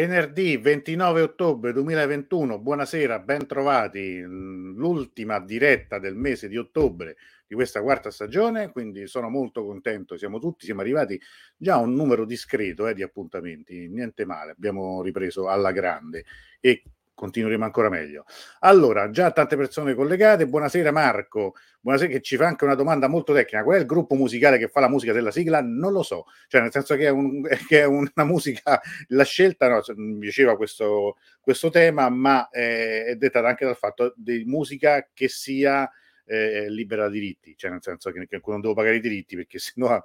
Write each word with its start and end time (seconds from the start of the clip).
Venerdì 0.00 0.56
29 0.56 1.20
ottobre 1.20 1.74
2021, 1.74 2.58
buonasera, 2.58 3.18
ben 3.18 3.46
trovati, 3.46 4.22
l'ultima 4.22 5.38
diretta 5.40 5.98
del 5.98 6.16
mese 6.16 6.48
di 6.48 6.56
ottobre 6.56 7.18
di 7.46 7.54
questa 7.54 7.82
quarta 7.82 8.10
stagione, 8.10 8.72
quindi 8.72 9.06
sono 9.06 9.28
molto 9.28 9.62
contento, 9.62 10.16
siamo 10.16 10.38
tutti, 10.38 10.64
siamo 10.64 10.80
arrivati 10.80 11.20
già 11.54 11.74
a 11.74 11.80
un 11.80 11.92
numero 11.92 12.24
discreto 12.24 12.86
eh, 12.86 12.94
di 12.94 13.02
appuntamenti, 13.02 13.90
niente 13.90 14.24
male, 14.24 14.52
abbiamo 14.52 15.02
ripreso 15.02 15.50
alla 15.50 15.70
grande. 15.70 16.24
E 16.60 16.82
continueremo 17.20 17.64
ancora 17.66 17.90
meglio. 17.90 18.24
Allora, 18.60 19.10
già 19.10 19.30
tante 19.30 19.54
persone 19.54 19.92
collegate, 19.94 20.46
buonasera 20.46 20.90
Marco, 20.90 21.54
buonasera 21.80 22.10
che 22.10 22.22
ci 22.22 22.36
fa 22.36 22.46
anche 22.46 22.64
una 22.64 22.74
domanda 22.74 23.08
molto 23.08 23.34
tecnica, 23.34 23.62
qual 23.62 23.76
è 23.76 23.80
il 23.80 23.84
gruppo 23.84 24.14
musicale 24.14 24.56
che 24.56 24.68
fa 24.68 24.80
la 24.80 24.88
musica 24.88 25.12
della 25.12 25.30
sigla? 25.30 25.60
Non 25.60 25.92
lo 25.92 26.02
so, 26.02 26.24
cioè 26.48 26.62
nel 26.62 26.70
senso 26.70 26.96
che 26.96 27.04
è, 27.04 27.10
un, 27.10 27.42
che 27.68 27.80
è 27.80 27.84
una 27.84 28.24
musica, 28.24 28.80
la 29.08 29.24
scelta, 29.24 29.68
no, 29.68 29.82
mi 29.96 30.18
piaceva 30.18 30.56
questo, 30.56 31.18
questo 31.42 31.68
tema, 31.68 32.08
ma 32.08 32.48
è, 32.48 33.04
è 33.08 33.16
dettata 33.16 33.48
anche 33.48 33.66
dal 33.66 33.76
fatto 33.76 34.14
di 34.16 34.44
musica 34.46 35.06
che 35.12 35.28
sia 35.28 35.90
eh, 36.24 36.68
libera 36.70 37.08
diritti, 37.08 37.56
cioè 37.56 37.70
nel 37.70 37.82
senso 37.82 38.10
che, 38.10 38.26
che, 38.26 38.40
non 38.44 38.60
devo 38.60 38.74
pagare 38.74 38.96
i 38.96 39.00
diritti 39.00 39.36
perché 39.36 39.58
sennò 39.60 40.02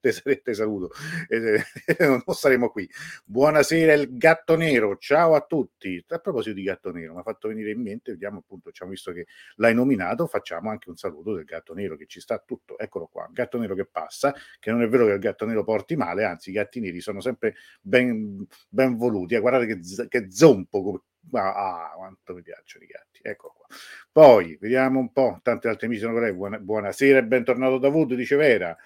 te, 0.00 0.42
te 0.42 0.54
saluto, 0.54 0.90
eh, 1.28 1.62
non 1.98 2.22
saremo 2.28 2.70
qui. 2.70 2.88
Buonasera 3.24 3.92
il 3.92 4.16
gatto 4.16 4.56
nero, 4.56 4.96
ciao 4.98 5.34
a 5.34 5.40
tutti. 5.40 6.02
A 6.08 6.18
proposito 6.18 6.54
di 6.54 6.62
gatto 6.62 6.92
nero, 6.92 7.14
mi 7.14 7.20
ha 7.20 7.22
fatto 7.22 7.48
venire 7.48 7.70
in 7.70 7.80
mente, 7.80 8.12
vediamo 8.12 8.38
appunto, 8.38 8.68
abbiamo 8.68 8.92
visto 8.92 9.12
che 9.12 9.26
l'hai 9.56 9.74
nominato, 9.74 10.26
facciamo 10.26 10.70
anche 10.70 10.88
un 10.90 10.96
saluto 10.96 11.34
del 11.34 11.44
gatto 11.44 11.74
nero 11.74 11.96
che 11.96 12.06
ci 12.06 12.20
sta 12.20 12.42
tutto, 12.44 12.78
eccolo 12.78 13.06
qua, 13.06 13.28
gatto 13.32 13.58
nero 13.58 13.74
che 13.74 13.86
passa, 13.86 14.34
che 14.58 14.70
non 14.70 14.82
è 14.82 14.88
vero 14.88 15.06
che 15.06 15.12
il 15.12 15.18
gatto 15.18 15.46
nero 15.46 15.64
porti 15.64 15.96
male, 15.96 16.24
anzi 16.24 16.50
i 16.50 16.52
gatti 16.52 16.80
neri 16.80 17.00
sono 17.00 17.20
sempre 17.20 17.54
ben, 17.80 18.46
ben 18.68 18.96
voluti, 18.96 19.34
eh, 19.34 19.40
guardate 19.40 19.66
che, 19.66 20.08
che 20.08 20.30
zompo 20.30 21.04
Ah, 21.32 21.92
quanto 21.96 22.34
mi 22.34 22.42
piacciono 22.42 22.84
i 22.84 22.88
gatti. 22.88 23.20
Ecco 23.22 23.54
qua. 23.56 23.66
Poi 24.12 24.56
vediamo 24.60 25.00
un 25.00 25.12
po'. 25.12 25.40
Tante 25.42 25.68
altre 25.68 25.86
amici 25.86 26.02
sono 26.02 26.18
con 26.18 26.34
Buona, 26.36 26.58
buonasera 26.58 27.18
e 27.18 27.24
bentornato 27.24 27.78
Davuto, 27.78 28.14
dice 28.14 28.36
Vera. 28.36 28.76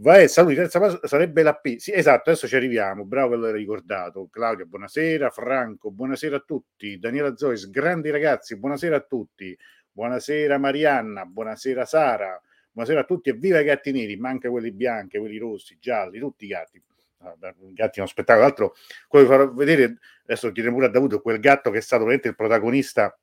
Vai, 0.00 0.28
saluti, 0.28 0.54
terza 0.54 0.78
passo 0.78 1.00
sarebbe 1.06 1.42
la 1.42 1.54
P. 1.56 1.76
Sì, 1.78 1.92
esatto, 1.92 2.30
adesso 2.30 2.46
ci 2.46 2.54
arriviamo. 2.54 3.04
Bravo 3.04 3.30
che 3.30 3.36
l'hai 3.36 3.52
ricordato. 3.52 4.28
Claudia, 4.30 4.64
buonasera. 4.64 5.30
Franco, 5.30 5.90
buonasera 5.90 6.36
a 6.36 6.40
tutti. 6.40 6.98
Daniela 6.98 7.36
Zois, 7.36 7.68
grandi 7.68 8.10
ragazzi, 8.10 8.56
buonasera 8.56 8.96
a 8.96 9.00
tutti. 9.00 9.56
Buonasera 9.90 10.58
Marianna, 10.58 11.24
buonasera 11.24 11.84
Sara. 11.84 12.40
Buonasera 12.70 13.00
a 13.00 13.04
tutti 13.04 13.30
e 13.30 13.32
viva 13.32 13.58
i 13.58 13.64
gatti 13.64 13.90
neri, 13.90 14.16
manca 14.16 14.48
quelli 14.50 14.70
bianchi, 14.70 15.18
quelli 15.18 15.38
rossi, 15.38 15.78
gialli, 15.80 16.20
tutti 16.20 16.44
i 16.44 16.48
gatti 16.48 16.80
i 17.20 17.72
gatti 17.72 17.98
è 17.98 18.00
uno 18.00 18.08
spettacolo. 18.08 18.46
Tra 18.46 18.46
l'altro, 18.46 18.74
quello 19.06 19.26
che 19.26 19.32
farò 19.32 19.52
vedere 19.52 19.98
adesso 20.24 20.48
chiederemo 20.48 20.76
pure 20.76 20.88
a 20.88 20.90
Davuto 20.90 21.20
quel 21.20 21.40
gatto 21.40 21.70
che 21.70 21.78
è 21.78 21.80
stato 21.80 22.02
veramente 22.02 22.28
il 22.28 22.36
protagonista 22.36 23.18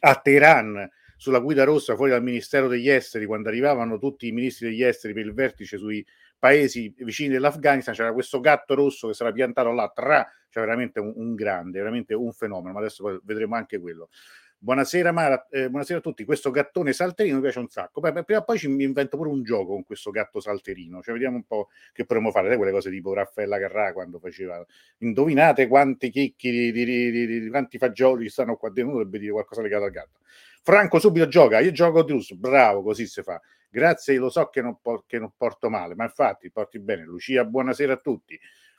a 0.00 0.14
Teheran 0.14 0.88
sulla 1.16 1.40
guida 1.40 1.64
rossa 1.64 1.96
fuori 1.96 2.12
dal 2.12 2.22
Ministero 2.22 2.68
degli 2.68 2.88
Esteri 2.88 3.26
quando 3.26 3.48
arrivavano 3.48 3.98
tutti 3.98 4.28
i 4.28 4.32
ministri 4.32 4.68
degli 4.68 4.84
esteri 4.84 5.12
per 5.12 5.24
il 5.24 5.34
vertice 5.34 5.76
sui 5.76 6.06
paesi 6.38 6.94
vicini 6.98 7.30
dell'Afghanistan 7.30 7.92
c'era 7.92 8.12
questo 8.12 8.38
gatto 8.38 8.74
rosso 8.74 9.08
che 9.08 9.14
sarà 9.14 9.32
piantato 9.32 9.72
là 9.72 9.90
tra 9.92 10.24
cioè 10.48 10.62
veramente 10.62 11.00
un, 11.00 11.12
un 11.16 11.34
grande 11.34 11.78
veramente 11.78 12.14
un 12.14 12.32
fenomeno 12.32 12.72
ma 12.72 12.78
adesso 12.78 13.20
vedremo 13.24 13.56
anche 13.56 13.80
quello 13.80 14.10
Buonasera, 14.60 15.12
Mara, 15.12 15.46
eh, 15.50 15.70
buonasera 15.70 16.00
a 16.00 16.02
tutti. 16.02 16.24
Questo 16.24 16.50
gattone 16.50 16.92
salterino 16.92 17.36
mi 17.36 17.42
piace 17.42 17.60
un 17.60 17.68
sacco. 17.68 18.00
Beh, 18.00 18.24
prima 18.24 18.40
o 18.40 18.42
poi 18.42 18.58
ci 18.58 18.66
invento 18.68 19.16
pure 19.16 19.28
un 19.28 19.44
gioco 19.44 19.66
con 19.66 19.84
questo 19.84 20.10
gatto 20.10 20.40
salterino. 20.40 21.00
Cioè, 21.00 21.12
vediamo 21.12 21.36
un 21.36 21.44
po' 21.44 21.68
che 21.92 22.04
potremmo 22.04 22.32
fare. 22.32 22.56
quelle 22.56 22.72
cose 22.72 22.90
tipo 22.90 23.14
Raffaella 23.14 23.56
Carrà 23.56 23.92
quando 23.92 24.18
faceva. 24.18 24.64
Indovinate 24.98 25.68
quanti 25.68 26.10
chicchi 26.10 26.50
di, 26.50 26.72
di, 26.72 26.84
di, 26.84 27.40
di 27.40 27.48
quanti 27.50 27.78
fagioli 27.78 28.28
stanno 28.28 28.56
qua 28.56 28.70
dentro. 28.70 28.94
Dovrebbe 28.94 29.20
dire 29.20 29.30
qualcosa 29.30 29.62
legato 29.62 29.84
al 29.84 29.90
gatto. 29.92 30.18
Franco 30.64 30.98
subito 30.98 31.28
gioca. 31.28 31.60
Io 31.60 31.70
gioco 31.70 32.02
Drus. 32.02 32.32
Bravo, 32.32 32.82
così 32.82 33.06
si 33.06 33.22
fa. 33.22 33.40
Grazie, 33.70 34.16
lo 34.16 34.28
so 34.28 34.48
che 34.48 34.60
non, 34.60 34.78
che 35.06 35.20
non 35.20 35.30
porto 35.36 35.70
male, 35.70 35.94
ma 35.94 36.02
infatti 36.02 36.50
porti 36.50 36.80
bene. 36.80 37.04
Lucia, 37.04 37.44
buonasera 37.44 37.92
a 37.92 37.98
tutti. 37.98 38.36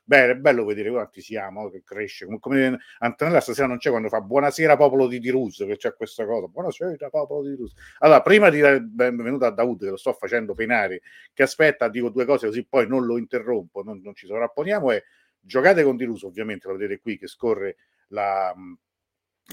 Beh, 0.09 0.31
è 0.31 0.35
bello 0.37 0.65
vedere 0.65 0.89
quanti 0.89 1.21
siamo, 1.21 1.69
che 1.69 1.83
cresce. 1.83 2.25
Come, 2.25 2.39
come 2.39 2.79
Antonella 2.97 3.39
stasera 3.41 3.67
non 3.67 3.77
c'è 3.77 3.91
quando 3.91 4.09
fa 4.09 4.21
buonasera 4.21 4.75
popolo 4.75 5.05
di 5.05 5.19
Tirus, 5.19 5.57
che 5.57 5.77
c'è 5.77 5.93
questa 5.93 6.25
cosa. 6.25 6.47
Buonasera 6.47 7.09
popolo 7.11 7.47
di 7.47 7.55
Tirus. 7.55 7.73
Allora, 7.99 8.23
prima 8.23 8.49
di 8.49 8.55
dire 8.55 8.81
benvenuto 8.81 9.45
a 9.45 9.51
Daud, 9.51 9.77
che 9.83 9.91
lo 9.91 9.97
sto 9.97 10.13
facendo 10.13 10.55
penare, 10.55 11.01
che 11.31 11.43
aspetta, 11.43 11.89
dico 11.89 12.09
due 12.09 12.25
cose 12.25 12.47
così 12.47 12.65
poi 12.65 12.87
non 12.87 13.05
lo 13.05 13.19
interrompo, 13.19 13.83
non, 13.83 14.01
non 14.01 14.15
ci 14.15 14.25
sovrapponiamo, 14.25 14.89
e 14.93 15.03
giocate 15.39 15.83
con 15.83 15.95
Tirus, 15.95 16.23
ovviamente, 16.23 16.67
lo 16.67 16.75
vedete 16.75 16.99
qui 16.99 17.15
che 17.15 17.27
scorre 17.27 17.75
la... 18.07 18.51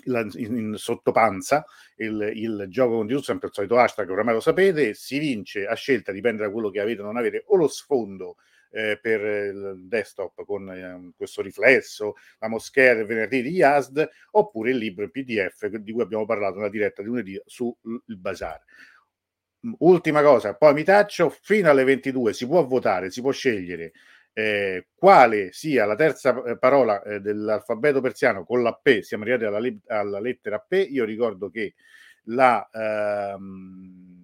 La, 0.05 0.20
in, 0.35 0.56
in 0.58 0.75
sottopanza 0.76 1.64
il, 1.97 2.31
il 2.35 2.67
gioco 2.69 2.97
con 2.97 3.06
Tirus, 3.06 3.25
sempre 3.25 3.49
il 3.49 3.55
solito 3.55 3.79
hashtag, 3.79 4.11
oramai 4.11 4.35
lo 4.35 4.41
sapete, 4.41 4.93
si 4.93 5.19
vince 5.19 5.67
a 5.67 5.75
scelta, 5.75 6.12
dipende 6.12 6.43
da 6.43 6.50
quello 6.50 6.69
che 6.69 6.81
avete 6.81 7.00
o 7.00 7.05
non 7.05 7.17
avete, 7.17 7.44
o 7.47 7.56
lo 7.56 7.67
sfondo 7.67 8.37
eh, 8.71 8.99
per 9.01 9.21
il 9.21 9.87
desktop 9.87 10.45
con 10.45 10.71
eh, 10.71 11.13
questo 11.17 11.43
riflesso, 11.43 12.15
la 12.39 12.49
moschea 12.49 12.95
del 12.95 13.07
venerdì 13.07 13.43
di 13.43 13.51
Yazd, 13.51 14.09
oppure 14.33 14.71
il 14.71 14.77
libro 14.77 15.05
in 15.05 15.11
PDF 15.11 15.67
di 15.67 15.93
cui 15.93 16.03
abbiamo 16.03 16.27
parlato 16.27 16.57
nella 16.57 16.69
diretta 16.69 17.03
di 17.03 17.09
lunedì 17.09 17.41
sul 17.45 17.75
Bazar. 18.05 18.63
Ultima 19.79 20.23
cosa, 20.23 20.55
poi 20.55 20.75
mi 20.75 20.85
taccio, 20.85 21.29
fino 21.29 21.69
alle 21.69 21.85
22 21.85 22.33
si 22.33 22.47
può 22.47 22.65
votare, 22.65 23.11
si 23.11 23.21
può 23.21 23.33
scegliere 23.33 23.93
eh, 24.39 24.89
quale 24.95 25.51
sia 25.53 25.87
la 25.87 25.95
terza 25.95 26.43
eh, 26.43 26.59
parola 26.59 27.03
eh, 27.03 27.21
dell'alfabeto 27.21 28.03
persiano 28.03 28.45
con 28.45 28.63
la 28.63 28.75
P, 28.75 29.01
siamo 29.01 29.25
arrivati 29.25 29.45
alla, 29.45 29.99
alla 29.99 30.21
lettera 30.21 30.59
P, 30.59 30.87
io 30.91 31.07
ricordo 31.07 31.49
che 31.49 31.75
la... 32.25 32.69
Ehm, 32.71 34.16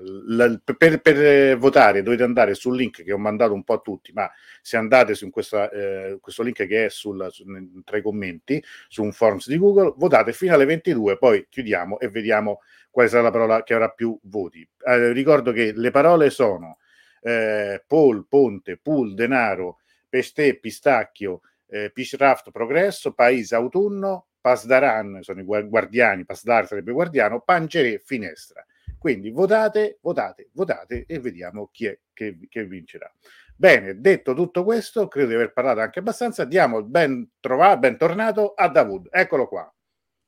la, 0.00 0.60
per, 0.76 1.00
per, 1.00 1.56
votare 1.56 2.02
dovete 2.02 2.22
andare 2.22 2.54
sul 2.54 2.76
link 2.76 3.02
che 3.02 3.12
ho 3.12 3.18
mandato 3.18 3.52
un 3.52 3.64
po' 3.64 3.74
a 3.74 3.78
tutti, 3.78 4.12
ma 4.12 4.30
se 4.60 4.76
andate 4.76 5.14
su 5.14 5.30
questa, 5.30 5.70
eh, 5.70 6.18
questo 6.20 6.42
link 6.42 6.66
che 6.66 6.86
è 6.86 6.88
sul, 6.88 7.26
su, 7.30 7.44
tra 7.84 7.96
i 7.96 8.02
commenti 8.02 8.62
su 8.88 9.02
un 9.02 9.12
forms 9.12 9.48
di 9.48 9.58
Google, 9.58 9.94
votate 9.96 10.32
fino 10.32 10.54
alle 10.54 10.64
22, 10.64 11.18
poi 11.18 11.46
chiudiamo 11.48 11.98
e 11.98 12.08
vediamo 12.08 12.60
quale 12.90 13.08
sarà 13.08 13.22
la 13.22 13.30
parola 13.30 13.62
che 13.62 13.74
avrà 13.74 13.88
più 13.90 14.18
voti. 14.24 14.66
Eh, 14.86 15.12
ricordo 15.12 15.52
che 15.52 15.72
le 15.74 15.90
parole 15.90 16.30
sono 16.30 16.78
eh, 17.22 17.82
Paul, 17.86 18.26
Ponte, 18.28 18.76
Pool, 18.76 19.14
Denaro, 19.14 19.78
Pestè, 20.08 20.58
Pistacchio, 20.58 21.40
eh, 21.68 21.90
Pishraft, 21.90 22.50
Progresso, 22.52 23.12
Paese, 23.12 23.54
Autunno, 23.56 24.26
Pasdaran, 24.40 25.22
sono 25.22 25.40
i 25.40 25.44
guardiani, 25.44 26.24
Pasdar 26.24 26.66
sarebbe 26.66 26.92
guardiano, 26.92 27.40
Pangere, 27.40 27.98
Finestra. 28.04 28.64
Quindi 29.04 29.32
votate, 29.32 29.98
votate, 30.00 30.48
votate 30.54 31.04
e 31.06 31.18
vediamo 31.18 31.68
chi 31.70 31.84
è 31.84 31.98
che, 32.14 32.38
che 32.48 32.64
vincerà. 32.64 33.12
Bene, 33.54 34.00
detto 34.00 34.32
tutto 34.32 34.64
questo, 34.64 35.08
credo 35.08 35.28
di 35.28 35.34
aver 35.34 35.52
parlato 35.52 35.80
anche 35.80 35.98
abbastanza. 35.98 36.46
Diamo 36.46 36.78
il 36.78 36.86
ben 36.86 37.32
trovato, 37.38 37.80
bentornato 37.80 38.54
a 38.56 38.66
Davud. 38.68 39.08
Eccolo 39.10 39.46
qua. 39.46 39.70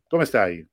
Come 0.07 0.27
stai? 0.27 0.69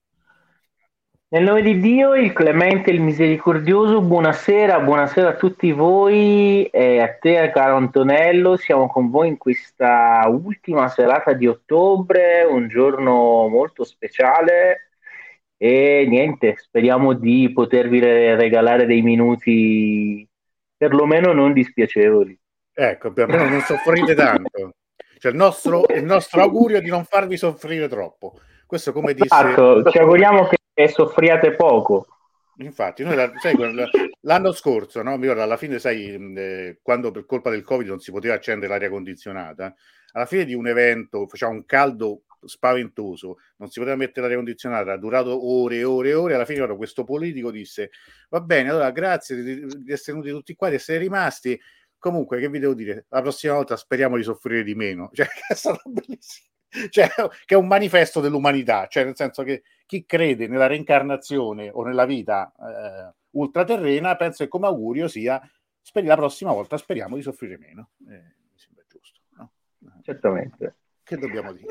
Nel 1.29 1.43
nome 1.43 1.61
di 1.61 1.79
Dio, 1.79 2.13
il 2.13 2.33
clemente, 2.33 2.91
il 2.91 2.99
misericordioso, 2.99 4.01
buonasera, 4.01 4.81
buonasera 4.81 5.29
a 5.29 5.35
tutti 5.35 5.71
voi 5.71 6.65
e 6.65 6.99
a 6.99 7.17
te, 7.17 7.51
caro 7.53 7.77
Antonello. 7.77 8.57
Siamo 8.57 8.87
con 8.87 9.09
voi 9.09 9.29
in 9.29 9.37
questa 9.37 10.25
ultima 10.27 10.89
serata 10.89 11.31
di 11.31 11.47
ottobre, 11.47 12.43
un 12.43 12.67
giorno 12.67 13.47
molto 13.47 13.85
speciale 13.85 14.89
e 15.63 16.05
niente, 16.09 16.57
speriamo 16.57 17.13
di 17.13 17.49
potervi 17.53 17.97
regalare 18.01 18.85
dei 18.85 19.01
minuti 19.01 20.27
perlomeno 20.75 21.31
non 21.31 21.53
dispiacevoli. 21.53 22.37
Ecco, 22.73 23.13
perlomeno 23.13 23.49
non 23.49 23.61
soffrite 23.61 24.13
tanto. 24.13 24.73
Cioè, 25.19 25.31
il, 25.31 25.37
nostro, 25.37 25.85
il 25.87 26.03
nostro 26.03 26.41
augurio 26.41 26.79
è 26.79 26.81
di 26.81 26.89
non 26.89 27.05
farvi 27.05 27.37
soffrire 27.37 27.87
troppo. 27.87 28.41
Questo 28.65 28.91
come 28.91 29.13
disse... 29.13 29.23
Esatto, 29.23 29.89
ci 29.89 29.99
auguriamo 29.99 30.49
che 30.73 30.89
soffriate 30.89 31.51
poco. 31.55 32.07
Infatti, 32.57 33.05
noi 33.05 33.15
sai, 33.39 33.55
l'anno 34.19 34.51
scorso, 34.51 35.01
no? 35.01 35.11
mi 35.11 35.21
ricordo, 35.21 35.43
alla 35.43 35.55
fine, 35.55 35.79
sai, 35.79 36.33
eh, 36.35 36.79
quando 36.81 37.11
per 37.11 37.25
colpa 37.25 37.49
del 37.49 37.63
Covid 37.63 37.87
non 37.87 37.99
si 37.99 38.11
poteva 38.11 38.33
accendere 38.33 38.67
l'aria 38.67 38.89
condizionata, 38.89 39.73
alla 40.11 40.25
fine 40.25 40.43
di 40.43 40.55
un 40.55 40.67
evento 40.67 41.25
faceva 41.25 41.51
un 41.51 41.63
caldo 41.65 42.23
spaventoso, 42.47 43.37
non 43.57 43.69
si 43.69 43.79
poteva 43.79 43.97
mettere 43.97 44.21
l'aria 44.21 44.37
condizionata, 44.37 44.93
ha 44.93 44.97
durato 44.97 45.47
ore 45.49 45.77
e 45.77 45.83
ore 45.83 46.09
e 46.09 46.13
ore, 46.13 46.33
alla 46.35 46.45
fine 46.45 46.75
questo 46.75 47.03
politico 47.03 47.51
disse 47.51 47.91
va 48.29 48.41
bene, 48.41 48.69
allora 48.69 48.91
grazie 48.91 49.41
di, 49.41 49.65
di 49.83 49.91
essere 49.91 50.17
venuti 50.17 50.31
tutti 50.31 50.55
qua, 50.55 50.69
di 50.69 50.75
essere 50.75 50.99
rimasti, 50.99 51.59
comunque 51.97 52.39
che 52.39 52.49
vi 52.49 52.59
devo 52.59 52.73
dire, 52.73 53.05
la 53.09 53.21
prossima 53.21 53.53
volta 53.53 53.75
speriamo 53.75 54.17
di 54.17 54.23
soffrire 54.23 54.63
di 54.63 54.75
meno, 54.75 55.09
cioè 55.13 55.27
è 55.47 55.53
stato 55.53 55.81
bellissimo. 55.89 56.47
Cioè, 56.89 57.07
che 57.45 57.53
è 57.53 57.57
un 57.57 57.67
manifesto 57.67 58.19
dell'umanità, 58.19 58.87
cioè 58.87 59.03
nel 59.03 59.15
senso 59.15 59.43
che 59.43 59.61
chi 59.85 60.07
crede 60.07 60.47
nella 60.47 60.65
reincarnazione 60.65 61.69
o 61.71 61.83
nella 61.83 62.05
vita 62.05 62.51
eh, 62.59 63.13
ultraterrena, 63.31 64.15
penso 64.15 64.43
che 64.43 64.49
come 64.49 64.65
augurio 64.65 65.07
sia 65.07 65.39
speri 65.79 66.07
la 66.07 66.15
prossima 66.15 66.51
volta 66.51 66.77
speriamo 66.77 67.15
di 67.15 67.21
soffrire 67.21 67.57
meno. 67.57 67.91
Eh, 68.09 68.35
mi 68.51 68.57
sembra 68.57 68.83
giusto. 68.87 69.19
No? 69.37 69.51
Certamente. 70.01 70.75
Che 71.13 71.19
dobbiamo 71.19 71.53
dire? 71.53 71.67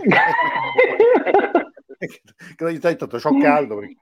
che 2.56 2.64
ogni 2.64 2.78
tanto 2.78 3.08
c'ho 3.08 3.38
caldo. 3.38 3.78
Perché... 3.78 3.96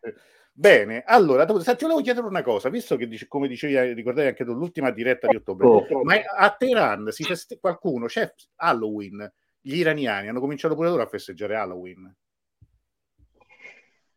Bene, 0.53 1.03
allora, 1.07 1.47
ti 1.47 1.53
volevo 1.81 2.03
chiedere 2.03 2.27
una 2.27 2.43
cosa, 2.43 2.69
visto 2.69 2.97
che 2.97 3.09
come 3.27 3.49
dicevi, 3.49 3.95
ricordavi 3.95 4.29
anche 4.29 4.45
tu 4.45 4.53
l'ultima 4.53 4.91
diretta 4.91 5.29
di 5.29 5.37
ottobre, 5.37 5.67
oh, 5.67 5.87
ma 6.03 6.17
a 6.37 6.51
Teheran 6.51 7.11
si 7.11 7.25
feste- 7.25 7.59
qualcuno, 7.59 8.05
c'è 8.05 8.31
Halloween, 8.57 9.33
gli 9.59 9.77
iraniani 9.77 10.29
hanno 10.29 10.41
cominciato 10.41 10.75
pure 10.75 10.91
loro 10.91 11.03
a 11.03 11.07
festeggiare 11.07 11.57
Halloween. 11.57 12.15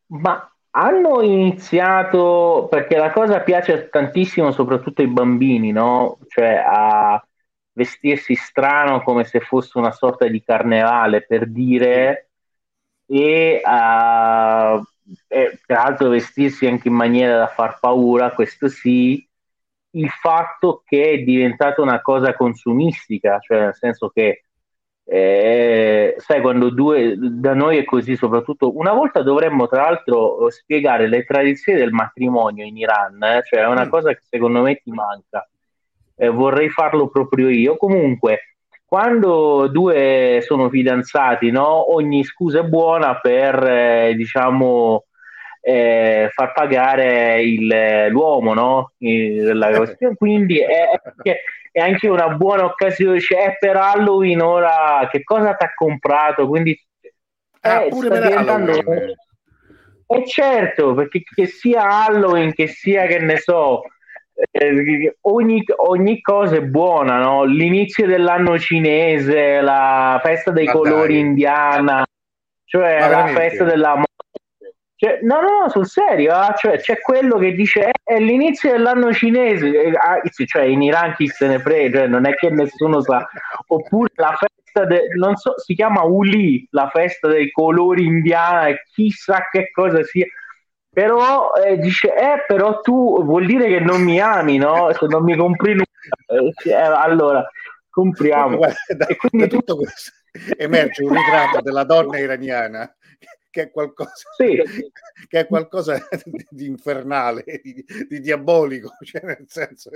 Ma 0.07 0.53
hanno 0.71 1.21
iniziato 1.21 2.67
perché 2.69 2.97
la 2.97 3.11
cosa 3.11 3.39
piace 3.39 3.87
tantissimo 3.87 4.51
soprattutto 4.51 5.01
ai 5.01 5.07
bambini, 5.07 5.71
no? 5.71 6.17
Cioè 6.27 6.61
a 6.65 7.25
vestirsi 7.73 8.35
strano 8.35 9.01
come 9.03 9.23
se 9.25 9.39
fosse 9.39 9.77
una 9.77 9.91
sorta 9.91 10.27
di 10.27 10.41
carnevale 10.43 11.25
per 11.25 11.49
dire 11.49 12.29
e 13.05 13.61
a 13.63 14.81
e 15.27 15.59
tra 15.65 15.83
l'altro 15.83 16.09
vestirsi 16.09 16.65
anche 16.65 16.87
in 16.87 16.93
maniera 16.93 17.37
da 17.37 17.47
far 17.47 17.77
paura, 17.79 18.31
questo 18.31 18.69
sì, 18.69 19.27
il 19.91 20.09
fatto 20.09 20.83
che 20.85 21.11
è 21.11 21.17
diventata 21.19 21.81
una 21.81 22.01
cosa 22.01 22.33
consumistica, 22.35 23.39
cioè 23.39 23.59
nel 23.59 23.75
senso 23.75 24.09
che 24.09 24.43
eh, 25.05 26.15
sai 26.17 26.41
quando 26.41 26.69
due 26.69 27.15
da 27.17 27.53
noi 27.53 27.77
è 27.77 27.83
così 27.83 28.15
soprattutto 28.15 28.77
una 28.77 28.93
volta 28.93 29.21
dovremmo 29.21 29.67
tra 29.67 29.81
l'altro 29.81 30.49
spiegare 30.49 31.09
le 31.09 31.25
tradizioni 31.25 31.77
del 31.77 31.91
matrimonio 31.91 32.63
in 32.63 32.77
Iran 32.77 33.21
eh? 33.21 33.41
cioè 33.43 33.63
è 33.63 33.67
una 33.67 33.85
mm. 33.85 33.89
cosa 33.89 34.13
che 34.13 34.21
secondo 34.23 34.61
me 34.61 34.77
ti 34.77 34.91
manca 34.91 35.45
eh, 36.15 36.29
vorrei 36.29 36.69
farlo 36.69 37.09
proprio 37.09 37.49
io 37.49 37.77
comunque 37.77 38.57
quando 38.85 39.67
due 39.67 40.39
sono 40.45 40.69
fidanzati 40.69 41.49
no? 41.49 41.93
ogni 41.93 42.23
scusa 42.23 42.59
è 42.59 42.63
buona 42.63 43.19
per 43.19 43.63
eh, 43.63 44.13
diciamo 44.15 45.05
eh, 45.65 46.29
far 46.33 46.51
pagare 46.51 47.41
il, 47.41 48.07
l'uomo 48.09 48.53
no? 48.53 48.91
La, 48.99 49.81
quindi 50.17 50.59
è, 50.59 50.89
è 51.73 51.79
anche 51.79 52.07
una 52.07 52.29
buona 52.29 52.65
occasione. 52.65 53.19
Cioè, 53.19 53.57
per 53.59 53.75
Halloween 53.75 54.41
ora 54.41 55.07
che 55.09 55.23
cosa 55.23 55.55
ti 55.55 55.65
ha 55.65 55.73
comprato? 55.73 56.47
Quindi 56.47 56.79
ah, 57.61 57.81
eh, 57.81 57.89
pure 57.89 58.09
per 58.09 58.27
diventando... 58.27 58.71
Halloween. 58.71 59.13
Eh 60.05 60.27
certo, 60.27 60.93
perché 60.93 61.23
che 61.23 61.47
sia 61.47 62.05
Halloween, 62.05 62.53
che 62.53 62.67
sia 62.67 63.07
che 63.07 63.17
ne 63.17 63.37
so, 63.37 63.81
eh, 64.33 65.17
ogni, 65.21 65.63
ogni, 65.75 66.21
cosa 66.21 66.55
è 66.55 66.61
buona, 66.61 67.19
no? 67.19 67.43
L'inizio 67.43 68.05
dell'anno 68.05 68.57
cinese, 68.57 69.61
la 69.61 70.19
festa 70.23 70.51
dei 70.51 70.65
Ma 70.65 70.71
colori 70.71 71.13
dai. 71.13 71.21
indiana, 71.21 72.05
cioè 72.65 72.99
Ma 72.99 73.07
la 73.07 73.07
veramente? 73.07 73.41
festa 73.41 73.63
della 73.63 74.03
cioè, 75.03 75.19
no, 75.21 75.41
no, 75.41 75.67
sul 75.67 75.85
serio, 75.85 76.33
ah, 76.33 76.53
cioè, 76.57 76.77
c'è 76.77 77.01
quello 77.01 77.37
che 77.37 77.51
dice 77.51 77.91
è 78.01 78.19
l'inizio 78.19 78.71
dell'anno 78.71 79.11
cinese, 79.11 79.91
ah, 79.97 80.21
cioè 80.45 80.63
in 80.63 80.81
Iran 80.81 81.13
chi 81.15 81.27
se 81.27 81.47
ne 81.47 81.59
frega, 81.59 81.99
cioè, 81.99 82.07
non 82.07 82.25
è 82.25 82.33
che 82.35 82.49
nessuno 82.49 83.01
sa, 83.01 83.27
oppure 83.67 84.11
la 84.15 84.33
festa, 84.37 84.85
de, 84.85 85.07
non 85.17 85.35
so, 85.35 85.59
si 85.59 85.75
chiama 85.75 86.03
Uli, 86.03 86.65
la 86.71 86.87
festa 86.87 87.27
dei 87.27 87.51
colori 87.51 88.05
indiana, 88.05 88.73
chissà 88.93 89.45
che 89.51 89.71
cosa 89.71 90.01
sia, 90.03 90.25
però 90.93 91.53
eh, 91.53 91.77
dice, 91.79 92.13
eh, 92.13 92.43
però 92.45 92.79
tu 92.81 93.23
vuol 93.23 93.47
dire 93.47 93.67
che 93.67 93.79
non 93.79 94.03
mi 94.03 94.19
ami, 94.19 94.57
no? 94.57 94.93
Se 94.93 95.07
non 95.07 95.23
mi 95.23 95.35
compri 95.35 95.71
nulla, 95.71 96.51
eh, 96.63 96.73
allora 96.73 97.43
compriamo. 97.89 98.57
Guarda, 98.57 98.75
da, 98.95 99.07
e 99.07 99.15
quindi 99.15 99.47
da 99.47 99.57
tutto 99.57 99.77
questo 99.77 100.11
emerge 100.57 101.03
un 101.03 101.13
ritratto 101.13 101.61
della 101.61 101.83
donna 101.83 102.19
iraniana 102.19 102.95
che 103.49 103.63
è 103.63 103.71
qualcosa, 103.71 104.13
sì. 104.35 104.61
che 105.27 105.39
è 105.39 105.47
qualcosa 105.47 105.99
di 106.49 106.65
infernale, 106.65 107.43
di, 107.61 107.85
di 108.07 108.19
diabolico, 108.19 108.95
cioè 109.01 109.23
nel 109.23 109.45
senso... 109.47 109.89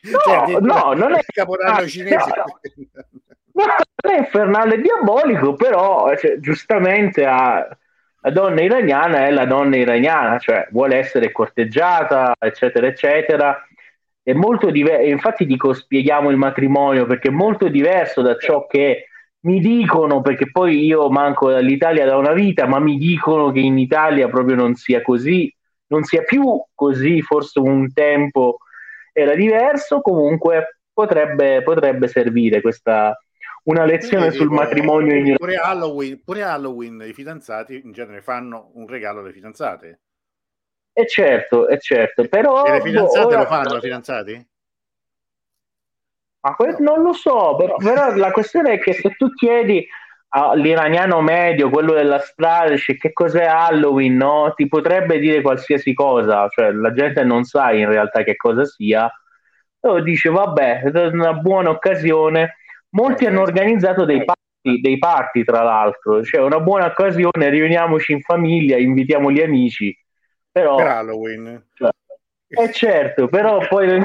No, 0.00 0.18
cioè, 0.18 0.44
di, 0.46 0.56
no, 0.60 0.92
non 0.94 1.14
è 1.14 1.22
capodanno 1.24 1.86
cinese. 1.86 2.32
No, 2.36 3.64
no. 3.64 3.74
non 4.02 4.14
è 4.14 4.18
infernale 4.18 4.74
e 4.76 4.80
diabolico, 4.80 5.54
però 5.54 6.16
cioè, 6.16 6.38
giustamente 6.38 7.24
ha, 7.24 7.68
la 8.20 8.30
donna 8.30 8.60
iraniana 8.62 9.26
è 9.26 9.30
la 9.30 9.44
donna 9.44 9.76
iraniana, 9.76 10.38
cioè 10.38 10.66
vuole 10.70 10.96
essere 10.96 11.30
corteggiata, 11.30 12.34
eccetera, 12.38 12.86
eccetera. 12.86 13.62
È 14.22 14.32
molto 14.32 14.70
diverso, 14.70 15.06
infatti 15.06 15.46
dico 15.46 15.72
spieghiamo 15.72 16.30
il 16.30 16.36
matrimonio 16.36 17.06
perché 17.06 17.28
è 17.28 17.32
molto 17.32 17.68
diverso 17.68 18.20
da 18.20 18.36
ciò 18.36 18.66
che 18.66 19.08
mi 19.40 19.60
dicono, 19.60 20.20
perché 20.20 20.50
poi 20.50 20.84
io 20.84 21.08
manco 21.10 21.50
dall'Italia 21.50 22.04
da 22.04 22.16
una 22.16 22.32
vita, 22.32 22.66
ma 22.66 22.80
mi 22.80 22.98
dicono 22.98 23.52
che 23.52 23.60
in 23.60 23.78
Italia 23.78 24.28
proprio 24.28 24.56
non 24.56 24.74
sia 24.74 25.00
così, 25.00 25.52
non 25.86 26.02
sia 26.02 26.22
più 26.22 26.60
così, 26.74 27.22
forse 27.22 27.60
un 27.60 27.92
tempo 27.92 28.58
era 29.12 29.34
diverso, 29.34 30.00
comunque 30.00 30.80
potrebbe, 30.92 31.62
potrebbe 31.62 32.08
servire 32.08 32.60
questa 32.60 33.16
una 33.68 33.84
lezione 33.84 34.30
sul 34.30 34.50
matrimonio 34.50 35.14
in 35.14 35.34
pure 35.36 35.56
Halloween, 35.56 36.22
pure 36.24 36.42
Halloween 36.42 37.04
i 37.06 37.12
fidanzati 37.12 37.82
in 37.84 37.92
genere 37.92 38.22
fanno 38.22 38.70
un 38.74 38.86
regalo 38.86 39.20
alle 39.20 39.32
fidanzate. 39.32 40.00
E 40.92 41.06
certo, 41.06 41.68
è 41.68 41.78
certo, 41.78 42.26
però... 42.28 42.64
E 42.64 42.72
le 42.72 42.80
fidanzate 42.80 43.26
ora... 43.26 43.38
lo 43.38 43.46
fanno, 43.46 43.76
i 43.76 43.80
fidanzati? 43.80 44.48
Ma 46.40 46.54
que- 46.54 46.76
non 46.78 47.02
lo 47.02 47.12
so, 47.12 47.56
però, 47.56 47.76
però, 47.76 48.16
la 48.16 48.30
questione 48.30 48.72
è 48.72 48.78
che 48.78 48.94
se 48.94 49.10
tu 49.10 49.32
chiedi 49.34 49.86
all'iraniano 50.30 51.20
medio, 51.20 51.68
quello 51.68 51.92
della 51.92 52.20
strada, 52.20 52.70
dice 52.70 52.96
che 52.96 53.12
cos'è 53.12 53.44
Halloween, 53.44 54.16
no? 54.16 54.52
Ti 54.54 54.66
potrebbe 54.66 55.18
dire 55.18 55.42
qualsiasi 55.42 55.92
cosa, 55.92 56.48
cioè 56.48 56.72
la 56.72 56.92
gente 56.92 57.22
non 57.22 57.44
sa 57.44 57.72
in 57.72 57.88
realtà 57.88 58.22
che 58.22 58.36
cosa 58.36 58.64
sia, 58.64 59.10
però 59.78 60.00
dice 60.00 60.30
vabbè, 60.30 60.82
è 60.82 61.06
una 61.06 61.34
buona 61.34 61.70
occasione. 61.70 62.56
Molti 62.90 63.26
hanno 63.26 63.42
organizzato 63.42 64.04
dei 64.04 64.24
party, 64.24 64.80
dei 64.80 64.98
party 64.98 65.44
tra 65.44 65.62
l'altro, 65.62 66.24
cioè 66.24 66.42
una 66.42 66.60
buona 66.60 66.86
occasione, 66.86 67.50
riuniamoci 67.50 68.12
in 68.12 68.20
famiglia, 68.20 68.76
invitiamo 68.76 69.30
gli 69.30 69.40
amici. 69.40 69.96
Però, 70.50 70.76
per 70.76 70.86
Halloween. 70.86 71.68
Cioè, 71.74 71.90
eh 72.48 72.72
certo, 72.72 73.28
però 73.28 73.66
poi 73.68 73.88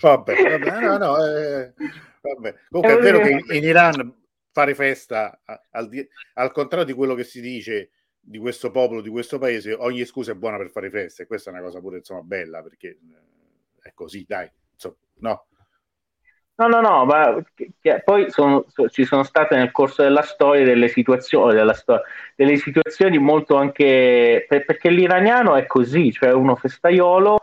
vabbè, 0.00 0.34
vabbè, 0.34 0.80
no, 0.80 0.96
no, 0.96 1.26
eh, 1.26 1.74
vabbè. 2.20 2.54
Comunque 2.70 2.98
è 2.98 3.02
vero 3.02 3.20
che 3.20 3.30
in, 3.30 3.40
in 3.50 3.62
Iran 3.62 4.20
fare 4.50 4.74
festa, 4.74 5.40
al, 5.70 5.90
al, 6.34 6.52
contrario 6.52 6.86
di 6.86 6.94
quello 6.94 7.14
che 7.14 7.24
si 7.24 7.40
dice 7.40 7.90
di 8.18 8.38
questo 8.38 8.70
popolo, 8.70 9.00
di 9.00 9.10
questo 9.10 9.38
paese, 9.38 9.74
ogni 9.74 10.04
scusa 10.04 10.32
è 10.32 10.34
buona 10.34 10.56
per 10.56 10.70
fare 10.70 10.90
feste. 10.90 11.26
Questa 11.26 11.50
è 11.50 11.52
una 11.52 11.62
cosa 11.62 11.80
pure 11.80 11.98
insomma 11.98 12.22
bella 12.22 12.62
perché 12.62 12.88
eh, 12.88 12.98
è 13.82 13.92
così, 13.94 14.24
dai, 14.26 14.50
insomma, 14.72 14.96
no. 15.18 15.46
No, 16.62 16.68
no, 16.68 16.80
no, 16.80 17.04
ma 17.04 17.42
poi 18.04 18.30
sono, 18.30 18.64
ci 18.90 19.04
sono 19.04 19.24
state 19.24 19.56
nel 19.56 19.72
corso 19.72 20.02
della 20.02 20.22
storia 20.22 20.64
delle 20.64 20.86
situazioni, 20.86 21.54
della 21.54 21.72
storia, 21.72 22.04
delle 22.36 22.56
situazioni 22.56 23.18
molto 23.18 23.56
anche 23.56 24.46
perché 24.48 24.88
l'iraniano 24.88 25.56
è 25.56 25.66
così, 25.66 26.12
cioè 26.12 26.32
uno 26.32 26.54
festaiolo 26.54 27.40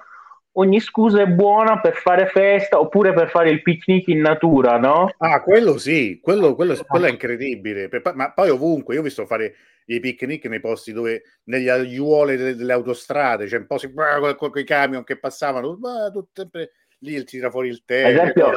ogni 0.53 0.79
scusa 0.79 1.21
è 1.21 1.27
buona 1.27 1.79
per 1.79 1.95
fare 1.95 2.27
festa 2.27 2.79
oppure 2.79 3.13
per 3.13 3.29
fare 3.29 3.49
il 3.49 3.61
picnic 3.61 4.07
in 4.07 4.21
natura, 4.21 4.77
no? 4.77 5.13
Ah, 5.17 5.41
quello 5.41 5.77
sì, 5.77 6.19
quello, 6.21 6.55
quello, 6.55 6.75
quello 6.87 7.05
è 7.05 7.09
incredibile. 7.09 7.89
Ma 8.13 8.31
poi 8.31 8.49
ovunque, 8.49 8.93
io 8.93 9.01
ho 9.01 9.03
visto 9.03 9.25
fare 9.25 9.55
i 9.85 9.99
picnic 9.99 10.45
nei 10.45 10.59
posti 10.59 10.93
dove, 10.93 11.23
negli 11.45 11.67
aiuole 11.67 12.37
delle, 12.37 12.55
delle 12.55 12.73
autostrade, 12.73 13.43
c'è 13.43 13.49
cioè 13.49 13.59
un 13.59 13.67
po' 13.67 13.77
si, 13.77 13.91
con 14.37 14.51
i 14.55 14.63
camion 14.63 15.03
che 15.03 15.17
passavano, 15.17 15.77
ma 15.79 16.09
tutto 16.11 16.29
sempre 16.33 16.71
lì 16.99 17.23
tira 17.23 17.49
fuori 17.49 17.69
il 17.69 17.83
tè. 17.85 18.05
Esempio, 18.05 18.51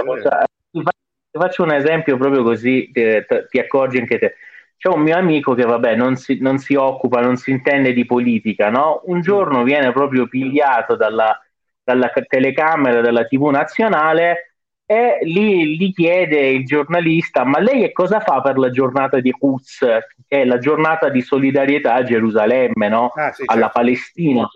ti 0.71 1.39
faccio 1.39 1.63
un 1.63 1.73
esempio 1.73 2.17
proprio 2.17 2.43
così, 2.43 2.91
ti, 2.93 3.03
ti 3.49 3.59
accorgi 3.59 3.99
anche 3.99 4.19
te 4.19 4.35
c'è 4.83 4.89
un 4.89 5.03
mio 5.03 5.17
amico 5.17 5.55
che 5.55 5.63
vabbè 5.63 5.95
non 5.95 6.17
si, 6.17 6.39
non 6.41 6.59
si, 6.59 6.75
occupa, 6.75 7.21
non 7.21 7.37
si 7.37 7.53
intende 7.53 7.93
di 7.93 8.05
politica, 8.05 8.69
no? 8.69 9.03
Un 9.05 9.21
giorno 9.21 9.63
viene 9.63 9.93
proprio 9.93 10.27
pigliato 10.27 10.97
dalla, 10.97 11.41
dalla 11.85 12.11
telecamera 12.27 13.01
della 13.01 13.25
TV 13.25 13.47
nazionale 13.51 14.57
e 14.85 15.21
lì 15.23 15.77
gli 15.77 15.93
chiede 15.93 16.49
il 16.49 16.67
giornalista 16.67 17.45
ma 17.45 17.61
lei 17.61 17.79
che 17.83 17.93
cosa 17.93 18.19
fa 18.19 18.41
per 18.41 18.59
la 18.59 18.71
giornata 18.71 19.21
di 19.21 19.31
Quds 19.31 19.79
che 20.27 20.41
è 20.41 20.45
la 20.45 20.59
giornata 20.59 21.09
di 21.11 21.23
solidarietà 21.23 21.95
a 21.95 22.03
Gerusalemme 22.03 22.89
no? 22.89 23.13
ah, 23.15 23.31
sì, 23.31 23.45
alla 23.47 23.67
certo. 23.67 23.79
Palestina 23.79 24.49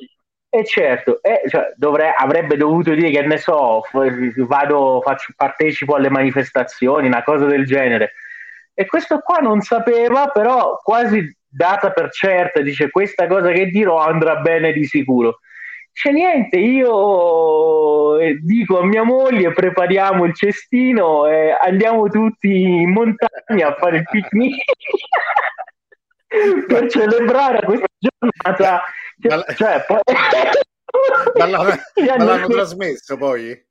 e 0.58 0.64
certo 0.64 1.20
eh, 1.22 1.42
cioè, 1.48 1.72
dovrei, 1.76 2.10
avrebbe 2.16 2.56
dovuto 2.56 2.94
dire 2.94 3.10
che 3.10 3.22
ne 3.22 3.36
so 3.38 3.82
vado, 4.46 5.00
faccio, 5.04 5.32
partecipo 5.36 5.94
alle 5.94 6.10
manifestazioni 6.10 7.06
una 7.06 7.22
cosa 7.22 7.46
del 7.46 7.66
genere. 7.66 8.12
E 8.74 8.86
questo 8.86 9.20
qua 9.20 9.38
non 9.38 9.60
sapeva 9.60 10.28
però 10.28 10.80
quasi 10.82 11.34
data 11.48 11.90
per 11.90 12.10
certa 12.10 12.60
dice 12.60 12.90
questa 12.90 13.26
cosa 13.26 13.50
che 13.50 13.66
dirò 13.66 13.98
andrà 13.98 14.36
bene 14.36 14.72
di 14.72 14.84
sicuro. 14.84 15.38
C'è 15.92 16.10
niente, 16.10 16.58
io 16.58 18.18
eh, 18.18 18.38
dico 18.42 18.80
a 18.80 18.84
mia 18.84 19.02
moglie 19.02 19.52
prepariamo 19.52 20.24
il 20.26 20.34
cestino 20.34 21.26
e 21.26 21.56
andiamo 21.58 22.08
tutti 22.08 22.50
in 22.50 22.90
montagna 22.90 23.68
a 23.68 23.74
fare 23.74 23.96
il 23.98 24.04
picnic 24.10 24.56
per 26.66 26.90
celebrare 26.90 27.64
questa 27.64 27.86
giornata. 27.98 28.82
Ma, 29.16 29.54
cioè, 29.54 29.84
poi... 29.86 30.00
ma 31.36 31.46
l'hanno, 31.46 31.64
ma 31.64 32.24
l'hanno 32.24 32.46
trasmesso 32.48 33.16
poi? 33.16 33.64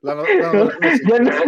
L'hanno, 0.00 0.22
l'hanno 0.22 0.66
trasmesso. 0.66 1.44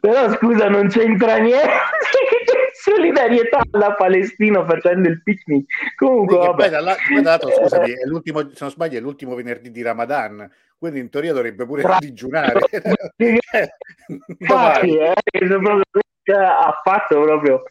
Però 0.00 0.30
scusa, 0.36 0.68
non 0.68 0.88
c'entra 0.88 1.36
niente. 1.36 1.68
Solidarietà 2.72 3.60
alla 3.72 3.94
Palestina 3.94 4.64
facendo 4.64 5.08
il 5.08 5.22
picnic. 5.22 5.66
Comunque, 5.96 6.40
sì, 6.40 6.46
vabbè. 6.46 6.70
Poi 7.12 7.22
dato, 7.22 7.50
scusami, 7.50 7.90
è 7.92 8.06
l'ultimo, 8.06 8.40
se 8.40 8.56
non 8.60 8.70
sbaglio, 8.70 8.96
è 8.96 9.00
l'ultimo 9.00 9.34
venerdì 9.34 9.70
di 9.70 9.82
Ramadan, 9.82 10.50
quindi 10.78 11.00
in 11.00 11.10
teoria 11.10 11.34
dovrebbe 11.34 11.66
pure 11.66 11.82
Tra... 11.82 11.98
digiunare. 11.98 12.60
Infatti, 14.38 14.96
eh, 14.96 15.12
ha 16.32 16.80
fatto 16.82 17.20
proprio 17.20 17.64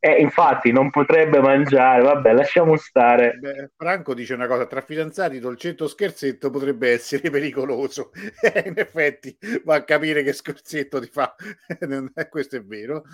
eh, 0.00 0.20
infatti 0.20 0.72
non 0.72 0.90
potrebbe 0.90 1.40
mangiare, 1.40 2.02
vabbè, 2.02 2.32
lasciamo 2.32 2.76
stare. 2.76 3.36
Beh, 3.38 3.70
Franco 3.76 4.14
dice 4.14 4.34
una 4.34 4.46
cosa, 4.46 4.66
tra 4.66 4.80
fidanzati 4.80 5.38
dolcetto 5.38 5.88
scherzetto 5.88 6.50
potrebbe 6.50 6.90
essere 6.92 7.30
pericoloso. 7.30 8.10
in 8.64 8.74
effetti 8.76 9.36
va 9.64 9.76
a 9.76 9.84
capire 9.84 10.22
che 10.22 10.32
scherzetto 10.32 11.00
ti 11.00 11.08
fa, 11.08 11.34
questo 12.28 12.56
è 12.56 12.62
vero. 12.62 13.04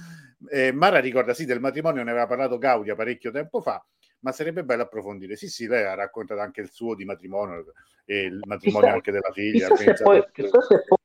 Eh, 0.51 0.73
Mara 0.73 0.99
ricorda, 0.99 1.35
sì, 1.35 1.45
del 1.45 1.61
matrimonio 1.61 2.03
ne 2.03 2.11
aveva 2.11 2.27
parlato 2.27 2.59
Gaudia 2.59 2.95
parecchio 2.95 3.31
tempo 3.31 3.61
fa, 3.61 3.85
ma 4.21 4.33
sarebbe 4.33 4.65
bello 4.65 4.83
approfondire. 4.83 5.37
Sì, 5.37 5.49
sì, 5.49 5.67
lei 5.67 5.85
ha 5.85 5.95
raccontato 5.95 6.41
anche 6.41 6.61
il 6.61 6.71
suo 6.71 6.95
di 6.95 7.05
matrimonio 7.05 7.73
e 8.05 8.23
il 8.23 8.41
matrimonio 8.45 8.81
chissà, 8.87 8.95
anche 8.95 9.13
della 9.13 9.31
figlia. 9.33 9.69
Chissà 9.69 9.97
se, 9.97 10.03
poi, 10.03 10.25
chissà 10.33 10.61
se 10.63 10.85
poi 10.87 10.99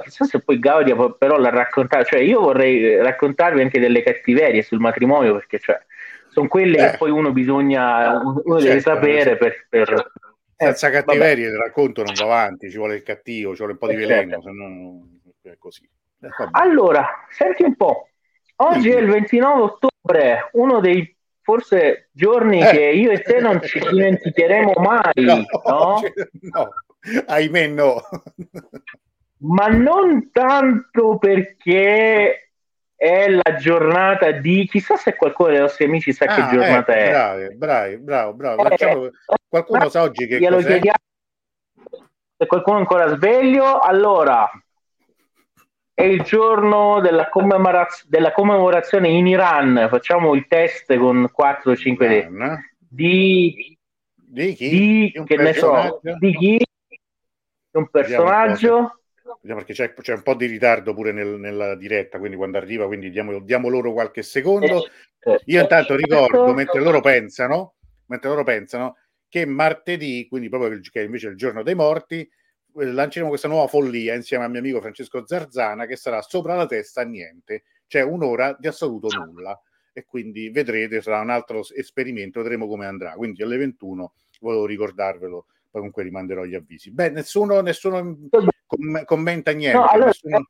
Chissà 0.00 0.24
se 0.24 0.40
poi 0.40 0.58
Gaudia 0.58 0.94
però 1.18 1.36
l'ha 1.36 1.50
raccontato, 1.50 2.04
cioè 2.04 2.20
io 2.20 2.40
vorrei 2.40 2.96
raccontarvi 2.96 3.60
anche 3.60 3.80
delle 3.80 4.02
cattiverie 4.02 4.62
sul 4.62 4.80
matrimonio 4.80 5.34
perché 5.34 5.58
cioè, 5.58 5.80
sono 6.28 6.48
quelle 6.48 6.78
eh. 6.78 6.90
che 6.90 6.96
poi 6.96 7.10
uno 7.10 7.32
bisogna, 7.32 8.18
uno 8.18 8.42
certo, 8.42 8.58
deve 8.58 8.80
sapere 8.80 9.36
per... 9.36 9.66
per... 9.68 10.12
Senza 10.56 10.88
eh, 10.88 10.90
cattiverie 10.90 11.48
il 11.48 11.56
racconto 11.56 12.02
non 12.02 12.14
va 12.14 12.24
avanti, 12.24 12.70
ci 12.70 12.76
vuole 12.76 12.96
il 12.96 13.02
cattivo, 13.02 13.50
ci 13.52 13.58
vuole 13.58 13.72
un 13.72 13.78
po' 13.78 13.88
di 13.88 13.94
eh, 13.94 13.98
veleno, 13.98 14.30
certo. 14.30 14.42
se 14.42 14.50
no 14.52 15.08
è 15.42 15.56
così. 15.58 15.88
Eh, 16.20 16.28
allora, 16.52 17.06
senti 17.30 17.62
un 17.62 17.76
po', 17.76 18.08
oggi 18.56 18.90
è 18.90 18.98
il 18.98 19.08
29 19.08 19.62
ottobre, 19.62 20.48
uno 20.52 20.80
dei 20.80 21.14
forse 21.42 22.08
giorni 22.12 22.60
eh. 22.60 22.70
che 22.70 22.80
io 22.80 23.10
e 23.10 23.20
te 23.20 23.40
non 23.40 23.60
ci 23.62 23.78
dimenticheremo 23.78 24.72
mai, 24.76 25.12
no? 25.22 25.44
no? 25.66 26.00
no. 26.40 26.68
ahimè 27.26 27.66
no 27.66 28.02
ma 29.44 29.66
non 29.68 30.30
tanto 30.30 31.18
perché 31.18 32.50
è 32.94 33.28
la 33.28 33.56
giornata 33.56 34.30
di 34.30 34.66
chissà 34.66 34.96
se 34.96 35.16
qualcuno 35.16 35.50
dei 35.50 35.60
nostri 35.60 35.84
amici 35.84 36.12
sa 36.12 36.24
ah, 36.26 36.34
che 36.34 36.56
giornata 36.56 36.96
ecco, 36.96 37.04
è. 37.04 37.10
Bravi, 37.10 37.54
bravi, 37.56 37.96
bravo, 37.98 38.34
bravo. 38.34 38.70
Eh, 38.70 39.10
qualcuno 39.46 39.88
sa 39.90 40.02
oggi 40.02 40.26
che 40.26 40.38
glielo 40.38 40.56
cos'è? 40.56 40.68
Chiediamo. 40.68 40.96
Se 42.36 42.46
qualcuno 42.46 42.76
è 42.76 42.80
ancora 42.80 43.08
sveglio, 43.08 43.78
allora 43.78 44.50
è 45.92 46.02
il 46.02 46.22
giorno 46.22 47.00
della, 47.00 47.28
commemoraz- 47.28 48.08
della 48.08 48.32
commemorazione 48.32 49.08
in 49.08 49.26
Iran. 49.26 49.86
Facciamo 49.90 50.34
il 50.34 50.46
test 50.48 50.96
con 50.96 51.30
4-5 51.30 52.66
di, 52.78 53.78
di 54.16 54.54
chi? 54.54 54.68
Di, 54.68 55.12
di 55.14 55.24
che 55.24 55.36
ne 55.36 55.52
so, 55.52 56.00
di 56.02 56.34
chi? 56.34 56.66
Un 57.72 57.88
personaggio 57.90 59.03
perché 59.40 59.72
c'è, 59.72 59.94
c'è, 59.94 60.14
un 60.14 60.22
po' 60.22 60.34
di 60.34 60.46
ritardo 60.46 60.92
pure 60.92 61.12
nel, 61.12 61.38
nella 61.38 61.74
diretta, 61.74 62.18
quindi 62.18 62.36
quando 62.36 62.58
arriva, 62.58 62.86
quindi 62.86 63.10
diamo, 63.10 63.40
diamo 63.40 63.68
loro 63.68 63.92
qualche 63.92 64.22
secondo. 64.22 64.84
Eh, 64.84 65.32
eh, 65.32 65.40
Io 65.46 65.60
intanto 65.60 65.96
ricordo, 65.96 66.52
mentre 66.52 66.80
loro 66.80 67.00
pensano, 67.00 67.74
mentre 68.06 68.28
loro 68.28 68.44
pensano, 68.44 68.96
che 69.28 69.46
martedì, 69.46 70.26
quindi 70.28 70.48
proprio 70.48 70.78
che 70.80 71.02
invece 71.02 71.28
è 71.28 71.30
il 71.30 71.36
giorno 71.36 71.62
dei 71.62 71.74
morti, 71.74 72.20
eh, 72.20 72.84
lanceremo 72.84 73.30
questa 73.30 73.48
nuova 73.48 73.66
follia 73.66 74.14
insieme 74.14 74.44
al 74.44 74.50
mio 74.50 74.60
amico 74.60 74.80
Francesco 74.80 75.26
Zarzana 75.26 75.86
che 75.86 75.96
sarà 75.96 76.20
sopra 76.20 76.54
la 76.54 76.66
testa 76.66 77.00
a 77.00 77.04
niente, 77.04 77.64
cioè 77.86 78.02
un'ora 78.02 78.54
di 78.58 78.66
assoluto 78.66 79.08
nulla. 79.08 79.58
E 79.96 80.04
quindi 80.04 80.50
vedrete, 80.50 81.00
sarà 81.00 81.20
un 81.20 81.30
altro 81.30 81.62
esperimento, 81.72 82.42
vedremo 82.42 82.66
come 82.66 82.84
andrà. 82.84 83.12
Quindi 83.12 83.42
alle 83.42 83.56
21 83.56 84.12
volevo 84.40 84.66
ricordarvelo 84.66 85.46
poi 85.74 85.82
comunque 85.82 86.04
rimanderò 86.04 86.44
gli 86.44 86.54
avvisi. 86.54 86.92
Beh, 86.92 87.10
nessuno, 87.10 87.60
nessuno 87.60 88.16
com- 88.64 89.04
commenta 89.04 89.50
niente. 89.50 89.76
No, 89.76 89.86
allora, 89.86 90.06
nessuno... 90.06 90.46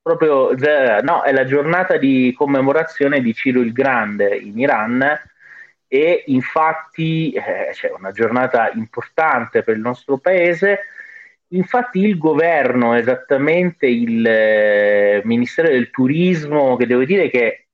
Proprio, 0.00 0.54
no, 1.02 1.22
è 1.22 1.32
la 1.32 1.44
giornata 1.44 1.96
di 1.96 2.32
commemorazione 2.36 3.20
di 3.20 3.34
Ciro 3.34 3.60
il 3.60 3.72
Grande 3.72 4.36
in 4.36 4.58
Iran 4.58 5.04
e 5.88 6.22
infatti 6.26 7.32
eh, 7.32 7.70
c'è 7.72 7.90
una 7.90 8.12
giornata 8.12 8.70
importante 8.72 9.64
per 9.64 9.74
il 9.74 9.82
nostro 9.82 10.18
paese. 10.18 10.78
Infatti 11.48 11.98
il 11.98 12.18
governo, 12.18 12.94
esattamente 12.94 13.86
il 13.86 14.24
eh, 14.24 15.22
Ministero 15.24 15.68
del 15.68 15.90
Turismo, 15.90 16.76
che 16.76 16.86
devo 16.86 17.04
dire 17.04 17.28
che 17.30 17.67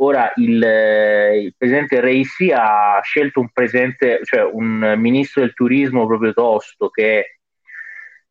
Ora 0.00 0.32
il, 0.36 0.62
eh, 0.62 1.40
il 1.40 1.54
presidente 1.56 2.00
Reisi 2.00 2.52
ha 2.52 3.00
scelto 3.02 3.40
un, 3.40 3.50
presidente, 3.52 4.20
cioè 4.22 4.42
un 4.44 4.94
ministro 4.96 5.40
del 5.42 5.54
turismo 5.54 6.06
proprio 6.06 6.32
tosto 6.32 6.88
che 6.88 7.20
è 7.20 7.24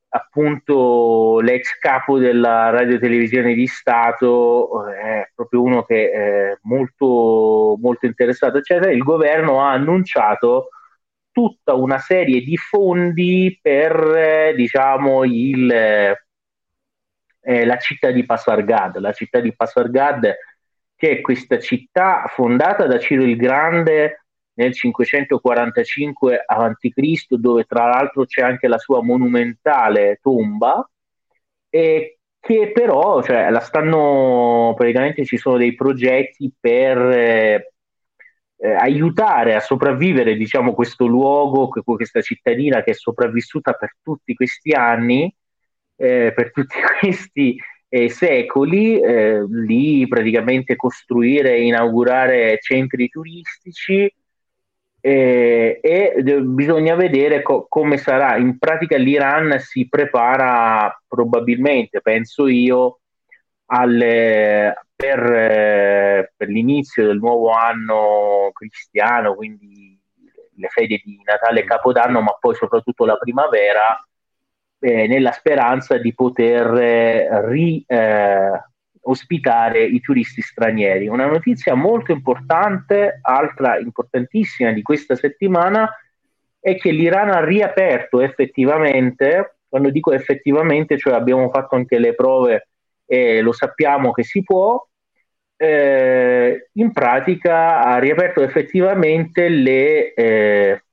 appunto 0.09 1.39
l'ex 1.41 1.77
capo 1.79 2.17
della 2.19 2.69
radio 2.69 2.97
televisione 2.97 3.53
di 3.53 3.67
Stato, 3.67 4.87
è 4.87 5.29
proprio 5.35 5.61
uno 5.61 5.83
che 5.83 6.09
è 6.11 6.57
molto, 6.63 7.77
molto 7.79 8.05
interessato, 8.05 8.57
eccetera. 8.57 8.91
Il 8.91 9.03
governo 9.03 9.61
ha 9.61 9.71
annunciato 9.71 10.69
tutta 11.31 11.73
una 11.73 11.99
serie 11.99 12.41
di 12.41 12.57
fondi 12.57 13.59
per 13.61 13.93
eh, 14.15 14.53
diciamo 14.55 15.23
il, 15.25 15.69
eh, 15.71 17.65
la 17.65 17.77
città 17.77 18.11
di 18.11 18.25
Pasargad. 18.25 18.97
La 18.97 19.11
città 19.11 19.39
di 19.39 19.53
Pasargad 19.55 20.33
che 20.97 21.11
è 21.11 21.21
questa 21.21 21.59
città 21.59 22.25
fondata 22.27 22.87
da 22.87 22.99
Ciro 22.99 23.23
il 23.23 23.37
Grande 23.37 24.25
nel 24.55 24.73
545 24.73 26.43
a.C., 26.45 27.35
dove 27.35 27.63
tra 27.65 27.85
l'altro 27.85 28.25
c'è 28.25 28.41
anche 28.41 28.67
la 28.67 28.79
sua 28.79 29.03
monumentale 29.03 30.17
tomba, 30.21 30.89
e 31.69 32.17
che 32.39 32.71
però 32.71 33.21
cioè, 33.21 33.49
la 33.51 33.59
stanno 33.59 34.73
praticamente 34.75 35.23
ci 35.25 35.37
sono 35.37 35.57
dei 35.57 35.75
progetti 35.75 36.51
per 36.59 36.97
eh, 36.97 37.73
eh, 38.57 38.71
aiutare 38.73 39.53
a 39.53 39.59
sopravvivere 39.59 40.35
diciamo 40.35 40.73
questo 40.73 41.05
luogo, 41.05 41.69
questa 41.83 42.21
cittadina 42.21 42.81
che 42.83 42.91
è 42.91 42.93
sopravvissuta 42.95 43.73
per 43.73 43.97
tutti 44.01 44.33
questi 44.33 44.71
anni, 44.71 45.31
eh, 45.95 46.31
per 46.33 46.51
tutti 46.51 46.77
questi 46.99 47.57
eh, 47.89 48.09
secoli, 48.09 48.99
eh, 48.99 49.45
lì 49.49 50.07
praticamente 50.07 50.75
costruire 50.75 51.55
e 51.55 51.65
inaugurare 51.65 52.57
centri 52.61 53.07
turistici 53.09 54.11
eh, 54.99 55.79
e 55.81 56.23
bisogna 56.43 56.95
vedere 56.95 57.41
co- 57.41 57.65
come 57.69 57.97
sarà. 57.97 58.37
In 58.37 58.57
pratica 58.57 58.97
l'Iran 58.97 59.59
si 59.59 59.87
prepara 59.87 61.01
probabilmente, 61.07 62.01
penso 62.01 62.47
io, 62.47 62.99
alle, 63.67 64.73
per, 64.95 65.19
eh, 65.19 66.33
per 66.35 66.47
l'inizio 66.49 67.05
del 67.05 67.17
nuovo 67.17 67.51
anno 67.51 68.49
cristiano, 68.53 69.35
quindi 69.35 69.99
le 70.55 70.67
fede 70.69 71.01
di 71.03 71.21
Natale 71.23 71.61
e 71.61 71.65
Capodanno, 71.65 72.21
ma 72.21 72.35
poi 72.39 72.55
soprattutto 72.55 73.05
la 73.05 73.17
primavera, 73.17 73.97
eh, 74.79 75.07
nella 75.07 75.31
speranza 75.31 75.97
di 75.97 76.13
poter 76.13 76.73
eh, 76.75 77.47
ri, 77.47 77.83
eh, 77.87 78.51
ospitare 79.01 79.83
i 79.83 79.99
turisti 79.99 80.41
stranieri. 80.41 81.07
Una 81.07 81.25
notizia 81.25 81.73
molto 81.73 82.11
importante, 82.11 83.19
altra 83.21 83.77
importantissima 83.79 84.71
di 84.71 84.81
questa 84.81 85.15
settimana, 85.15 85.89
è 86.59 86.75
che 86.75 86.91
l'Iran 86.91 87.29
ha 87.29 87.43
riaperto 87.43 88.21
effettivamente, 88.21 89.59
quando 89.69 89.89
dico 89.89 90.11
effettivamente, 90.11 90.97
cioè 90.97 91.13
abbiamo 91.13 91.49
fatto 91.49 91.75
anche 91.75 91.97
le 91.97 92.13
prove 92.13 92.67
e 93.05 93.41
lo 93.41 93.53
sappiamo 93.53 94.11
che 94.11 94.23
si 94.23 94.43
può, 94.43 94.85
eh, 95.55 96.69
in 96.73 96.91
pratica 96.91 97.81
ha 97.83 97.97
riaperto 97.97 98.41
effettivamente 98.43 99.49
le 99.49 100.13
eh, 100.13 100.83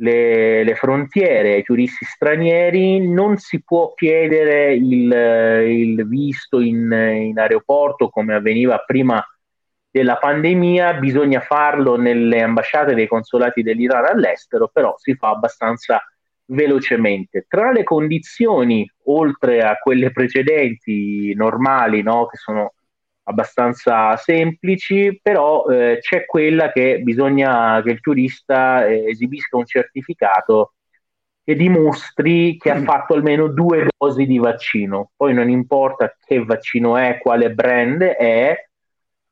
le, 0.00 0.64
le, 0.64 0.74
frontiere 0.74 1.54
ai 1.54 1.62
turisti 1.62 2.04
stranieri, 2.04 3.06
non 3.06 3.36
si 3.36 3.62
può 3.62 3.92
chiedere 3.94 4.74
il, 4.74 5.12
il 5.68 6.08
visto 6.08 6.60
in, 6.60 6.90
in, 6.92 7.38
aeroporto 7.38 8.08
come 8.08 8.34
avveniva 8.34 8.78
prima 8.78 9.24
della 9.90 10.16
pandemia, 10.16 10.94
bisogna 10.94 11.40
farlo 11.40 11.96
nelle 11.96 12.40
ambasciate 12.42 12.94
dei 12.94 13.08
consolati 13.08 13.62
dell'Iran 13.62 14.06
all'estero, 14.06 14.68
però 14.72 14.94
si 14.96 15.14
fa 15.14 15.30
abbastanza 15.30 16.02
velocemente. 16.46 17.44
Tra 17.48 17.72
le 17.72 17.82
condizioni, 17.82 18.88
oltre 19.04 19.60
a 19.62 19.76
quelle 19.76 20.12
precedenti, 20.12 21.34
normali, 21.34 22.02
no, 22.02 22.26
che 22.26 22.36
sono 22.36 22.74
abbastanza 23.30 24.16
semplici, 24.16 25.18
però 25.22 25.66
eh, 25.66 25.98
c'è 26.00 26.26
quella 26.26 26.70
che 26.70 27.00
bisogna 27.00 27.80
che 27.82 27.90
il 27.90 28.00
turista 28.00 28.86
eh, 28.86 29.06
esibisca 29.08 29.56
un 29.56 29.66
certificato 29.66 30.74
che 31.44 31.56
dimostri 31.56 32.56
che 32.58 32.70
ha 32.70 32.78
mm. 32.78 32.84
fatto 32.84 33.14
almeno 33.14 33.48
due 33.48 33.88
dosi 33.96 34.26
di 34.26 34.38
vaccino. 34.38 35.10
Poi 35.16 35.32
non 35.34 35.48
importa 35.48 36.14
che 36.24 36.44
vaccino 36.44 36.96
è, 36.96 37.18
quale 37.18 37.52
brand 37.52 38.02
è, 38.02 38.54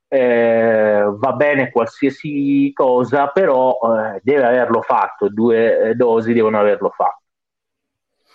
eh, 0.08 1.04
va 1.06 1.32
bene 1.32 1.70
qualsiasi 1.70 2.72
cosa, 2.72 3.28
però 3.28 3.78
eh, 3.78 4.20
deve 4.22 4.44
averlo 4.44 4.82
fatto, 4.82 5.28
due 5.28 5.90
eh, 5.90 5.94
dosi 5.94 6.32
devono 6.32 6.58
averlo 6.58 6.90
fatto. 6.90 7.22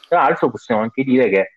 Tra 0.08 0.22
l'altro 0.22 0.52
possiamo 0.52 0.82
anche 0.82 1.04
dire 1.04 1.30
che 1.30 1.50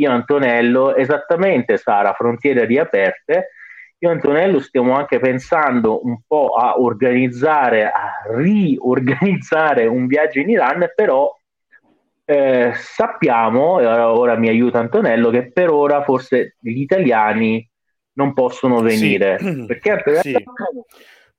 io 0.00 0.10
Antonello, 0.10 0.94
esattamente 0.96 1.76
Sara, 1.76 2.12
frontiere 2.12 2.64
riaperte, 2.64 3.50
io 3.98 4.10
Antonello 4.10 4.60
stiamo 4.60 4.96
anche 4.96 5.18
pensando 5.18 6.04
un 6.04 6.20
po' 6.26 6.54
a 6.54 6.80
organizzare, 6.80 7.84
a 7.84 8.22
riorganizzare 8.34 9.86
un 9.86 10.06
viaggio 10.06 10.38
in 10.38 10.48
Iran, 10.48 10.90
però 10.94 11.30
eh, 12.24 12.72
sappiamo, 12.74 13.78
e 13.78 13.86
ora 13.86 14.36
mi 14.36 14.48
aiuta 14.48 14.78
Antonello, 14.78 15.28
che 15.28 15.52
per 15.52 15.70
ora 15.70 16.02
forse 16.02 16.56
gli 16.60 16.80
italiani 16.80 17.68
non 18.14 18.32
possono 18.32 18.80
venire. 18.80 19.38
Sì. 19.60 19.66
Perché, 19.66 20.20
sì. 20.22 20.44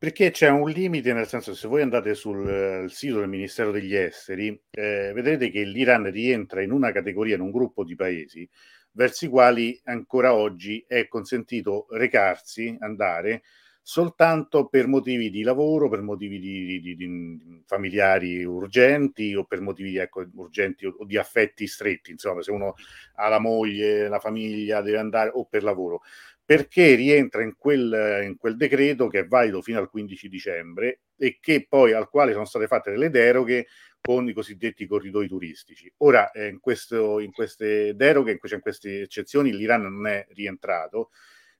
Perché 0.01 0.31
c'è 0.31 0.49
un 0.49 0.67
limite, 0.67 1.13
nel 1.13 1.27
senso 1.27 1.53
se 1.53 1.67
voi 1.67 1.83
andate 1.83 2.15
sul 2.15 2.85
uh, 2.85 2.87
sito 2.87 3.19
del 3.19 3.29
Ministero 3.29 3.69
degli 3.69 3.93
Esteri, 3.95 4.47
eh, 4.71 5.11
vedrete 5.13 5.51
che 5.51 5.61
l'Iran 5.61 6.09
rientra 6.09 6.63
in 6.63 6.71
una 6.71 6.91
categoria, 6.91 7.35
in 7.35 7.41
un 7.41 7.51
gruppo 7.51 7.83
di 7.83 7.95
paesi 7.95 8.49
verso 8.93 9.25
i 9.25 9.27
quali 9.27 9.79
ancora 9.83 10.33
oggi 10.33 10.83
è 10.87 11.07
consentito 11.07 11.85
recarsi, 11.91 12.75
andare, 12.79 13.43
soltanto 13.83 14.69
per 14.69 14.87
motivi 14.87 15.29
di 15.29 15.43
lavoro, 15.43 15.87
per 15.87 16.01
motivi 16.01 16.39
di, 16.39 16.81
di, 16.81 16.95
di 16.95 17.63
familiari 17.67 18.43
urgenti 18.43 19.35
o 19.35 19.43
per 19.43 19.61
motivi 19.61 19.97
ecco, 19.97 20.27
urgenti 20.33 20.87
o, 20.87 20.95
di 21.05 21.17
affetti 21.17 21.67
stretti, 21.67 22.09
insomma, 22.09 22.41
se 22.41 22.49
uno 22.49 22.73
ha 23.17 23.27
la 23.27 23.39
moglie, 23.39 24.07
la 24.07 24.19
famiglia, 24.19 24.81
deve 24.81 24.97
andare 24.97 25.29
o 25.31 25.45
per 25.45 25.61
lavoro 25.61 26.01
perché 26.51 26.95
rientra 26.95 27.43
in 27.43 27.55
quel, 27.57 28.25
in 28.25 28.35
quel, 28.35 28.57
decreto 28.57 29.07
che 29.07 29.19
è 29.19 29.25
valido 29.25 29.61
fino 29.61 29.79
al 29.79 29.89
15 29.89 30.27
dicembre 30.27 31.03
e 31.15 31.37
che 31.39 31.65
poi 31.65 31.93
al 31.93 32.09
quale 32.09 32.33
sono 32.33 32.43
state 32.43 32.67
fatte 32.67 32.91
delle 32.91 33.09
deroghe 33.09 33.67
con 34.01 34.27
i 34.27 34.33
cosiddetti 34.33 34.85
corridoi 34.85 35.29
turistici. 35.29 35.89
Ora, 35.99 36.29
eh, 36.31 36.47
in, 36.47 36.59
questo, 36.59 37.21
in, 37.21 37.31
queste 37.31 37.95
deroghe, 37.95 38.31
in, 38.31 38.59
queste 38.59 39.03
eccezioni, 39.03 39.55
l'Iran 39.55 39.83
non 39.83 40.07
è 40.07 40.27
rientrato. 40.31 41.11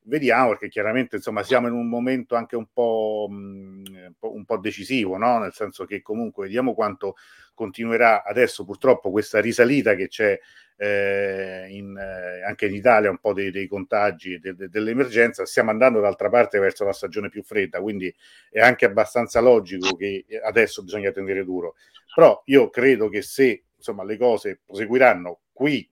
Vediamo 0.04 0.50
perché 0.50 0.68
chiaramente 0.68 1.18
insomma, 1.18 1.44
siamo 1.44 1.68
in 1.68 1.74
un 1.74 1.88
momento 1.88 2.36
anche 2.36 2.56
un 2.56 2.66
po', 2.74 3.28
mm, 3.30 3.84
un 4.20 4.46
po', 4.46 4.58
decisivo, 4.58 5.18
no? 5.18 5.38
nel 5.40 5.54
senso 5.54 5.86
che 5.86 6.02
comunque 6.02 6.46
vediamo 6.46 6.74
quanto 6.74 7.16
continuerà 7.54 8.24
adesso 8.24 8.66
purtroppo 8.66 9.12
questa 9.12 9.40
risalita 9.40 9.94
che 9.94 10.08
c'è 10.08 10.40
eh, 10.78 11.68
in, 11.70 11.96
eh, 11.96 12.44
anche 12.44 12.66
in 12.66 12.74
Italia 12.74 13.12
un 13.12 13.20
po' 13.20 13.34
dei, 13.34 13.52
dei 13.52 13.68
contagi 13.68 14.40
de, 14.40 14.56
de, 14.56 14.70
dell'emergenza, 14.70 15.46
stiamo 15.46 15.70
andando 15.70 16.00
d'altra 16.00 16.30
parte 16.30 16.58
verso 16.58 16.84
la 16.84 16.94
stagione 16.94 17.30
più 17.30 17.44
fredda, 17.44 17.80
quindi 17.80 18.14
è 18.50 18.60
anche 18.60 18.86
abbastanza 18.86 19.40
logico 19.40 19.96
che 19.96 20.26
adesso 20.44 20.82
bisogna 20.82 21.12
tenere 21.12 21.44
duro. 21.44 21.76
Però 22.16 22.42
io 22.46 22.72
credo 22.72 23.10
che 23.10 23.22
se 23.22 23.66
insomma, 23.78 24.04
le 24.04 24.18
cose 24.18 24.60
proseguiranno 24.66 25.42
qui 25.54 25.88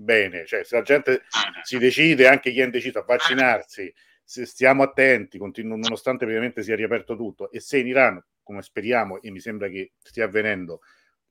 bene, 0.00 0.46
cioè 0.46 0.64
se 0.64 0.76
la 0.76 0.82
gente 0.82 1.22
si 1.62 1.78
decide, 1.78 2.28
anche 2.28 2.52
chi 2.52 2.60
è 2.60 2.64
indeciso 2.64 3.00
a 3.00 3.04
vaccinarsi, 3.04 3.92
se 4.22 4.46
stiamo 4.46 4.82
attenti, 4.82 5.38
continu- 5.38 5.78
nonostante 5.78 6.24
ovviamente 6.24 6.62
sia 6.62 6.76
riaperto 6.76 7.16
tutto, 7.16 7.50
e 7.50 7.60
se 7.60 7.78
in 7.78 7.86
Iran, 7.88 8.22
come 8.42 8.62
speriamo, 8.62 9.20
e 9.20 9.30
mi 9.30 9.40
sembra 9.40 9.68
che 9.68 9.92
stia 10.02 10.24
avvenendo, 10.24 10.80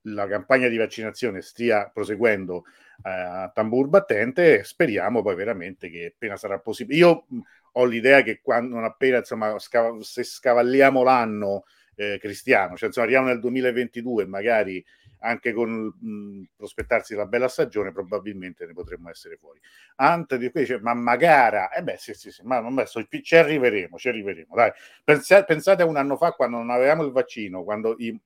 la 0.02 0.26
campagna 0.26 0.68
di 0.68 0.76
vaccinazione 0.76 1.42
stia 1.42 1.90
proseguendo 1.92 2.64
eh, 3.04 3.10
a 3.10 3.50
tambur 3.52 3.88
battente, 3.88 4.64
speriamo 4.64 5.22
poi 5.22 5.34
veramente 5.34 5.90
che 5.90 6.12
appena 6.14 6.36
sarà 6.36 6.58
possibile. 6.60 6.98
Io 6.98 7.24
mh, 7.28 7.38
ho 7.72 7.84
l'idea 7.84 8.22
che 8.22 8.40
quando 8.40 8.74
non 8.76 8.84
appena 8.84 9.18
insomma, 9.18 9.58
scav- 9.58 10.00
se 10.00 10.22
scavalliamo 10.22 11.02
l'anno 11.02 11.64
eh, 11.96 12.18
cristiano, 12.20 12.76
cioè 12.76 12.86
insomma 12.88 13.06
arriviamo 13.06 13.28
nel 13.28 13.40
2022, 13.40 14.26
magari 14.26 14.84
anche 15.20 15.52
con 15.52 15.70
mh, 16.00 16.42
prospettarsi 16.56 17.14
la 17.14 17.26
bella 17.26 17.48
stagione, 17.48 17.92
probabilmente 17.92 18.66
ne 18.66 18.72
potremmo 18.72 19.10
essere 19.10 19.36
fuori. 19.36 19.60
Ante 19.96 20.38
di 20.38 20.50
qui 20.50 20.60
dice: 20.60 20.80
Ma 20.80 20.94
magari, 20.94 21.56
eh 21.76 21.82
beh, 21.82 21.96
sì, 21.98 22.14
sì, 22.14 22.30
sì, 22.30 22.42
ma 22.44 22.60
non 22.60 22.82
so, 22.86 23.04
ci 23.22 23.36
arriveremo, 23.36 23.96
ci 23.98 24.08
arriveremo. 24.08 24.54
Dai. 24.54 24.70
Pensate, 25.04 25.44
pensate 25.44 25.82
a 25.82 25.86
un 25.86 25.96
anno 25.96 26.16
fa 26.16 26.32
quando 26.32 26.56
non 26.58 26.70
avevamo 26.70 27.04
il 27.04 27.12
vaccino, 27.12 27.64
quando 27.64 27.94
i 27.98 28.18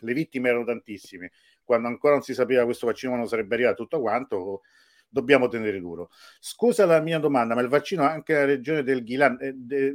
le 0.00 0.14
vittime 0.14 0.48
erano 0.48 0.64
tantissime, 0.64 1.30
quando 1.64 1.86
ancora 1.88 2.14
non 2.14 2.22
si 2.22 2.34
sapeva 2.34 2.64
questo 2.64 2.86
vaccino 2.86 3.14
non 3.16 3.28
sarebbe 3.28 3.54
arrivato 3.54 3.82
tutto 3.82 4.00
quanto, 4.00 4.62
dobbiamo 5.12 5.48
tenere 5.48 5.78
duro. 5.78 6.08
Scusa 6.40 6.86
la 6.86 7.00
mia 7.00 7.18
domanda, 7.18 7.54
ma 7.54 7.60
il 7.60 7.68
vaccino 7.68 8.02
anche 8.02 8.32
nella 8.32 8.46
regione 8.46 8.82
del 8.82 9.04
Ghilan, 9.04 9.36
eh, 9.40 9.52
de, 9.54 9.94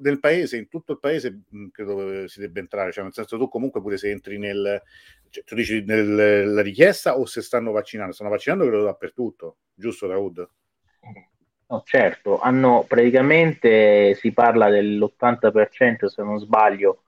del 0.00 0.18
paese, 0.18 0.56
in 0.56 0.68
tutto 0.68 0.92
il 0.92 0.98
paese, 0.98 1.42
mm, 1.54 1.68
credo 1.68 2.26
si 2.26 2.40
debba 2.40 2.58
entrare, 2.58 2.90
cioè 2.90 3.04
nel 3.04 3.12
senso 3.12 3.38
tu 3.38 3.48
comunque 3.48 3.80
pure 3.80 3.96
se 3.96 4.10
entri 4.10 4.36
nel, 4.38 4.82
cioè, 5.30 5.44
tu 5.44 5.54
dici 5.54 5.84
nella 5.84 6.60
richiesta 6.60 7.16
o 7.16 7.24
se 7.24 7.40
stanno 7.40 7.70
vaccinando? 7.70 8.12
Stanno 8.12 8.30
vaccinando 8.30 8.66
credo 8.66 8.82
dappertutto, 8.84 9.58
giusto 9.74 10.08
Raud? 10.08 10.48
No, 11.68 11.82
certo, 11.84 12.40
hanno 12.40 12.84
praticamente 12.88 14.14
si 14.14 14.32
parla 14.32 14.70
dell'80% 14.70 16.06
se 16.06 16.22
non 16.22 16.38
sbaglio 16.38 17.02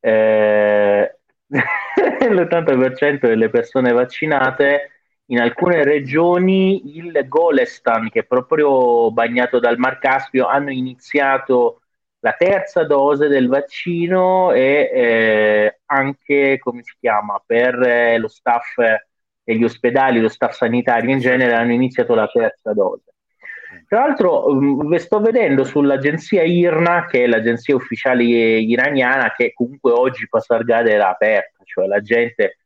eh, 0.00 1.18
l'80% 1.48 3.18
delle 3.20 3.50
persone 3.50 3.92
vaccinate 3.92 4.90
in 5.26 5.40
alcune 5.40 5.82
regioni 5.84 6.96
il 6.96 7.24
Golestan, 7.26 8.08
che 8.10 8.20
è 8.20 8.24
proprio 8.24 9.10
bagnato 9.10 9.58
dal 9.58 9.78
Mar 9.78 9.98
Caspio, 9.98 10.46
hanno 10.46 10.70
iniziato 10.70 11.80
la 12.20 12.32
terza 12.32 12.84
dose 12.84 13.28
del 13.28 13.48
vaccino 13.48 14.52
e 14.52 14.90
eh, 14.92 15.80
anche, 15.86 16.58
come 16.58 16.82
si 16.82 16.94
chiama, 16.98 17.42
per 17.44 17.80
eh, 17.82 18.18
lo 18.18 18.28
staff 18.28 18.78
degli 19.42 19.64
ospedali, 19.64 20.20
lo 20.20 20.28
staff 20.28 20.54
sanitario 20.54 21.10
in 21.10 21.18
genere, 21.18 21.54
hanno 21.54 21.72
iniziato 21.72 22.14
la 22.14 22.26
terza 22.26 22.72
dose. 22.72 23.14
Tra 23.88 24.00
l'altro, 24.00 24.48
mh, 24.48 24.86
mm, 24.86 24.94
sto 24.94 25.20
vedendo 25.20 25.64
sull'agenzia 25.64 26.42
IRNA, 26.42 27.06
che 27.06 27.24
è 27.24 27.26
l'agenzia 27.26 27.74
ufficiale 27.74 28.24
iraniana, 28.24 29.32
che 29.32 29.52
comunque 29.52 29.92
oggi 29.92 30.28
Pasargade 30.28 30.92
era 30.92 31.10
aperta, 31.10 31.62
cioè 31.64 31.86
la 31.86 32.00
gente 32.00 32.56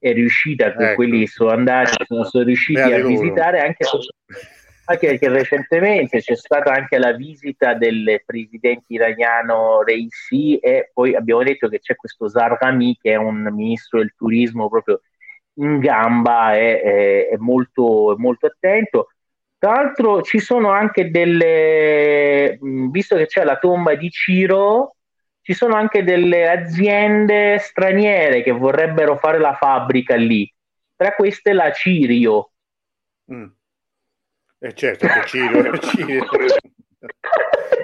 è 0.00 0.12
riuscita, 0.12 0.66
ecco. 0.66 0.94
quelli 0.94 1.26
sono 1.26 1.50
andati, 1.50 1.92
sono, 2.06 2.24
sono 2.24 2.44
riusciti 2.44 2.80
Beati 2.80 2.92
a 2.94 2.98
loro. 2.98 3.08
visitare 3.08 3.60
anche, 3.60 3.86
anche 4.86 5.06
perché 5.06 5.28
recentemente 5.28 6.20
c'è 6.20 6.34
stata 6.34 6.72
anche 6.72 6.98
la 6.98 7.12
visita 7.12 7.74
del 7.74 8.22
presidente 8.24 8.86
iraniano 8.88 9.82
Reisi 9.82 10.56
e 10.56 10.90
poi 10.92 11.14
abbiamo 11.14 11.42
detto 11.42 11.68
che 11.68 11.80
c'è 11.80 11.94
questo 11.94 12.28
Zarghami 12.28 12.96
che 13.00 13.12
è 13.12 13.16
un 13.16 13.48
ministro 13.52 13.98
del 13.98 14.14
turismo 14.16 14.68
proprio 14.68 15.02
in 15.54 15.78
gamba, 15.78 16.54
è, 16.54 16.80
è, 16.80 17.28
è, 17.28 17.36
molto, 17.36 18.14
molto 18.16 18.46
attento 18.46 19.08
tra 19.60 19.72
l'altro 19.72 20.22
ci 20.22 20.38
sono 20.38 20.70
anche 20.70 21.10
delle, 21.10 22.58
visto 22.90 23.14
che 23.16 23.26
c'è 23.26 23.44
la 23.44 23.58
tomba 23.58 23.94
di 23.94 24.08
Ciro, 24.08 24.96
ci 25.42 25.54
sono 25.54 25.74
anche 25.74 26.04
delle 26.04 26.48
aziende 26.48 27.58
straniere 27.58 28.42
che 28.42 28.52
vorrebbero 28.52 29.16
fare 29.16 29.38
la 29.38 29.54
fabbrica 29.54 30.14
lì. 30.14 30.52
Tra 30.94 31.14
queste 31.14 31.52
la 31.52 31.72
Cirio. 31.72 32.50
Mm. 33.32 33.46
Eh 34.58 34.74
certo 34.74 35.06
che 35.06 35.26
Cirio, 35.26 35.78
Cirio. 35.80 36.26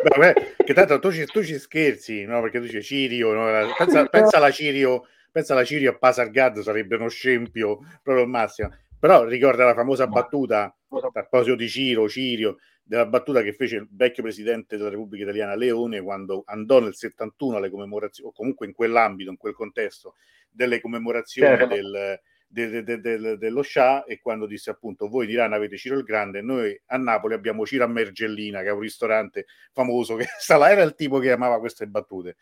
Vabbè, 0.03 0.55
che 0.65 0.75
tanto 0.75 0.99
tu 0.99 1.11
ci, 1.11 1.25
tu 1.25 1.43
ci, 1.43 1.59
scherzi, 1.59 2.25
no? 2.25 2.43
Perché 2.43 2.59
tu 2.59 2.65
dici 2.65 2.83
Cirio, 2.83 3.33
no? 3.33 3.75
pensa, 3.77 4.05
pensa 4.07 4.37
alla 4.37 4.51
Cirio, 4.51 5.07
pensa 5.33 5.55
alla 5.55 5.65
Cirio 5.65 5.91
a 5.93 5.97
Pasargad 5.97 6.61
sarebbe 6.61 6.97
uno 6.97 7.09
scempio 7.09 7.79
proprio 8.03 8.25
al 8.25 8.31
massimo. 8.31 8.71
Però 8.99 9.25
ricorda 9.25 9.65
la 9.65 9.75
famosa 9.75 10.07
battuta 10.07 10.65
a 10.65 11.11
proposito 11.11 11.57
di 11.57 11.69
Ciro, 11.69 12.09
Cirio, 12.09 12.59
della 12.89 13.07
battuta 13.07 13.43
che 13.43 13.53
fece 13.53 13.77
il 13.77 13.89
vecchio 13.91 14.23
presidente 14.23 14.77
della 14.77 14.91
Repubblica 14.91 15.25
Italiana 15.25 15.57
Leone 15.57 16.01
quando 16.01 16.45
andò 16.47 16.79
nel 16.79 16.95
71 16.95 17.57
alle 17.57 17.69
commemorazioni, 17.69 18.31
o 18.31 18.33
comunque 18.33 18.67
in 18.67 18.73
quell'ambito, 18.73 19.29
in 19.29 19.37
quel 19.37 19.55
contesto, 19.55 20.15
delle 20.49 20.81
commemorazioni 20.81 21.57
certo. 21.57 21.75
del, 21.75 22.21
de, 22.47 22.85
de, 22.85 23.01
de, 23.01 23.37
dello 23.39 23.63
Shah 23.63 24.05
e 24.05 24.21
quando 24.21 24.47
disse 24.47 24.71
appunto 24.71 25.09
voi 25.09 25.27
di 25.27 25.33
Iran 25.33 25.53
avete 25.53 25.77
Ciro 25.77 25.97
il 25.97 26.05
Grande, 26.05 26.43
noi 26.43 26.81
a 26.87 26.97
Napoli 26.97 27.35
abbiamo 27.35 27.67
Ciro 27.67 27.83
a 27.83 27.89
Mergellina 27.89 28.63
che 28.63 28.69
è 28.69 28.73
un 28.73 28.81
ristorante 28.81 29.47
famoso 29.73 30.15
che 30.15 30.27
sta 30.39 30.57
là, 30.57 30.71
era 30.71 30.83
il 30.83 30.95
tipo 30.95 31.19
che 31.19 31.33
amava 31.33 31.59
queste 31.59 31.89
battute. 31.89 32.37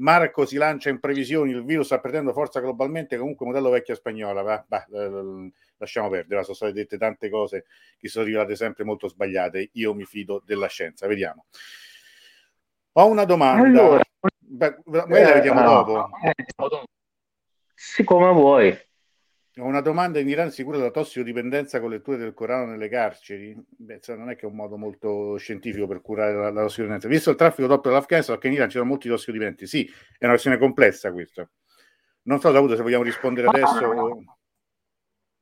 Marco 0.00 0.46
si 0.46 0.56
lancia 0.56 0.88
in 0.88 0.98
previsioni, 0.98 1.50
il 1.50 1.64
virus 1.64 1.86
sta 1.86 2.00
perdendo 2.00 2.32
forza 2.32 2.60
globalmente, 2.60 3.18
comunque 3.18 3.46
modello 3.46 3.70
vecchia 3.70 3.94
spagnola, 3.94 4.42
va, 4.42 4.64
va, 4.68 4.86
lasciamo 5.76 6.08
perdere, 6.08 6.42
sono 6.42 6.56
state 6.56 6.72
dette 6.72 6.98
tante 6.98 7.28
cose 7.28 7.66
che 7.98 8.08
sono 8.08 8.24
rivelate 8.24 8.56
sempre 8.56 8.84
molto 8.84 9.08
sbagliate, 9.08 9.70
io 9.72 9.94
mi 9.94 10.04
fido 10.04 10.42
della 10.44 10.68
scienza, 10.68 11.06
vediamo. 11.06 11.44
Ho 12.92 13.06
una 13.06 13.24
domanda, 13.24 13.82
allora, 13.82 14.02
Beh, 14.52 14.78
magari 14.84 15.22
la 15.22 15.32
vediamo 15.32 15.60
eh, 15.60 15.64
dopo. 15.64 16.10
Eh, 16.24 16.34
sì, 17.74 18.02
come 18.02 18.32
vuoi. 18.32 18.89
Ho 19.56 19.64
una 19.64 19.80
domanda 19.80 20.20
in 20.20 20.28
Iran 20.28 20.50
sicura 20.50 20.76
della 20.76 20.90
tossicodipendenza 20.90 21.80
con 21.80 21.90
letture 21.90 22.16
del 22.16 22.34
Corano 22.34 22.70
nelle 22.70 22.88
carceri? 22.88 23.56
Beh, 23.68 24.00
non 24.16 24.30
è 24.30 24.36
che 24.36 24.46
è 24.46 24.48
un 24.48 24.54
modo 24.54 24.76
molto 24.76 25.36
scientifico 25.38 25.88
per 25.88 26.00
curare 26.00 26.34
la, 26.34 26.50
la 26.50 26.62
tossicodipendenza. 26.62 27.08
Visto 27.08 27.30
il 27.30 27.36
traffico 27.36 27.66
doppio 27.66 27.90
dell'Afghanistan, 27.90 28.36
perché 28.36 28.48
in 28.48 28.54
Iran 28.54 28.68
ci 28.68 28.76
sono 28.76 28.88
molti 28.88 29.08
tossicodipendenti. 29.08 29.66
Sì, 29.66 29.84
è 29.84 30.24
una 30.24 30.32
questione 30.32 30.56
complessa 30.56 31.12
questa. 31.12 31.48
Non 32.22 32.38
so, 32.38 32.52
Davuto, 32.52 32.76
se 32.76 32.82
vogliamo 32.82 33.02
rispondere 33.02 33.48
adesso. 33.48 33.84
O... 33.86 34.22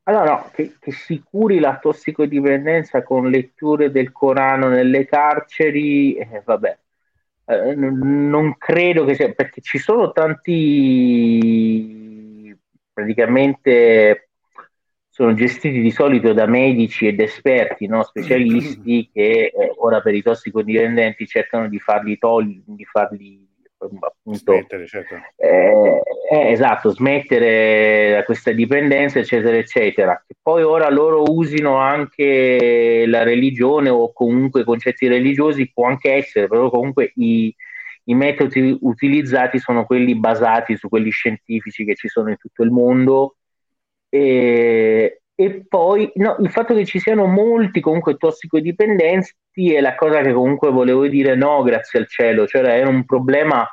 Allora, 0.04 0.24
no, 0.24 0.50
che, 0.54 0.76
che, 0.80 0.90
si 0.90 1.22
curi 1.22 1.58
la 1.58 1.78
tossicodipendenza 1.78 3.02
con 3.02 3.28
letture 3.28 3.90
del 3.90 4.10
Corano 4.10 4.68
nelle 4.68 5.04
carceri, 5.04 6.14
eh, 6.14 6.40
vabbè, 6.42 6.78
eh, 7.44 7.74
non 7.74 8.56
credo 8.56 9.04
che 9.04 9.14
sia, 9.14 9.32
perché 9.32 9.60
ci 9.60 9.76
sono 9.76 10.12
tanti, 10.12 12.07
praticamente 12.98 14.30
sono 15.08 15.32
gestiti 15.34 15.80
di 15.80 15.90
solito 15.92 16.32
da 16.32 16.46
medici 16.46 17.06
ed 17.06 17.20
esperti, 17.20 17.86
no? 17.86 18.02
specialisti 18.02 19.08
che 19.12 19.52
eh, 19.54 19.72
ora 19.76 20.00
per 20.00 20.14
i 20.14 20.22
tossicodipendenti 20.22 21.26
cercano 21.26 21.68
di 21.68 21.78
farli 21.78 22.18
togliere, 22.18 22.62
di 22.66 22.84
farli 22.84 23.46
appunto, 23.78 24.52
smettere, 24.52 24.86
certo. 24.88 25.14
eh, 25.36 26.00
eh, 26.32 26.50
esatto, 26.50 26.90
smettere 26.90 28.24
questa 28.24 28.50
dipendenza, 28.50 29.20
eccetera, 29.20 29.56
eccetera. 29.56 30.24
Che 30.26 30.34
poi 30.42 30.64
ora 30.64 30.90
loro 30.90 31.22
usino 31.30 31.76
anche 31.76 33.04
la 33.06 33.22
religione 33.22 33.90
o 33.90 34.12
comunque 34.12 34.64
concetti 34.64 35.06
religiosi, 35.06 35.70
può 35.72 35.86
anche 35.86 36.14
essere, 36.14 36.48
però 36.48 36.68
comunque 36.68 37.12
i, 37.14 37.54
i 38.08 38.14
metodi 38.14 38.76
utilizzati 38.80 39.58
sono 39.58 39.84
quelli 39.84 40.14
basati 40.16 40.76
su 40.76 40.88
quelli 40.88 41.10
scientifici 41.10 41.84
che 41.84 41.94
ci 41.94 42.08
sono 42.08 42.30
in 42.30 42.36
tutto 42.36 42.62
il 42.62 42.70
mondo. 42.70 43.36
E, 44.08 45.20
e 45.34 45.66
poi 45.68 46.10
no, 46.14 46.36
il 46.40 46.50
fatto 46.50 46.74
che 46.74 46.86
ci 46.86 46.98
siano 46.98 47.26
molti 47.26 47.80
comunque 47.80 48.16
tossicodipendenti 48.16 49.74
è 49.74 49.80
la 49.80 49.94
cosa 49.94 50.22
che 50.22 50.32
comunque 50.32 50.70
volevo 50.70 51.06
dire 51.06 51.36
no, 51.36 51.62
grazie 51.62 51.98
al 51.98 52.08
cielo, 52.08 52.46
cioè 52.46 52.62
era 52.62 52.88
un 52.88 53.04
problema 53.04 53.68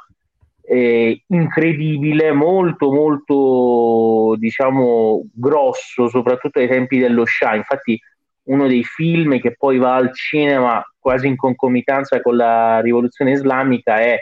eh, 0.64 1.24
incredibile, 1.28 2.34
molto 2.34 2.92
molto 2.92 4.36
diciamo 4.38 5.28
grosso, 5.34 6.10
soprattutto 6.10 6.60
ai 6.60 6.68
tempi 6.68 7.00
dello 7.00 7.26
Shah. 7.26 7.56
Infatti 7.56 7.98
uno 8.46 8.68
dei 8.68 8.84
film 8.84 9.40
che 9.40 9.56
poi 9.56 9.78
va 9.78 9.96
al 9.96 10.14
cinema 10.14 10.84
quasi 11.00 11.28
in 11.28 11.36
concomitanza 11.36 12.22
con 12.22 12.36
la 12.36 12.80
rivoluzione 12.80 13.32
islamica 13.32 13.98
è 14.00 14.20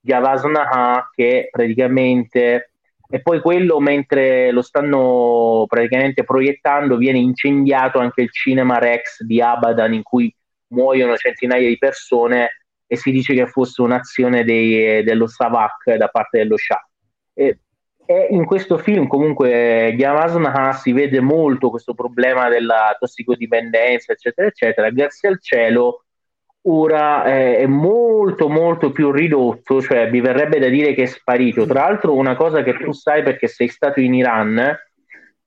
Jawaz 0.00 0.44
Naha 0.44 1.10
che 1.14 1.48
praticamente 1.50 2.72
e 3.08 3.20
poi 3.20 3.40
quello 3.40 3.78
mentre 3.78 4.50
lo 4.52 4.62
stanno 4.62 5.66
praticamente 5.68 6.24
proiettando 6.24 6.96
viene 6.96 7.18
incendiato 7.18 7.98
anche 7.98 8.22
il 8.22 8.32
cinema 8.32 8.78
Rex 8.78 9.22
di 9.22 9.40
Abadan 9.40 9.92
in 9.92 10.02
cui 10.02 10.34
muoiono 10.68 11.16
centinaia 11.16 11.68
di 11.68 11.76
persone 11.76 12.62
e 12.86 12.96
si 12.96 13.10
dice 13.10 13.34
che 13.34 13.46
fosse 13.46 13.80
un'azione 13.82 14.44
dei, 14.44 15.02
dello 15.02 15.26
Savak 15.26 15.94
da 15.94 16.08
parte 16.08 16.38
dello 16.38 16.58
Shah. 16.58 16.86
E, 17.32 17.58
e 18.04 18.28
in 18.30 18.44
questo 18.44 18.78
film 18.78 19.06
comunque 19.06 19.92
di 19.94 20.04
Amazon 20.04 20.50
si 20.74 20.92
vede 20.92 21.20
molto 21.20 21.70
questo 21.70 21.94
problema 21.94 22.48
della 22.48 22.96
tossicodipendenza 22.98 24.12
eccetera 24.12 24.48
eccetera 24.48 24.90
grazie 24.90 25.28
al 25.28 25.40
cielo 25.40 26.04
ora 26.62 27.24
eh, 27.24 27.56
è 27.58 27.66
molto 27.66 28.48
molto 28.48 28.92
più 28.92 29.10
ridotto, 29.10 29.80
cioè 29.80 30.10
mi 30.10 30.20
verrebbe 30.20 30.58
da 30.58 30.68
dire 30.68 30.94
che 30.94 31.04
è 31.04 31.06
sparito. 31.06 31.66
Tra 31.66 31.82
l'altro 31.82 32.14
una 32.14 32.36
cosa 32.36 32.62
che 32.62 32.76
tu 32.76 32.92
sai 32.92 33.22
perché 33.22 33.48
sei 33.48 33.68
stato 33.68 34.00
in 34.00 34.14
Iran, 34.14 34.78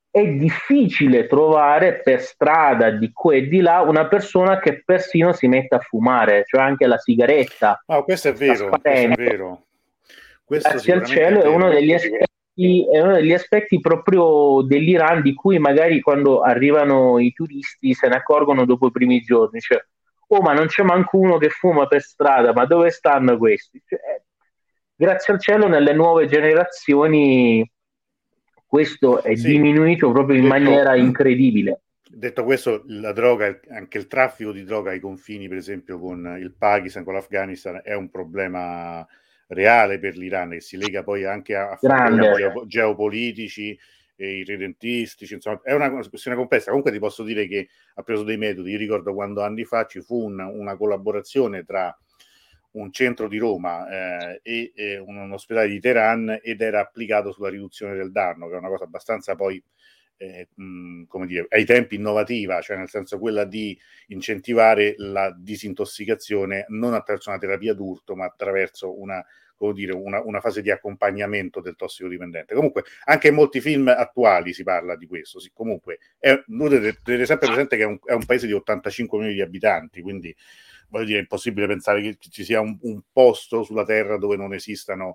è 0.10 0.28
difficile 0.28 1.28
trovare 1.28 2.02
per 2.02 2.22
strada 2.22 2.90
di 2.90 3.12
qua 3.12 3.36
e 3.36 3.48
di 3.48 3.60
là 3.60 3.82
una 3.82 4.08
persona 4.08 4.60
che 4.60 4.82
persino 4.84 5.34
si 5.34 5.48
metta 5.48 5.78
a 5.78 5.82
fumare, 5.82 6.44
cioè 6.46 6.62
anche 6.62 6.88
la 6.88 6.98
sigaretta. 6.98 7.84
Oh, 7.88 8.04
questo 8.04 8.30
è 8.30 8.34
vero, 8.34 8.70
questo 8.70 8.88
è 8.88 9.08
vero. 9.10 9.64
Questo 10.44 10.70
Grazie 10.70 10.94
al 10.94 11.04
cielo 11.06 11.42
è, 11.42 11.44
è 11.44 11.48
uno 11.48 11.70
degli 11.70 11.94
aspetti 11.94 12.34
è 12.56 13.02
uno 13.02 13.14
degli 13.14 13.34
aspetti 13.34 13.80
proprio 13.82 14.62
dell'Iran 14.62 15.22
di 15.22 15.34
cui 15.34 15.60
magari 15.60 16.00
quando 16.00 16.42
arrivano 16.42 17.20
i 17.20 17.34
turisti 17.34 17.94
se 17.94 18.08
ne 18.08 18.16
accorgono 18.16 18.66
dopo 18.66 18.88
i 18.88 18.92
primi 18.92 19.20
giorni, 19.20 19.60
cioè 19.60 19.84
oh 20.28 20.42
ma 20.42 20.54
non 20.54 20.68
c'è 20.68 20.84
manco 20.84 21.18
uno 21.18 21.38
che 21.38 21.50
fuma 21.50 21.86
per 21.88 22.02
strada, 22.02 22.54
ma 22.54 22.66
dove 22.66 22.90
stanno 22.92 23.38
questi? 23.38 23.82
Cioè, 23.86 24.00
grazie 24.96 25.34
al 25.34 25.42
cielo 25.42 25.68
nelle 25.68 25.94
nuove 25.94 26.28
generazioni 26.28 27.70
questo 28.66 29.22
è 29.22 29.36
sì, 29.36 29.48
diminuito 29.48 30.12
proprio 30.12 30.38
in 30.38 30.44
detto, 30.44 30.54
maniera 30.54 30.96
incredibile. 30.96 31.82
Detto 32.08 32.44
questo, 32.44 32.84
la 32.88 33.12
droga, 33.12 33.60
anche 33.70 33.98
il 33.98 34.08
traffico 34.08 34.52
di 34.52 34.64
droga 34.64 34.92
ai 34.92 35.00
confini, 35.00 35.48
per 35.48 35.58
esempio 35.58 36.00
con 36.00 36.38
il 36.40 36.54
Pakistan, 36.58 37.04
con 37.04 37.14
l'Afghanistan, 37.14 37.82
è 37.84 37.94
un 37.94 38.10
problema 38.10 39.06
reale 39.48 40.00
per 40.00 40.18
l'Iran 40.18 40.50
che 40.52 40.62
si 40.62 40.78
lega 40.78 41.04
poi 41.04 41.26
anche 41.26 41.56
a, 41.56 41.78
a 41.80 42.66
geopolitici, 42.66 43.78
e 44.18 44.38
irredentistici, 44.38 45.34
insomma, 45.34 45.60
è 45.62 45.74
una 45.74 45.90
questione 45.92 46.38
complessa. 46.38 46.70
Comunque 46.70 46.92
ti 46.92 47.00
posso 47.00 47.24
dire 47.24 47.48
che 47.48 47.68
ha 47.96 48.04
preso 48.04 48.24
dei 48.24 48.38
metodi. 48.38 48.72
Io 48.72 48.78
ricordo 48.78 49.14
quando 49.14 49.42
anni 49.42 49.66
fa 49.66 49.86
ci 49.86 50.02
fu 50.02 50.24
una, 50.24 50.48
una 50.48 50.78
collaborazione 50.78 51.64
tra 51.64 51.96
un 52.72 52.92
centro 52.92 53.28
di 53.28 53.38
Roma 53.38 53.88
eh, 53.88 54.40
e, 54.44 54.72
e 54.76 54.98
un, 54.98 55.16
un, 55.16 55.32
ospedale 55.32 55.70
di 55.70 55.80
Teheran 55.80 56.40
ed 56.42 56.62
era 56.62 56.82
applicato 56.82 57.32
sulla 57.32 57.50
riduzione 57.50 57.96
del 57.96 58.12
danno, 58.12 58.48
che 58.48 58.56
è 58.56 58.58
una 58.58 58.70
cosa 58.70 58.84
abbastanza 58.84 59.36
poi, 59.36 59.62
eh, 60.18 60.48
mh, 60.54 61.04
come 61.08 61.26
dire, 61.26 61.46
ai 61.50 61.66
tempi 61.66 61.96
innovativa, 61.96 62.62
cioè 62.62 62.78
nel 62.78 62.90
senso 62.90 63.20
quella 63.20 63.44
di 63.44 63.78
incentivare 64.08 64.96
la 64.98 65.36
disintossicazione 65.38 66.66
non 66.70 66.94
attraverso 66.94 67.30
una 67.30 67.40
terapia 67.40 67.74
d'urto, 67.74 68.16
ma 68.16 68.26
attraverso 68.26 69.00
una 69.00 69.24
dire, 69.74 69.94
una, 69.94 70.22
una, 70.22 70.40
fase 70.40 70.62
di 70.62 70.70
accompagnamento 70.70 71.62
del 71.62 71.76
tossicodipendente. 71.76 72.54
Comunque, 72.54 72.84
anche 73.06 73.30
in 73.30 73.36
molti 73.36 73.62
film 73.62 73.88
attuali 73.88 74.54
si 74.54 74.64
parla 74.64 74.96
di 74.96 75.08
questo. 75.08 75.40
Sì, 75.40 75.52
comunque, 75.54 76.00
è, 76.20 76.40
dovete 76.46 77.00
tenere 77.04 77.26
sempre 77.26 77.48
presente 77.48 77.78
che 77.78 77.84
è 77.84 77.86
un, 77.86 77.98
è 78.04 78.14
un, 78.14 78.26
paese 78.26 78.48
di 78.48 78.54
85 78.54 79.18
milioni 79.18 79.38
di 79.38 79.44
abitanti, 79.44 80.02
quindi 80.02 80.36
voglio 80.90 81.06
dire, 81.06 81.18
è 81.18 81.22
impossibile 81.22 81.68
pensare 81.68 82.02
che 82.02 82.18
ci 82.20 82.44
sia 82.44 82.60
un, 82.60 82.78
un 82.82 83.02
posto 83.12 83.64
sulla 83.64 83.86
Terra 83.86 84.18
dove 84.18 84.36
non 84.36 84.54
esistano 84.54 85.14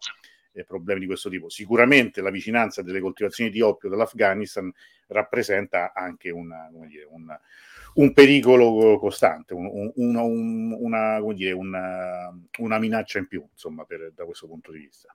eh, 0.52 0.64
problemi 0.64 1.00
di 1.00 1.06
questo 1.06 1.28
tipo. 1.28 1.48
Sicuramente 1.48 2.20
la 2.20 2.30
vicinanza 2.30 2.82
delle 2.82 3.00
coltivazioni 3.00 3.50
di 3.50 3.60
oppio 3.60 3.88
dell'Afghanistan 3.88 4.72
rappresenta 5.08 5.92
anche 5.94 6.30
una, 6.30 6.68
dire, 6.86 7.06
una, 7.08 7.40
un 7.94 8.12
pericolo 8.12 8.98
costante, 8.98 9.54
un, 9.54 9.66
un, 9.94 10.16
un, 10.16 10.76
una, 10.78 11.20
dire, 11.32 11.52
una, 11.52 12.78
minaccia 12.78 13.18
in 13.18 13.26
più, 13.26 13.44
insomma, 13.50 13.84
per, 13.84 14.12
da 14.14 14.24
questo 14.24 14.46
punto 14.46 14.72
di 14.72 14.78
vista. 14.78 15.14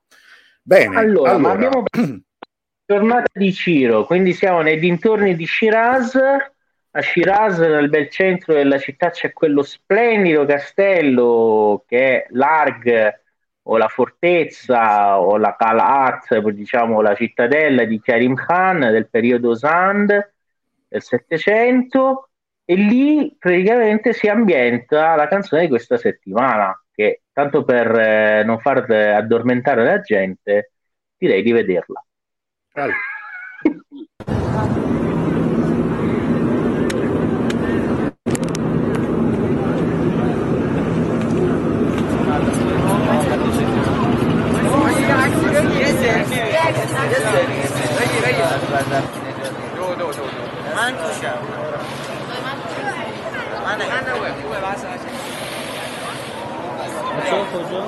Bene, 0.62 0.98
allora, 0.98 1.32
allora... 1.32 1.54
abbiamo 1.54 1.84
giornata 2.86 3.30
di 3.34 3.54
Ciro, 3.54 4.06
quindi 4.06 4.34
siamo 4.34 4.62
nei 4.62 4.80
dintorni 4.80 5.36
di 5.36 5.46
Shiraz. 5.46 6.16
A 6.98 7.02
Shiraz, 7.02 7.60
nel 7.60 7.90
bel 7.90 8.10
centro 8.10 8.54
della 8.54 8.80
città, 8.80 9.10
c'è 9.10 9.34
quello 9.34 9.64
splendido 9.64 10.46
castello 10.46 11.84
che 11.86 12.24
è 12.24 12.28
l'Arg 12.30 13.24
o 13.68 13.78
la 13.78 13.88
fortezza 13.88 15.20
o 15.20 15.38
la 15.38 15.56
Qalat, 15.56 16.38
diciamo 16.50 17.02
la 17.02 17.16
cittadella 17.16 17.84
di 17.86 18.00
Karim 18.00 18.36
Khan 18.36 18.80
del 18.80 19.10
periodo 19.10 19.56
Zand 19.56 20.34
del 20.88 21.02
Settecento 21.02 22.30
e 22.64 22.76
lì 22.76 23.36
praticamente 23.38 24.14
si 24.14 24.28
ambienta 24.28 25.16
la 25.16 25.28
canzone 25.28 25.64
di 25.64 25.68
questa 25.68 25.98
settimana 25.98 26.80
che 26.94 27.22
tanto 27.32 27.64
per 27.64 27.92
eh, 27.98 28.44
non 28.44 28.60
far 28.60 28.90
addormentare 28.90 29.84
la 29.84 30.00
gente 30.00 30.72
direi 31.18 31.42
di 31.42 31.52
vederla 31.52 32.04
allora. 32.74 32.96
من 50.76 50.94
توشم 50.98 51.40
من 53.66 53.80
خوبه 54.42 54.60
کجا 57.54 57.82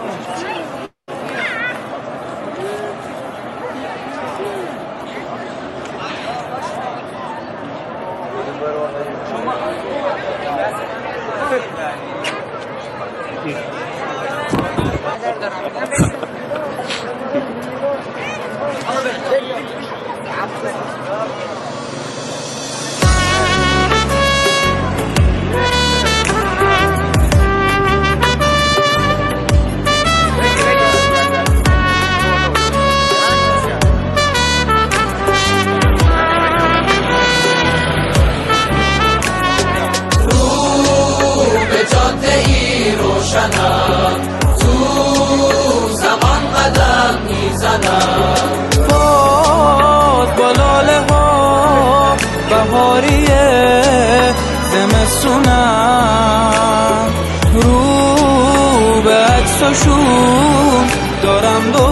adorando 61.27 61.86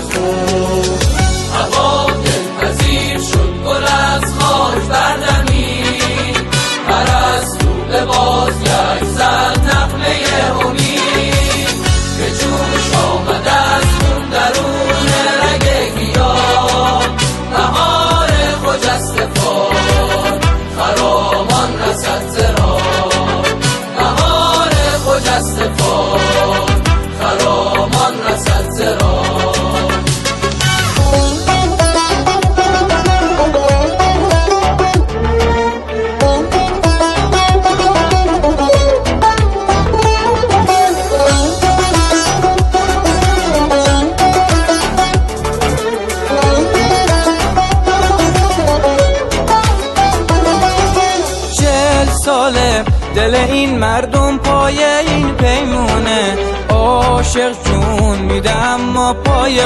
corazón. 0.00 0.87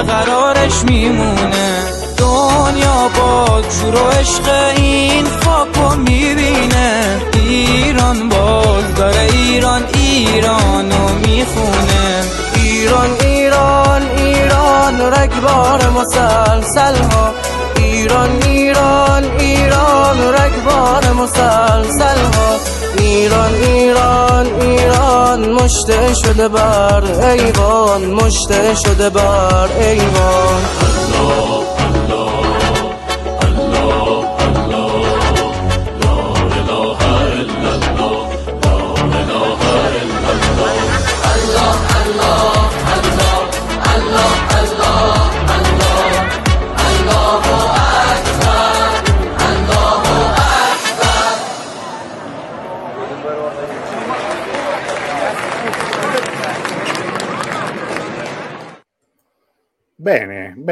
قرارش 0.02 0.82
میمونه. 0.84 1.84
دنیا 2.16 3.08
با 3.18 3.60
جور 3.60 3.94
و 3.94 4.10
عشق 4.10 4.74
این 4.76 5.26
خاکو 5.44 5.96
می‌بینه. 5.96 7.20
ایران 7.34 8.28
باز 8.28 8.94
داره 8.96 9.28
ایران 9.32 9.82
ایرانو 9.94 11.08
می‌خونه. 11.26 12.24
ایران 12.54 13.10
ایران 13.20 14.02
ایران 14.16 15.00
رگبار 15.00 15.88
مسلسل 15.88 16.96
ها 16.96 17.34
ایران 17.76 18.30
ایران 18.42 19.24
ایران 19.38 20.18
رگبار 20.20 21.12
مسلسل 21.12 22.18
ها 22.34 22.71
ایران 23.12 23.54
ایران 23.54 24.46
ایران 24.60 25.52
مشته 25.52 26.14
شده 26.14 26.48
بر 26.48 27.04
ایوان 27.22 28.02
مشته 28.04 28.74
شده 28.74 29.10
بر 29.10 29.68
ایوان. 29.80 30.62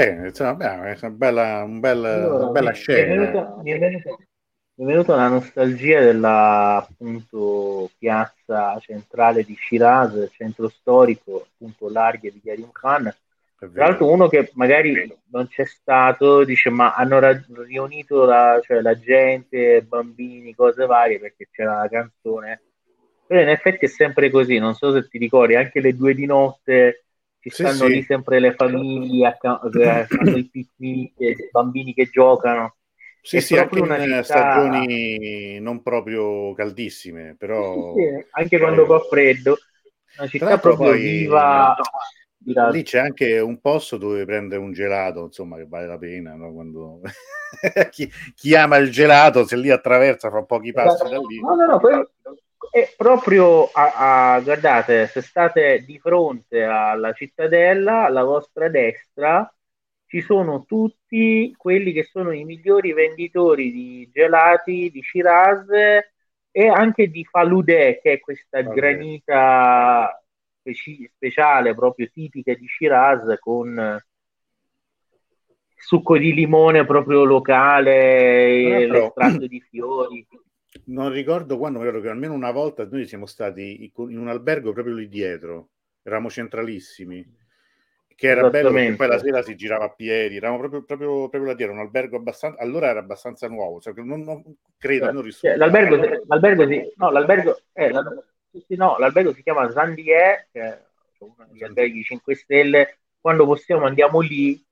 Bene, 0.00 0.28
insomma, 0.28 0.54
beh, 0.54 0.94
è 0.94 0.98
una 1.02 1.10
bella, 1.10 1.62
un 1.62 1.78
bel, 1.78 2.04
allora, 2.04 2.44
una 2.44 2.50
bella 2.52 2.72
scena. 2.72 3.06
Mi 3.06 3.12
è, 3.12 3.18
venuta, 3.18 3.56
mi, 3.62 3.70
è 3.70 3.78
venuta, 3.78 4.10
mi 4.74 4.84
è 4.84 4.86
venuta 4.86 5.14
la 5.14 5.28
nostalgia 5.28 6.00
della 6.00 6.76
appunto 6.76 7.90
piazza 7.98 8.78
centrale 8.80 9.44
di 9.44 9.54
Shiraz, 9.60 10.30
centro 10.32 10.70
storico, 10.70 11.48
appunto 11.52 11.90
larghe 11.90 12.32
di 12.32 12.40
Yarim 12.42 12.70
Khan. 12.72 13.14
Tra 13.58 13.68
l'altro 13.74 14.10
uno 14.10 14.26
che 14.28 14.50
magari 14.54 15.14
non 15.32 15.46
c'è 15.46 15.66
stato 15.66 16.44
dice 16.44 16.70
ma 16.70 16.94
hanno 16.94 17.18
ra- 17.18 17.44
riunito 17.66 18.24
la, 18.24 18.58
cioè, 18.64 18.80
la 18.80 18.98
gente, 18.98 19.82
bambini, 19.82 20.54
cose 20.54 20.86
varie 20.86 21.20
perché 21.20 21.48
c'era 21.52 21.82
la 21.82 21.88
canzone 21.90 22.62
Però 23.26 23.38
in 23.38 23.50
effetti 23.50 23.84
è 23.84 23.88
sempre 23.88 24.30
così, 24.30 24.56
non 24.56 24.72
so 24.72 24.94
se 24.94 25.06
ti 25.08 25.18
ricordi, 25.18 25.56
anche 25.56 25.80
le 25.80 25.94
due 25.94 26.14
di 26.14 26.24
notte 26.24 27.04
ci 27.40 27.50
sì, 27.50 27.62
stanno 27.62 27.86
sì. 27.86 27.88
lì 27.88 28.02
sempre 28.02 28.38
le 28.38 28.54
famiglie, 28.54 29.26
a, 29.26 29.38
a, 29.40 30.06
fanno 30.06 30.36
il 30.36 30.50
picnic, 30.50 31.12
i 31.16 31.48
bambini 31.50 31.94
che 31.94 32.10
giocano. 32.10 32.76
Sì, 33.22 33.36
è 33.36 33.40
sì, 33.40 33.56
anche 33.56 33.78
in 33.78 33.84
città... 33.84 34.22
stagioni 34.22 35.58
non 35.60 35.82
proprio 35.82 36.52
caldissime, 36.54 37.34
però... 37.38 37.94
Sì, 37.94 38.02
sì, 38.02 38.26
anche 38.32 38.58
quando 38.58 38.84
fa 38.86 38.98
freddo, 39.00 39.56
una 40.18 40.28
città 40.28 40.58
proprio 40.58 40.90
poi, 40.90 41.00
viva. 41.00 41.76
Lì 42.70 42.82
c'è 42.82 42.98
anche 42.98 43.38
un 43.38 43.60
posto 43.60 43.98
dove 43.98 44.24
prendere 44.24 44.60
un 44.60 44.72
gelato, 44.72 45.24
insomma, 45.24 45.56
che 45.56 45.66
vale 45.66 45.86
la 45.86 45.98
pena, 45.98 46.34
no? 46.34 46.52
Quando... 46.52 47.00
chi, 47.90 48.10
chi, 48.34 48.54
ama 48.54 48.76
il 48.76 48.90
gelato, 48.90 49.46
se 49.46 49.56
lì 49.56 49.70
attraversa 49.70 50.30
fa 50.30 50.42
pochi 50.42 50.72
passi 50.72 51.08
da 51.08 51.18
lì. 51.18 51.40
No, 51.40 51.54
no, 51.54 51.66
no, 51.66 51.78
poi 51.78 52.06
è 52.70 52.92
proprio 52.96 53.70
a, 53.70 54.34
a, 54.34 54.40
guardate, 54.40 55.06
se 55.06 55.22
state 55.22 55.84
di 55.84 55.98
fronte 55.98 56.62
alla 56.62 57.12
cittadella, 57.12 58.04
alla 58.04 58.24
vostra 58.24 58.68
destra 58.68 59.50
ci 60.06 60.20
sono 60.20 60.64
tutti 60.64 61.54
quelli 61.56 61.92
che 61.92 62.04
sono 62.04 62.32
i 62.32 62.44
migliori 62.44 62.92
venditori 62.92 63.70
di 63.70 64.10
gelati 64.12 64.90
di 64.90 65.02
Shiraz 65.02 65.68
e 66.50 66.66
anche 66.68 67.08
di 67.08 67.24
Faludè, 67.24 68.00
che 68.02 68.14
è 68.14 68.20
questa 68.20 68.58
okay. 68.58 68.74
granita 68.74 70.22
speci- 70.58 71.08
speciale 71.14 71.74
proprio 71.74 72.10
tipica 72.12 72.52
di 72.54 72.66
Shiraz 72.66 73.38
con 73.38 74.02
succo 75.76 76.18
di 76.18 76.34
limone 76.34 76.84
proprio 76.84 77.24
locale, 77.24 78.86
no, 78.86 78.92
l'estratto 78.92 79.46
di 79.46 79.60
fiori. 79.60 80.26
Non 80.84 81.10
ricordo 81.10 81.58
quando, 81.58 81.78
ma 81.78 82.00
che 82.00 82.08
almeno 82.08 82.34
una 82.34 82.50
volta 82.50 82.86
noi 82.86 83.06
siamo 83.06 83.26
stati 83.26 83.92
in 83.94 84.18
un 84.18 84.28
albergo 84.28 84.72
proprio 84.72 84.94
lì 84.94 85.08
dietro, 85.08 85.70
eravamo 86.02 86.30
centralissimi. 86.30 87.38
Che 88.20 88.28
era 88.28 88.50
bello 88.50 88.70
perché 88.70 88.96
poi 88.96 89.06
la 89.08 89.18
sera 89.18 89.42
si 89.42 89.56
girava 89.56 89.86
a 89.86 89.94
piedi, 89.94 90.36
eravamo 90.36 90.58
proprio, 90.58 90.82
proprio, 90.82 91.28
proprio 91.30 91.44
là 91.44 91.54
dietro, 91.54 91.74
un 91.74 91.80
albergo 91.80 92.16
abbastanza, 92.16 92.60
allora 92.60 92.88
era 92.88 93.00
abbastanza 93.00 93.48
nuovo, 93.48 93.80
cioè 93.80 93.94
non, 93.96 94.20
non 94.20 94.42
credo, 94.76 95.04
cioè, 95.06 95.12
non 95.14 95.22
risulta. 95.22 95.56
L'albergo, 95.56 96.22
l'albergo, 96.26 96.66
si, 96.68 96.92
no, 96.96 97.10
l'albergo, 97.10 97.60
eh, 97.72 97.90
l'albergo, 97.90 98.24
sì, 98.50 98.76
no, 98.76 98.98
l'albergo 98.98 99.32
si 99.32 99.42
chiama 99.42 99.70
Zandier, 99.70 100.48
che 100.52 100.60
è 100.60 100.82
uno 101.20 101.34
degli 101.50 101.64
alberghi 101.64 102.02
5 102.02 102.34
stelle, 102.34 102.98
quando 103.18 103.46
possiamo 103.46 103.86
andiamo 103.86 104.20
lì, 104.20 104.62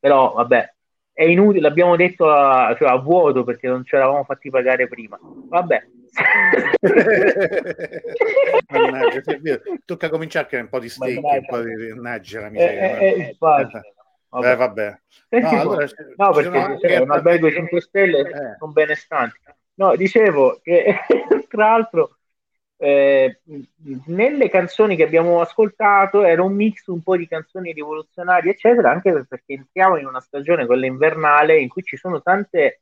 però 0.00 0.32
vabbè, 0.32 0.74
è 1.12 1.24
inutile, 1.24 1.60
l'abbiamo 1.60 1.96
detto 1.96 2.30
a, 2.30 2.74
cioè, 2.76 2.88
a 2.88 2.96
vuoto 2.96 3.44
perché 3.44 3.68
non 3.68 3.84
ce 3.84 3.96
l'avamo 3.96 4.24
fatti 4.24 4.50
pagare 4.50 4.88
prima, 4.88 5.18
vabbè, 5.20 5.86
Mannaggia, 8.68 9.22
tocca 9.84 10.08
cominciare 10.08 10.58
a 10.58 10.62
un 10.62 10.68
po' 10.68 10.80
di 10.80 10.88
steak, 10.88 11.22
un 11.22 11.46
po' 11.46 11.60
di 11.60 11.92
mannaggia 11.94 12.40
la 12.40 12.50
miseria. 12.50 12.98
Eh, 12.98 13.06
eh, 13.06 13.36
vabbè. 13.38 13.80
Eh, 14.32 14.56
vabbè. 14.56 15.00
No, 15.28 15.48
allora, 15.48 15.86
no 16.16 16.30
perché 16.32 16.88
è 16.88 16.98
un 16.98 17.10
albergo 17.10 17.50
5 17.50 17.80
stelle 17.80 18.20
eh. 18.20 18.56
sono 18.58 18.72
benestanti. 18.72 19.38
No, 19.74 19.96
dicevo 19.96 20.60
che 20.62 21.00
tra 21.48 21.70
l'altro 21.70 22.18
eh, 22.82 23.40
nelle 24.06 24.48
canzoni 24.48 24.96
che 24.96 25.02
abbiamo 25.02 25.42
ascoltato 25.42 26.22
era 26.24 26.42
un 26.42 26.54
mix 26.54 26.86
un 26.86 27.02
po' 27.02 27.14
di 27.14 27.28
canzoni 27.28 27.72
rivoluzionarie, 27.72 28.52
eccetera, 28.52 28.90
anche 28.90 29.26
perché 29.28 29.52
entriamo 29.52 29.98
in 29.98 30.06
una 30.06 30.20
stagione, 30.20 30.64
quella 30.64 30.86
invernale, 30.86 31.58
in 31.58 31.68
cui 31.68 31.82
ci 31.82 31.98
sono 31.98 32.22
tante 32.22 32.80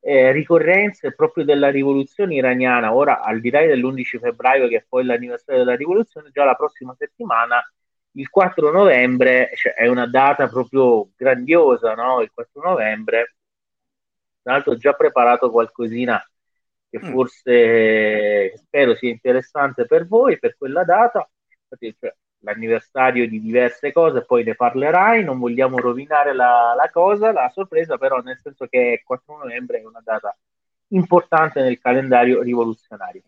eh, 0.00 0.32
ricorrenze 0.32 1.12
proprio 1.14 1.44
della 1.44 1.70
rivoluzione 1.70 2.36
iraniana. 2.36 2.94
Ora, 2.94 3.20
al 3.20 3.40
di 3.40 3.50
là 3.50 3.60
dell'11 3.60 4.18
febbraio, 4.18 4.66
che 4.66 4.76
è 4.78 4.84
poi 4.88 5.04
l'anniversario 5.04 5.62
della 5.62 5.76
rivoluzione, 5.76 6.30
già 6.32 6.44
la 6.44 6.54
prossima 6.54 6.94
settimana, 6.96 7.62
il 8.12 8.30
4 8.30 8.70
novembre, 8.70 9.50
cioè, 9.56 9.74
è 9.74 9.88
una 9.88 10.06
data 10.06 10.48
proprio 10.48 11.10
grandiosa, 11.16 11.92
no? 11.94 12.22
Il 12.22 12.30
4 12.32 12.62
novembre. 12.62 13.34
Tra 14.42 14.52
l'altro, 14.54 14.72
ho 14.72 14.76
già 14.76 14.94
preparato 14.94 15.50
qualcosina 15.50 16.22
che 16.94 17.04
mm. 17.04 17.10
forse 17.10 18.52
mm. 18.52 18.56
spero 18.56 18.94
sia 18.94 19.10
interessante 19.10 19.86
per 19.86 20.06
voi 20.06 20.38
per 20.38 20.56
quella 20.56 20.84
data. 20.84 21.28
Cioè, 21.76 22.14
l'anniversario 22.44 23.26
di 23.26 23.40
diverse 23.40 23.90
cose, 23.90 24.24
poi 24.24 24.44
ne 24.44 24.54
parlerai, 24.54 25.24
non 25.24 25.38
vogliamo 25.38 25.78
rovinare 25.78 26.34
la, 26.34 26.74
la, 26.76 26.90
cosa, 26.90 27.32
la 27.32 27.50
sorpresa 27.52 27.96
però 27.96 28.20
nel 28.20 28.38
senso 28.40 28.66
che 28.66 28.98
il 29.00 29.02
4 29.02 29.38
novembre 29.38 29.80
è 29.80 29.84
una 29.84 30.02
data 30.04 30.36
importante 30.88 31.62
nel 31.62 31.80
calendario 31.80 32.42
rivoluzionario. 32.42 33.22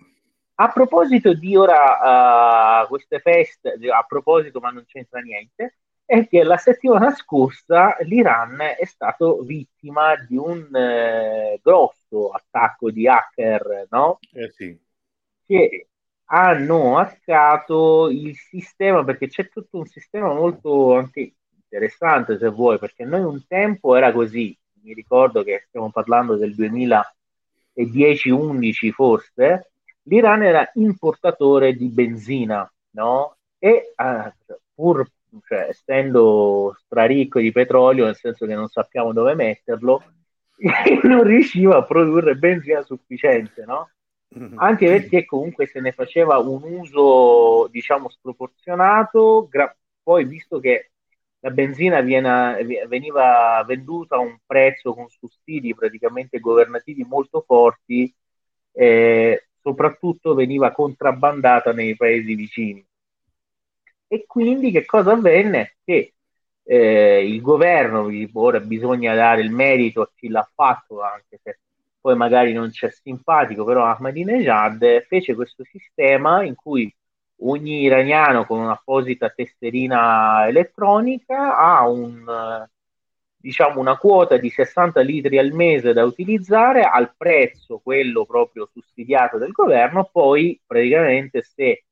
A 0.58 0.70
proposito 0.70 1.34
di 1.34 1.56
ora 1.56 2.82
uh, 2.82 2.86
queste 2.88 3.18
feste, 3.18 3.76
a 3.90 4.04
proposito 4.06 4.60
ma 4.60 4.70
non 4.70 4.84
c'entra 4.86 5.20
niente, 5.20 5.78
è 6.07 6.28
che 6.28 6.44
la 6.44 6.57
settimana 6.57 7.11
scorsa 7.11 7.96
l'Iran 8.02 8.61
è 8.61 8.84
stato 8.84 9.42
vittima 9.42 10.14
di 10.16 10.36
un 10.36 10.74
eh, 10.74 11.59
grosso 11.61 12.30
attacco 12.30 12.92
di 12.92 13.09
hacker, 13.09 13.88
no? 13.90 14.20
Eh 14.32 14.48
sì. 14.50 14.78
Che 15.44 15.88
hanno 16.26 16.98
hackato 16.98 18.09
il 18.09 18.36
sistema 18.36 19.02
perché 19.04 19.26
c'è 19.26 19.48
tutto 19.48 19.78
un 19.78 19.86
sistema 19.86 20.32
molto 20.32 20.96
anche 20.96 21.34
interessante 21.57 22.38
se 22.38 22.48
vuoi, 22.48 22.78
perché 22.78 23.04
noi 23.04 23.22
un 23.22 23.44
tempo 23.46 23.96
era 23.96 24.12
così, 24.12 24.57
mi 24.82 24.94
ricordo 24.94 25.42
che 25.42 25.64
stiamo 25.66 25.90
parlando 25.90 26.36
del 26.36 26.54
2010-11 26.54 28.90
forse, 28.92 29.72
l'Iran 30.02 30.42
era 30.44 30.70
importatore 30.74 31.74
di 31.74 31.88
benzina, 31.88 32.70
no? 32.90 33.36
E 33.59 33.92
eh, 33.96 34.34
pur 34.74 35.04
cioè, 35.44 35.68
essendo 35.68 36.74
straricco 36.78 37.40
di 37.40 37.52
petrolio, 37.52 38.04
nel 38.04 38.16
senso 38.16 38.46
che 38.46 38.54
non 38.54 38.68
sappiamo 38.68 39.12
dove 39.12 39.34
metterlo, 39.34 40.02
non 41.02 41.22
riusciva 41.22 41.76
a 41.76 41.84
produrre 41.84 42.36
benzina 42.36 42.82
sufficiente, 42.82 43.64
no? 43.64 43.90
Mm-hmm. 44.36 44.58
anche 44.58 44.86
perché 44.86 45.24
comunque 45.24 45.66
se 45.66 45.80
ne 45.80 45.92
faceva 45.92 46.38
un 46.38 46.60
uso 46.64 47.68
diciamo 47.70 48.08
sproporzionato 48.10 49.46
gra- 49.48 49.74
poi 50.02 50.24
visto 50.24 50.58
che 50.58 50.90
la 51.38 51.50
benzina 51.50 52.00
viene, 52.00 52.84
veniva 52.88 53.62
venduta 53.64 54.16
a 54.16 54.18
un 54.18 54.36
prezzo 54.44 54.94
con 54.94 55.08
sussidi 55.08 55.74
praticamente 55.76 56.40
governativi 56.40 57.04
molto 57.04 57.44
forti 57.46 58.12
eh, 58.72 59.46
soprattutto 59.62 60.34
veniva 60.34 60.72
contrabbandata 60.72 61.72
nei 61.72 61.94
paesi 61.96 62.34
vicini 62.34 62.84
e 64.09 64.24
quindi 64.26 64.70
che 64.70 64.84
cosa 64.84 65.12
avvenne? 65.12 65.76
che 65.84 66.14
eh, 66.64 67.26
il 67.26 67.40
governo, 67.40 68.09
ora 68.34 68.61
bisogna 68.61 69.14
dare 69.14 69.40
il 69.42 69.50
merito 69.50 70.02
a 70.02 70.11
chi 70.14 70.28
l'ha 70.28 70.48
fatto 70.52 71.02
anche 71.02 71.38
se 71.42 71.59
poi 72.07 72.14
magari 72.14 72.52
non 72.52 72.70
c'è 72.70 72.88
simpatico, 72.90 73.64
però 73.64 73.84
Ahmadinejad 73.84 75.07
fece 75.09 75.34
questo 75.34 75.64
sistema 75.64 76.44
in 76.44 76.54
cui 76.54 76.92
ogni 77.38 77.82
iraniano 77.82 78.46
con 78.46 78.61
un'apposita 78.61 79.30
tesserina 79.30 80.46
elettronica 80.46 81.57
ha 81.59 81.88
un, 81.88 82.64
diciamo, 83.36 83.80
una 83.80 83.96
quota 83.96 84.36
di 84.36 84.50
60 84.50 85.00
litri 85.00 85.38
al 85.38 85.50
mese 85.50 85.92
da 85.92 86.04
utilizzare 86.04 86.84
al 86.84 87.12
prezzo, 87.16 87.80
quello 87.82 88.24
proprio 88.24 88.68
sussidiato 88.72 89.36
del 89.38 89.50
governo, 89.50 90.09
poi 90.11 90.61
praticamente 90.64 91.42
se 91.42 91.86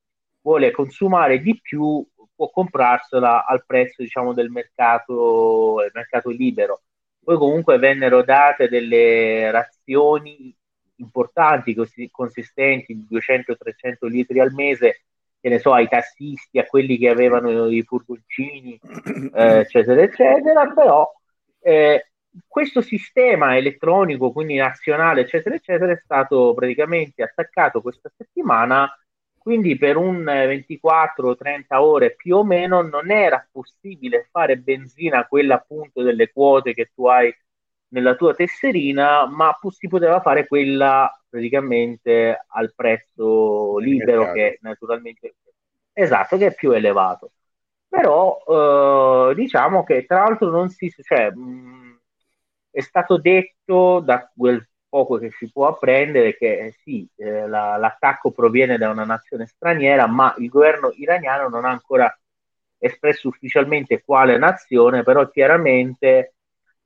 vuole 0.45 0.71
consumare 0.71 1.41
di 1.41 1.59
più 1.59 2.07
può 2.35 2.51
comprarsela 2.51 3.47
al 3.47 3.65
prezzo 3.65 4.03
diciamo, 4.03 4.35
del 4.35 4.51
mercato, 4.51 5.77
mercato 5.93 6.29
libero. 6.31 6.83
Poi 7.23 7.37
comunque 7.39 7.79
vennero 7.79 8.23
date 8.23 8.69
delle 8.69 9.51
razioni 9.51 10.55
importanti, 10.97 11.75
così, 11.75 12.11
consistenti, 12.11 12.95
di 12.95 13.07
200-300 13.09 14.07
litri 14.07 14.41
al 14.41 14.53
mese, 14.53 15.05
che 15.41 15.49
ne 15.49 15.59
so, 15.59 15.73
ai 15.73 15.89
tassisti, 15.89 16.59
a 16.59 16.67
quelli 16.67 16.99
che 16.99 17.09
avevano 17.09 17.69
i 17.69 17.83
furgoncini, 17.83 18.79
eh, 19.35 19.59
eccetera, 19.61 20.03
eccetera, 20.03 20.71
però 20.73 21.11
eh, 21.61 22.11
questo 22.47 22.83
sistema 22.83 23.57
elettronico, 23.57 24.33
quindi 24.33 24.57
nazionale, 24.57 25.23
eccetera, 25.23 25.55
eccetera, 25.55 25.93
è 25.93 26.01
stato 26.03 26.53
praticamente 26.53 27.23
attaccato 27.23 27.81
questa 27.81 28.11
settimana 28.15 28.91
quindi 29.45 29.77
per 29.77 29.99
un 29.99 30.25
24-30 30.25 31.83
ore 31.83 32.15
più 32.15 32.37
o 32.37 32.45
meno 32.45 32.81
non 32.81 33.11
era 33.11 33.47
possibile 33.53 34.27
fare 34.31 34.57
benzina 34.57 35.27
quella 35.27 35.57
appunto 35.57 36.01
delle 36.01 36.33
quote 36.33 36.73
che 36.73 36.91
tu 36.95 37.07
hai 37.07 37.31
nella 37.89 38.15
tua 38.15 38.33
tesserina, 38.35 39.27
ma 39.27 39.55
si 39.69 39.87
poteva 39.87 40.23
fare 40.23 40.47
quella 40.47 41.13
praticamente 41.29 42.43
al 42.49 42.73
prezzo 42.75 43.77
libero 43.77 44.33
che 44.33 44.59
naturalmente 44.63 45.35
esatto, 45.93 46.39
che 46.39 46.47
è 46.47 46.55
più 46.55 46.71
elevato. 46.71 47.33
Però 47.87 49.31
eh, 49.31 49.35
diciamo 49.35 49.85
che 49.85 50.07
tra 50.07 50.21
l'altro 50.21 50.49
non 50.49 50.71
si 50.71 50.91
cioè, 51.03 51.31
mh, 51.31 52.01
è 52.71 52.81
stato 52.81 53.19
detto 53.19 54.01
da 54.01 54.27
quel 54.35 54.67
poco 54.95 55.19
che 55.19 55.33
si 55.37 55.51
può 55.51 55.67
apprendere 55.67 56.29
è 56.29 56.37
che 56.37 56.59
eh, 56.59 56.75
sì, 56.85 57.05
eh, 57.17 57.49
la, 57.49 57.77
l'attacco 57.77 58.31
proviene 58.31 58.79
da 58.79 58.91
una 58.91 59.05
nazione 59.05 59.45
straniera, 59.45 60.07
ma 60.07 60.33
il 60.39 60.49
governo 60.49 60.93
iraniano 60.95 61.49
non 61.49 61.65
ha 61.65 61.71
ancora 61.71 62.17
espresso 62.79 63.27
ufficialmente 63.27 64.05
quale 64.05 64.39
nazione, 64.39 65.03
però 65.03 65.29
chiaramente 65.29 66.35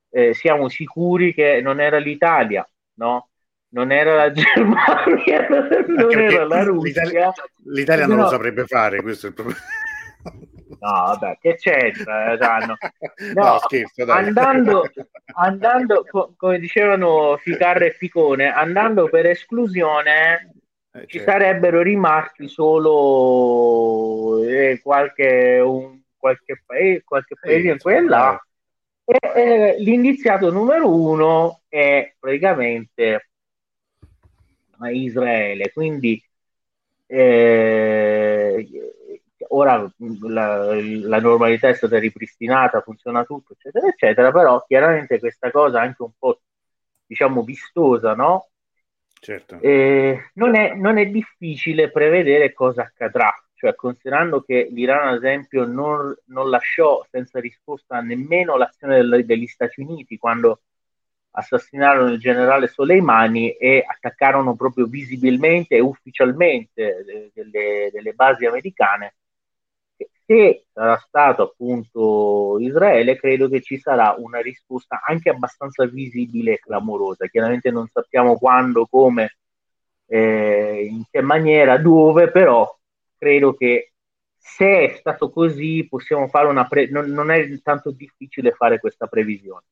eh, 0.08 0.32
siamo 0.32 0.70
sicuri 0.70 1.34
che 1.34 1.60
non 1.60 1.80
era 1.80 1.98
l'Italia, 1.98 2.66
no? 2.94 3.28
Non 3.72 3.92
era 3.92 4.14
la 4.14 4.32
Germania, 4.32 5.46
non 5.86 6.18
era 6.18 6.46
la 6.46 6.62
Russia. 6.62 7.02
L'Italia, 7.02 7.32
l'Italia 7.64 8.06
non 8.06 8.16
no. 8.16 8.22
lo 8.22 8.28
saprebbe 8.30 8.64
fare, 8.64 9.02
questo 9.02 9.26
è 9.26 9.28
il 9.28 9.34
problema. 9.34 9.60
No, 10.80 10.90
vabbè, 10.90 11.38
che 11.40 11.56
c'entra? 11.56 12.32
Eh, 12.32 12.38
cioè, 12.38 12.58
no, 13.34 13.42
no, 13.42 13.58
scherzo, 13.58 14.04
dai. 14.04 14.24
Andando, 14.24 14.84
andando 15.34 16.04
co- 16.08 16.34
come 16.36 16.58
dicevano 16.58 17.36
Ficarra 17.36 17.84
e 17.84 17.92
Ficone, 17.92 18.52
andando 18.52 19.08
per 19.08 19.26
esclusione, 19.26 20.52
eh, 20.92 21.06
ci 21.06 21.18
certo. 21.18 21.32
sarebbero 21.32 21.82
rimasti 21.82 22.48
solo 22.48 23.64
eh, 24.44 24.80
qualche, 24.82 25.58
un, 25.58 26.00
qualche, 26.16 26.62
paese, 26.64 27.02
qualche 27.04 27.34
paese 27.40 27.68
in 27.68 27.78
quella. 27.78 28.40
E, 29.04 29.18
eh, 29.34 29.76
l'indiziato 29.78 30.50
numero 30.50 30.92
uno 30.92 31.62
è 31.68 32.14
praticamente 32.18 33.30
Israele, 34.92 35.72
quindi 35.72 36.22
eh, 37.06 38.66
ora 39.50 39.90
la, 40.22 40.74
la, 40.74 41.20
normalità 41.20 41.68
è 41.68 41.74
stata 41.74 41.98
ripristinata, 41.98 42.80
funziona 42.80 43.24
tutto, 43.24 43.52
eccetera, 43.52 43.86
eccetera, 43.86 44.32
però 44.32 44.64
chiaramente 44.66 45.18
questa 45.18 45.50
cosa 45.50 45.80
anche 45.80 46.02
un 46.02 46.12
po' 46.18 46.40
diciamo 47.06 47.42
vistosa, 47.42 48.14
no? 48.14 48.48
Certo. 49.20 49.58
Eh, 49.60 50.30
non, 50.34 50.54
è, 50.54 50.74
non, 50.74 50.98
è, 50.98 51.06
difficile 51.06 51.90
prevedere 51.90 52.52
cosa 52.52 52.82
accadrà, 52.82 53.32
cioè 53.54 53.74
considerando 53.74 54.42
che 54.42 54.68
l'Iran, 54.70 55.08
ad 55.08 55.16
esempio, 55.16 55.64
non, 55.64 56.14
non 56.26 56.50
lasciò 56.50 57.04
senza 57.10 57.40
risposta 57.40 58.00
nemmeno 58.00 58.56
l'azione 58.56 58.96
del, 58.96 59.26
degli 59.26 59.46
Stati 59.46 59.80
Uniti 59.80 60.18
quando 60.18 60.60
assassinarono 61.30 62.12
il 62.12 62.18
generale 62.18 62.68
Soleimani 62.68 63.52
e 63.52 63.84
attaccarono 63.86 64.54
proprio 64.56 64.86
visibilmente 64.86 65.76
e 65.76 65.80
ufficialmente 65.80 67.30
delle, 67.32 67.90
delle 67.92 68.12
basi 68.12 68.46
americane. 68.46 69.14
Se 70.30 70.66
sarà 70.74 70.98
stato 70.98 71.42
appunto 71.42 72.58
Israele, 72.60 73.16
credo 73.16 73.48
che 73.48 73.62
ci 73.62 73.78
sarà 73.78 74.14
una 74.18 74.40
risposta 74.40 75.00
anche 75.02 75.30
abbastanza 75.30 75.86
visibile 75.86 76.52
e 76.54 76.58
clamorosa. 76.58 77.28
Chiaramente 77.28 77.70
non 77.70 77.86
sappiamo 77.88 78.36
quando, 78.36 78.86
come, 78.86 79.38
eh, 80.06 80.86
in 80.90 81.04
che 81.10 81.22
maniera, 81.22 81.78
dove, 81.78 82.30
però 82.30 82.68
credo 83.16 83.54
che 83.54 83.92
se 84.36 84.84
è 84.84 84.96
stato 84.98 85.30
così 85.30 85.86
possiamo 85.88 86.28
fare 86.28 86.48
una 86.48 86.66
pre- 86.68 86.90
non, 86.90 87.06
non 87.06 87.30
è 87.30 87.46
tanto 87.62 87.90
difficile 87.90 88.52
fare 88.52 88.80
questa 88.80 89.06
previsione. 89.06 89.64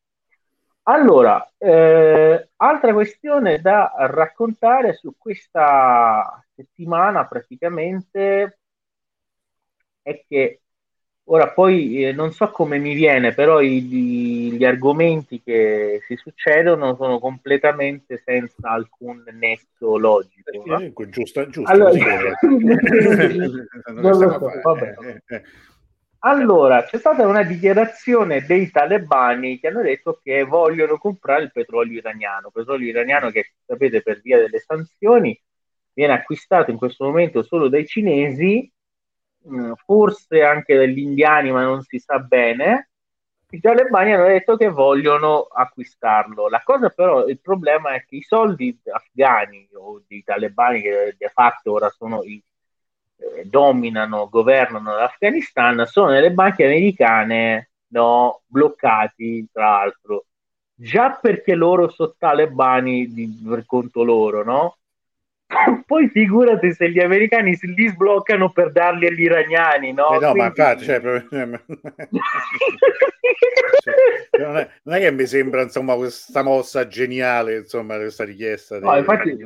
Allora, 0.85 1.47
eh, 1.59 2.49
altra 2.57 2.93
questione 2.95 3.61
da 3.61 3.93
raccontare 3.99 4.95
su 4.95 5.15
questa 5.19 6.43
settimana 6.55 7.27
praticamente 7.27 8.61
è 10.07 10.25
che 10.29 10.61
ora 11.25 11.51
poi 11.51 12.05
eh, 12.05 12.13
non 12.13 12.33
so 12.33 12.51
come 12.51 12.79
mi 12.79 12.95
viene, 12.95 13.35
però 13.35 13.61
i, 13.61 13.83
gli, 13.83 14.53
gli 14.53 14.65
argomenti 14.65 15.43
che 15.43 16.01
si 16.07 16.15
succedono 16.15 16.95
sono 16.95 17.19
completamente 17.19 18.23
senza 18.25 18.71
alcun 18.71 19.25
nesso 19.33 19.99
logico. 19.99 20.63
No? 20.65 20.79
Eh, 20.79 20.93
giusto, 21.09 21.49
giusto. 21.49 21.73
Allora. 21.73 21.91
Eh, 21.91 22.37
allora, 26.21 26.85
c'è 26.85 26.99
stata 26.99 27.27
una 27.27 27.43
dichiarazione 27.43 28.47
dei 28.47 28.71
talebani 28.71 29.59
che 29.59 29.67
hanno 29.67 29.83
detto 29.83 30.21
che 30.23 30.45
vogliono 30.45 30.99
comprare 30.99 31.43
il 31.43 31.51
petrolio 31.51 31.99
iraniano, 31.99 32.51
petrolio 32.51 32.89
iraniano 32.89 33.31
che 33.31 33.55
sapete 33.67 34.03
per 34.03 34.21
via 34.21 34.39
delle 34.39 34.61
sanzioni 34.61 35.37
viene 35.93 36.13
acquistato 36.13 36.71
in 36.71 36.77
questo 36.77 37.03
momento 37.05 37.43
solo 37.43 37.69
dai 37.69 37.85
cinesi, 37.87 38.71
forse 39.85 40.43
anche 40.43 40.77
dagli 40.77 40.99
indiani, 40.99 41.51
ma 41.51 41.63
non 41.63 41.83
si 41.83 41.99
sa 41.99 42.19
bene. 42.19 42.91
I 43.49 43.61
talebani 43.61 44.13
hanno 44.13 44.27
detto 44.27 44.57
che 44.57 44.69
vogliono 44.69 45.43
acquistarlo. 45.43 46.49
La 46.49 46.63
cosa 46.65 46.89
però, 46.91 47.27
il 47.27 47.41
problema 47.41 47.95
è 47.95 48.05
che 48.05 48.17
i 48.17 48.23
soldi 48.23 48.79
afghani 48.91 49.69
o 49.75 50.03
dei 50.07 50.23
talebani 50.25 50.83
che 50.83 51.15
de 51.17 51.29
facto 51.29 51.73
ora 51.73 51.89
sono 51.91 52.23
i 52.25 52.43
eh, 53.19 53.45
dominano, 53.47 54.29
governano 54.29 54.95
l'Afghanistan 54.95 55.87
sono 55.87 56.11
nelle 56.11 56.33
banche 56.33 56.65
americane 56.65 57.71
no, 57.89 58.43
bloccati, 58.47 59.49
tra 59.53 59.71
l'altro, 59.71 60.27
già 60.75 61.19
perché 61.21 61.55
loro 61.55 61.89
sono 61.89 62.15
talebani 62.19 63.13
di, 63.13 63.43
per 63.47 63.65
conto 63.65 64.03
loro, 64.03 64.45
no? 64.45 64.77
Poi 65.87 66.09
figurati 66.09 66.73
se 66.73 66.91
gli 66.91 66.99
americani 66.99 67.57
li 67.61 67.89
sbloccano 67.89 68.51
per 68.51 68.73
darli 68.73 69.07
agli 69.07 69.23
iraniani, 69.23 69.93
no? 69.93 70.09
Eh 70.11 70.19
no, 70.19 70.33
Quindi... 70.33 70.39
ma 70.39 70.47
infatti, 70.47 70.85
cioè, 70.85 71.01
cioè, 73.81 73.95
non, 74.39 74.57
è, 74.57 74.69
non, 74.83 74.95
è, 74.97 74.99
che 75.01 75.13
mi 75.13 75.27
sembra 75.27 75.63
insomma 75.63 75.95
questa 75.95 76.43
mossa 76.43 76.89
geniale, 76.89 77.59
insomma, 77.59 77.97
questa 77.97 78.25
richiesta. 78.25 78.81
No, 78.81 78.97
infatti, 78.97 79.37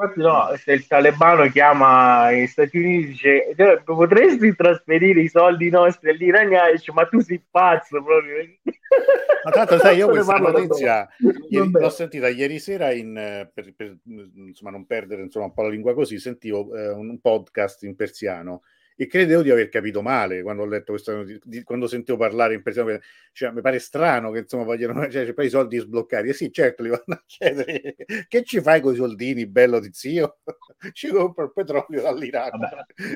Infatti 0.00 0.20
no, 0.20 0.54
se 0.56 0.72
il 0.72 0.86
talebano 0.86 1.48
chiama 1.48 2.30
gli 2.30 2.46
Stati 2.46 2.78
Uniti 2.78 3.06
dice 3.08 3.52
cioè, 3.56 3.82
potresti 3.82 4.54
trasferire 4.54 5.22
i 5.22 5.28
soldi 5.28 5.70
nostri 5.70 6.10
agli 6.10 6.22
iraniani, 6.22 6.74
dice, 6.74 6.92
ma 6.92 7.04
tu 7.06 7.18
sei 7.18 7.42
pazzo 7.50 8.00
proprio. 8.00 8.36
Ma 9.44 9.50
tanto 9.50 9.78
sai, 9.78 9.96
io 9.96 10.08
questa 10.08 10.36
notizia 10.36 11.08
ieri, 11.48 11.70
l'ho 11.70 11.88
sentita 11.90 12.28
ieri 12.28 12.58
sera 12.58 12.92
in, 12.92 13.48
per, 13.52 13.72
per 13.74 13.96
insomma, 14.34 14.70
non 14.70 14.86
perdere 14.86 15.22
insomma, 15.22 15.46
un 15.46 15.52
po' 15.52 15.62
la 15.62 15.68
lingua 15.68 15.94
così, 15.94 16.18
sentivo 16.18 16.74
eh, 16.74 16.90
un 16.90 17.18
podcast 17.20 17.82
in 17.82 17.96
persiano 17.96 18.62
e 19.00 19.06
credevo 19.06 19.42
di 19.42 19.50
aver 19.52 19.68
capito 19.68 20.02
male 20.02 20.42
quando 20.42 20.64
ho 20.64 20.66
letto 20.66 20.90
questa 20.90 21.14
notizia, 21.14 21.62
quando 21.62 21.86
sentivo 21.86 22.18
parlare 22.18 22.54
in 22.54 22.62
persona, 22.62 22.98
cioè, 23.30 23.52
mi 23.52 23.60
pare 23.60 23.78
strano 23.78 24.32
che 24.32 24.40
insomma 24.40 24.64
vogliono, 24.64 25.06
cioè, 25.08 25.32
i 25.36 25.48
soldi 25.48 25.78
sbloccati, 25.78 26.28
e 26.28 26.32
sì 26.32 26.50
certo 26.50 26.82
li 26.82 26.88
vanno 26.88 27.04
a 27.06 27.22
chiedere, 27.24 27.94
che 28.26 28.42
ci 28.42 28.60
fai 28.60 28.80
con 28.80 28.94
i 28.94 28.96
soldini 28.96 29.46
bello 29.46 29.78
di 29.78 29.90
zio? 29.92 30.38
ci 30.92 31.10
compro 31.10 31.44
il 31.44 31.52
petrolio 31.52 32.02
dall'Iran, 32.02 32.58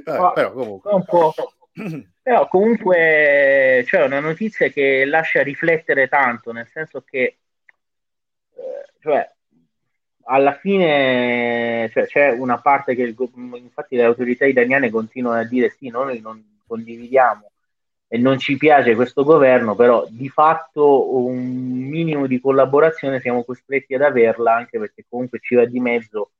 Vabbè, 0.05 0.33
però 0.35 0.53
comunque... 0.53 0.91
Però 2.22 2.47
comunque 2.47 3.83
c'è 3.85 4.05
una 4.05 4.20
notizia 4.20 4.68
che 4.68 5.05
lascia 5.05 5.43
riflettere 5.43 6.07
tanto, 6.07 6.53
nel 6.53 6.68
senso 6.68 7.01
che 7.01 7.39
eh, 8.55 8.93
cioè, 9.01 9.32
alla 10.25 10.55
fine 10.55 11.89
cioè, 11.93 12.07
c'è 12.07 12.31
una 12.31 12.59
parte 12.59 12.95
che 12.95 13.03
il, 13.03 13.16
infatti 13.57 13.97
le 13.97 14.05
autorità 14.05 14.47
italiane 14.47 14.91
continuano 14.91 15.41
a 15.41 15.45
dire 15.45 15.70
sì, 15.70 15.89
noi 15.89 16.20
non 16.20 16.43
condividiamo 16.66 17.51
e 18.09 18.18
non 18.18 18.39
ci 18.39 18.57
piace 18.59 18.95
questo 18.95 19.25
governo, 19.25 19.75
però 19.75 20.07
di 20.09 20.29
fatto 20.29 21.16
un 21.16 21.39
minimo 21.89 22.27
di 22.27 22.41
collaborazione 22.41 23.20
siamo 23.20 23.43
costretti 23.43 23.95
ad 23.95 24.03
averla 24.03 24.55
anche 24.55 24.79
perché 24.79 25.07
comunque 25.09 25.39
ci 25.41 25.55
va 25.55 25.64
di 25.64 25.81
mezzo 25.81 26.33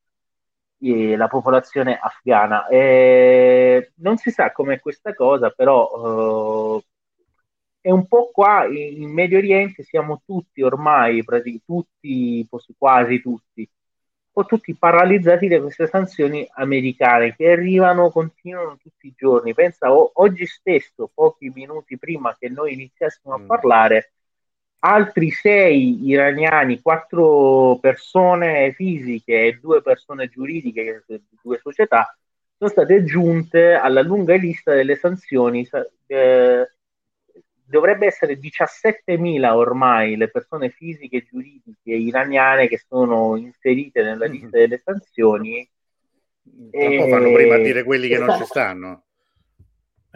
eh, 0.80 1.16
la 1.16 1.28
popolazione 1.28 1.99
afghana. 1.99 2.66
E 2.68 3.93
non 3.97 4.18
si 4.18 4.30
sa 4.30 4.53
com'è 4.53 4.80
questa 4.80 5.14
cosa, 5.14 5.51
però 5.51 6.78
eh, 6.78 6.85
è 7.83 7.91
un 7.91 8.07
po' 8.07 8.30
qua 8.33 8.64
in 8.66 9.11
Medio 9.12 9.39
Oriente 9.39 9.83
siamo 9.83 10.22
tutti 10.24 10.62
ormai, 10.62 11.22
tutti, 11.66 12.49
quasi 12.78 13.20
tutti, 13.20 13.68
o 14.35 14.47
tutti 14.47 14.74
paralizzati 14.74 15.49
da 15.49 15.61
queste 15.61 15.89
sanzioni 15.89 16.49
americane 16.55 17.35
che 17.35 17.51
arrivano, 17.51 18.11
continuano 18.11 18.78
tutti 18.80 19.09
i 19.09 19.14
giorni. 19.16 19.53
Pensa, 19.53 19.93
o- 19.93 20.12
oggi 20.14 20.47
stesso, 20.47 21.11
pochi 21.12 21.51
minuti 21.55 21.99
prima 21.99 22.37
che 22.39 22.49
noi 22.49 22.72
iniziassimo 22.72 23.35
a 23.35 23.39
mm. 23.39 23.47
parlare, 23.47 24.12
altri 24.85 25.30
sei 25.30 26.07
iraniani, 26.09 26.80
quattro 26.80 27.78
persone 27.80 28.72
fisiche 28.74 29.47
e 29.47 29.59
due 29.61 29.83
persone 29.83 30.28
giuridiche, 30.28 31.05
due 31.43 31.59
società, 31.59 32.16
sono 32.57 32.70
state 32.70 32.95
aggiunte 32.95 33.74
alla 33.74 34.03
lunga 34.03 34.37
lista 34.37 34.72
delle 34.72 34.95
sanzioni 34.97 35.68
eh, 36.07 36.70
dovrebbe 37.64 38.06
essere 38.06 38.38
17.000 38.38 39.52
ormai 39.52 40.16
le 40.16 40.28
persone 40.28 40.70
fisiche 40.70 41.18
e 41.18 41.26
giuridiche 41.30 41.92
iraniane 41.92 42.68
che 42.68 42.78
sono 42.78 43.36
inserite 43.36 44.02
nella 44.02 44.26
mm-hmm. 44.26 44.32
lista 44.32 44.58
delle 44.58 44.80
sanzioni. 44.84 45.68
E... 46.70 47.06
fanno 47.08 47.32
prima 47.32 47.54
a 47.54 47.58
dire 47.58 47.84
quelli 47.84 48.08
che 48.08 48.18
non 48.18 48.36
ci 48.36 48.44
stanno. 48.44 49.04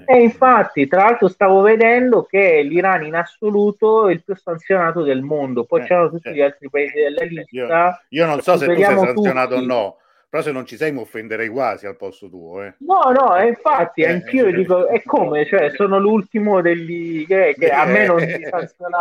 E 0.04 0.20
infatti, 0.20 0.86
tra 0.86 1.04
l'altro, 1.04 1.28
stavo 1.28 1.62
vedendo 1.62 2.24
che 2.24 2.60
l'Iran 2.62 3.04
in 3.04 3.14
assoluto 3.14 4.08
è 4.08 4.12
il 4.12 4.22
più 4.22 4.36
sanzionato 4.36 5.02
del 5.02 5.22
mondo. 5.22 5.64
Poi 5.64 5.80
eh, 5.80 5.84
c'erano 5.84 6.10
tutti 6.10 6.28
eh. 6.28 6.34
gli 6.34 6.40
altri 6.42 6.68
paesi 6.68 6.98
della 6.98 7.24
lista. 7.24 8.04
Io, 8.10 8.20
io 8.20 8.26
non 8.26 8.42
so 8.42 8.58
se 8.58 8.66
tu 8.66 8.74
sei 8.74 8.84
sanzionato 8.84 9.54
tutti. 9.54 9.64
o 9.64 9.66
no, 9.66 9.96
però 10.36 10.42
se 10.42 10.52
non 10.52 10.66
ci 10.66 10.76
sei 10.76 10.92
mi 10.92 11.00
offenderei 11.00 11.48
quasi 11.48 11.86
al 11.86 11.96
posto 11.96 12.28
tuo. 12.28 12.62
Eh. 12.62 12.74
No, 12.80 13.10
no, 13.10 13.38
infatti 13.40 14.02
eh, 14.02 14.08
anch'io 14.08 14.46
eh, 14.46 14.52
dico, 14.52 14.86
è 14.86 15.02
come, 15.02 15.46
cioè 15.46 15.70
sono 15.74 15.98
l'ultimo 15.98 16.60
degli 16.60 17.26
che, 17.26 17.54
che 17.58 17.70
a 17.70 17.86
me 17.86 18.06
non 18.06 18.20
si 18.20 18.46
sanziona. 18.50 18.98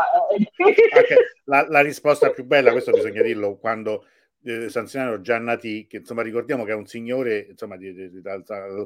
la, 1.43 1.65
la 1.67 1.81
risposta 1.81 2.29
più 2.29 2.45
bella, 2.45 2.71
questo 2.71 2.91
bisogna 2.91 3.21
dirlo, 3.21 3.57
quando 3.57 4.05
eh, 4.45 4.69
sanzionarono 4.69 5.21
Giannati, 5.21 5.87
che 5.87 5.97
insomma 5.97 6.21
ricordiamo 6.21 6.63
che 6.63 6.71
è 6.71 6.75
un 6.75 6.85
signore, 6.85 7.47
insomma, 7.49 7.77
di, 7.77 7.91
di, 7.93 8.11
di, 8.11 8.21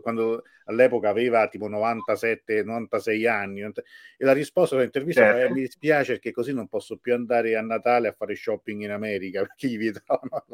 quando 0.01 0.43
all'epoca 0.65 1.09
aveva 1.09 1.47
tipo 1.49 1.69
97-96 1.69 3.27
anni, 3.27 3.61
e 3.61 3.73
la 4.19 4.31
risposta 4.31 4.77
all'intervista 4.77 5.21
certo. 5.21 5.45
eh, 5.45 5.53
mi 5.53 5.61
dispiace 5.61 6.13
perché 6.13 6.31
così 6.31 6.53
non 6.53 6.69
posso 6.69 6.97
più 6.97 7.13
andare 7.13 7.57
a 7.57 7.61
Natale 7.61 8.07
a 8.07 8.13
fare 8.13 8.35
shopping 8.35 8.83
in 8.83 8.91
America 8.91 9.41
perché 9.41 9.67
gli 9.67 9.77
vietavano 9.77 10.45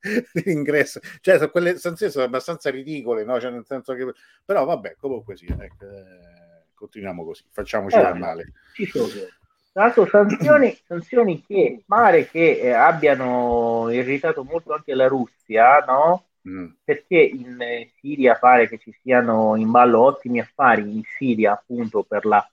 l'ingresso. 0.44 1.00
Cioè, 1.20 1.36
sono 1.36 1.50
quelle 1.50 1.76
sanzioni 1.76 2.10
sono 2.10 2.24
abbastanza 2.24 2.70
ridicole, 2.70 3.24
no? 3.24 3.38
Cioè, 3.38 3.50
nel 3.50 3.66
senso 3.66 3.92
che... 3.92 4.10
Però 4.42 4.64
vabbè, 4.64 4.96
comunque 4.98 5.36
sì, 5.36 5.46
ecco, 5.46 5.84
eh, 5.84 6.64
continuiamo 6.72 7.24
così, 7.24 7.44
facciamoci 7.50 7.96
eh, 7.98 8.14
male. 8.14 8.52
Sono. 8.90 9.08
Tra 9.08 9.45
l'altro 9.76 10.06
sanzioni, 10.06 10.74
sanzioni 10.86 11.44
che 11.44 11.82
pare 11.86 12.26
che 12.26 12.60
eh, 12.60 12.70
abbiano 12.70 13.88
irritato 13.90 14.42
molto 14.42 14.72
anche 14.72 14.94
la 14.94 15.06
Russia, 15.06 15.84
no? 15.86 16.24
Mm. 16.48 16.68
Perché 16.82 17.18
in 17.18 17.60
eh, 17.60 17.92
Siria 18.00 18.36
pare 18.36 18.68
che 18.68 18.78
ci 18.78 18.92
siano 19.02 19.54
in 19.56 19.70
ballo 19.70 20.00
ottimi 20.00 20.40
affari 20.40 20.82
in 20.82 21.02
Siria 21.18 21.52
appunto 21.52 22.04
per 22.04 22.24
la 22.24 22.48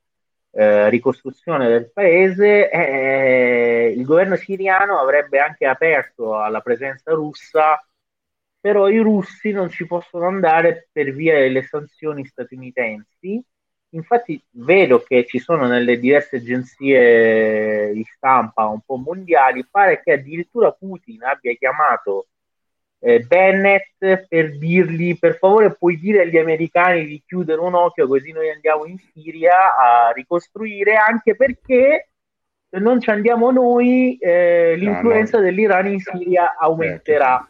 eh, 0.52 0.90
ricostruzione 0.90 1.70
del 1.70 1.92
paese, 1.92 2.70
eh, 2.70 3.94
il 3.96 4.04
governo 4.04 4.36
siriano 4.36 5.00
avrebbe 5.00 5.40
anche 5.40 5.66
aperto 5.66 6.38
alla 6.40 6.62
presenza 6.62 7.14
russa, 7.14 7.82
però 8.60 8.90
i 8.90 8.98
russi 8.98 9.52
non 9.52 9.70
ci 9.70 9.86
possono 9.86 10.28
andare 10.28 10.90
per 10.92 11.12
via 11.14 11.40
delle 11.40 11.64
sanzioni 11.64 12.26
statunitensi 12.26 13.44
infatti 13.94 14.42
vedo 14.52 15.00
che 15.00 15.26
ci 15.26 15.40
sono 15.40 15.68
nelle 15.68 16.00
diverse 16.00 16.38
agenzie 16.38 17.94
di 17.94 18.04
stampa 18.16 18.68
un 18.68 18.82
po' 18.86 18.98
mondiali, 18.98 19.66
pare 19.70 20.02
che 20.04 20.14
addirittura 20.14 20.72
Putin 20.72 21.24
abbia 21.24 21.54
chiamato 21.54 22.28
eh, 23.00 23.20
Bennett 23.20 24.26
per 24.28 24.58
dirgli 24.58 25.18
per 25.20 25.38
favore 25.38 25.76
puoi 25.76 26.00
dire 26.00 26.22
agli 26.22 26.38
americani 26.38 27.06
di 27.06 27.22
chiudere 27.26 27.60
un 27.60 27.74
occhio 27.74 28.08
così 28.08 28.32
noi 28.32 28.50
andiamo 28.50 28.86
in 28.86 28.98
Siria 28.98 29.76
a 29.76 30.12
ricostruire, 30.12 30.96
anche 30.96 31.36
perché 31.36 32.08
se 32.70 32.80
non 32.80 33.02
ci 33.02 33.10
andiamo 33.10 33.52
noi 33.52 34.18
eh, 34.18 34.76
l'influenza 34.78 35.38
no, 35.38 35.44
no. 35.44 35.50
dell'Iran 35.50 35.88
in 35.88 36.00
Siria 36.00 36.56
aumenterà. 36.58 37.48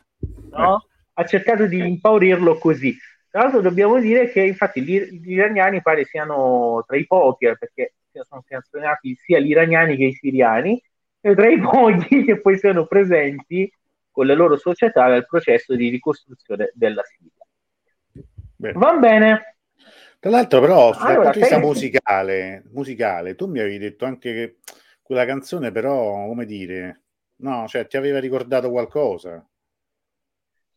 No? 0.52 0.86
Ha 1.14 1.26
cercato 1.26 1.68
di 1.68 1.78
impaurirlo 1.78 2.58
così. 2.58 2.98
Tra 3.34 3.42
l'altro 3.42 3.62
dobbiamo 3.62 4.00
dire 4.00 4.30
che 4.30 4.42
infatti 4.42 4.84
gli, 4.84 4.94
iraniani 5.26 5.82
pare 5.82 6.06
siano 6.06 6.84
tra 6.86 6.96
i 6.96 7.08
pochi, 7.08 7.48
eh, 7.48 7.58
perché 7.58 7.96
sono 8.12 8.44
sanzionati 8.48 9.16
sia 9.16 9.40
gli 9.40 9.50
iraniani 9.50 9.98
che 9.98 10.04
i 10.04 10.14
siriani, 10.14 10.80
e 11.20 11.34
tra 11.34 11.50
i 11.50 11.58
pochi 11.60 12.26
che 12.26 12.40
poi 12.40 12.60
siano 12.60 12.86
presenti 12.86 13.74
con 14.12 14.28
le 14.28 14.36
loro 14.36 14.56
società 14.56 15.08
nel 15.08 15.26
processo 15.26 15.74
di 15.74 15.90
ricostruzione 15.90 16.70
della 16.76 17.02
Siria. 17.02 18.28
Bene. 18.56 18.78
Va 18.78 18.98
bene. 18.98 19.56
Tra 20.20 20.30
l'altro, 20.30 20.60
però, 20.60 20.92
dal 20.92 21.02
allora, 21.02 21.22
punto 21.24 21.32
di 21.32 21.40
vista 21.40 21.58
musicale, 21.58 22.64
musicale, 22.72 23.34
tu 23.34 23.48
mi 23.48 23.62
avevi 23.62 23.80
detto 23.80 24.06
anche 24.06 24.32
che 24.32 24.58
quella 25.02 25.26
canzone, 25.26 25.72
però, 25.72 26.28
come 26.28 26.46
dire, 26.46 27.02
no, 27.38 27.66
cioè 27.68 27.88
ti 27.88 27.98
aveva 27.98 28.20
ricordato 28.20 28.70
qualcosa. 28.70 29.44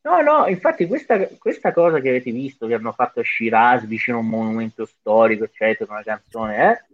No, 0.06 0.20
no, 0.20 0.46
infatti 0.46 0.86
questa, 0.86 1.26
questa, 1.36 1.72
cosa 1.72 1.98
che 1.98 2.10
avete 2.10 2.30
visto, 2.30 2.68
che 2.68 2.74
hanno 2.74 2.92
fatto 2.92 3.24
Shiraz 3.24 3.86
vicino 3.86 4.18
a 4.18 4.20
un 4.20 4.28
monumento 4.28 4.84
storico, 4.86 5.42
eccetera, 5.42 5.92
una 5.92 6.04
canzone, 6.04 6.70
eh, 6.70 6.84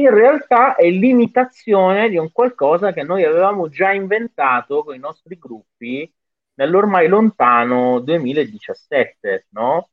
in 0.00 0.08
realtà 0.08 0.74
è 0.74 0.88
l'imitazione 0.88 2.08
di 2.08 2.16
un 2.16 2.32
qualcosa 2.32 2.94
che 2.94 3.02
noi 3.02 3.24
avevamo 3.24 3.68
già 3.68 3.92
inventato 3.92 4.84
con 4.84 4.94
i 4.94 4.98
nostri 4.98 5.38
gruppi 5.38 6.10
nell'ormai 6.54 7.08
lontano 7.08 8.00
2017, 8.00 9.48
no? 9.50 9.90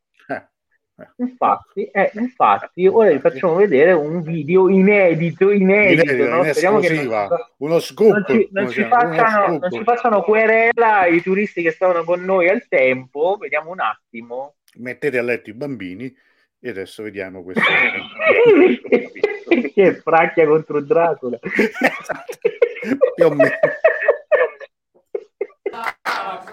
Infatti, 1.18 1.86
eh, 1.86 2.12
infatti, 2.14 2.86
ora 2.86 3.10
vi 3.10 3.20
facciamo 3.20 3.56
vedere 3.56 3.94
un 3.94 4.22
video 4.22 4.70
inedito, 4.70 5.50
inedito, 5.50 6.04
inedito 6.04 6.30
no? 6.30 6.44
Speriamo 6.44 6.80
che 6.80 7.04
non, 7.04 7.30
uno 7.58 7.80
scoop, 7.80 8.12
non, 8.12 8.26
ci, 8.28 8.48
non, 8.52 8.70
ci 8.70 8.84
facciano, 8.84 9.58
non, 9.58 9.72
ci, 9.72 9.84
facciano, 9.84 10.22
querela 10.22 11.08
i 11.08 11.20
turisti 11.22 11.64
che 11.64 11.72
stavano 11.72 12.04
con 12.04 12.24
noi 12.24 12.48
al 12.48 12.68
tempo. 12.68 13.38
Vediamo 13.40 13.72
un 13.72 13.80
attimo. 13.80 14.58
Mettete 14.76 15.18
a 15.18 15.24
letto 15.24 15.50
i 15.50 15.54
bambini 15.54 16.16
e 16.60 16.70
adesso 16.70 17.02
vediamo 17.02 17.42
questo. 17.42 17.64
che 19.74 19.96
fracchia 19.96 20.46
contro 20.46 20.80
Dracula. 20.80 21.40
esatto. 21.42 22.38
Più 23.16 23.26
o 23.26 23.34
meno. 23.34 23.50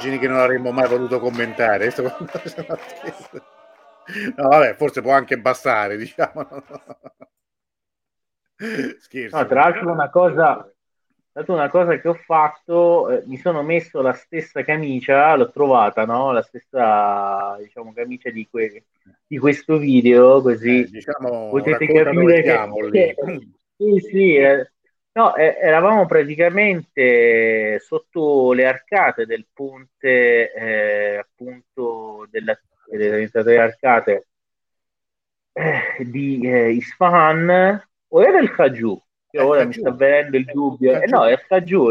immagini 0.00 0.18
che 0.18 0.28
non 0.28 0.38
avremmo 0.38 0.72
mai 0.72 0.88
voluto 0.88 1.20
commentare. 1.20 1.92
No, 4.34 4.48
vabbè, 4.48 4.74
forse 4.74 5.02
può 5.02 5.12
anche 5.12 5.38
bastare, 5.38 5.96
diciamo. 5.96 6.44
Scherzo. 8.98 9.36
No, 9.36 9.46
tra 9.46 9.60
l'altro 9.60 9.92
una 9.92 10.10
cosa, 10.10 10.68
una 11.46 11.68
cosa 11.68 12.00
che 12.00 12.08
ho 12.08 12.14
fatto, 12.14 13.08
eh, 13.08 13.22
mi 13.26 13.36
sono 13.36 13.62
messo 13.62 14.02
la 14.02 14.14
stessa 14.14 14.64
camicia, 14.64 15.36
l'ho 15.36 15.52
trovata, 15.52 16.04
no? 16.06 16.32
La 16.32 16.42
stessa, 16.42 17.56
diciamo, 17.60 17.92
camicia 17.92 18.30
di, 18.30 18.48
que- 18.50 18.86
di 19.28 19.38
questo 19.38 19.76
video, 19.76 20.42
così 20.42 20.80
eh, 20.80 20.90
diciamo, 20.90 21.50
potete 21.50 21.86
capire 21.86 22.42
che... 22.42 23.14
Sì, 23.80 23.98
sì, 24.10 24.34
eh, 24.34 24.72
No, 25.12 25.34
eh, 25.34 25.56
eravamo 25.60 26.06
praticamente 26.06 27.80
sotto 27.80 28.52
le 28.52 28.66
arcate 28.66 29.26
del 29.26 29.46
ponte, 29.52 30.52
eh, 30.52 31.16
appunto, 31.16 32.28
della, 32.30 32.56
delle 32.86 33.58
arcate 33.58 34.28
eh, 35.52 36.04
di 36.04 36.40
eh, 36.46 36.70
Isfahan, 36.70 37.82
o 38.08 38.22
era 38.22 38.38
il 38.38 38.52
Kaju? 38.52 39.02
Che 39.28 39.40
ora 39.40 39.64
mi 39.64 39.72
sta 39.72 39.90
venendo 39.90 40.36
il 40.36 40.44
dubbio. 40.44 41.00
Eh, 41.00 41.06
no, 41.06 41.26
è 41.26 41.32
il 41.32 41.44
Kaju. 41.46 41.90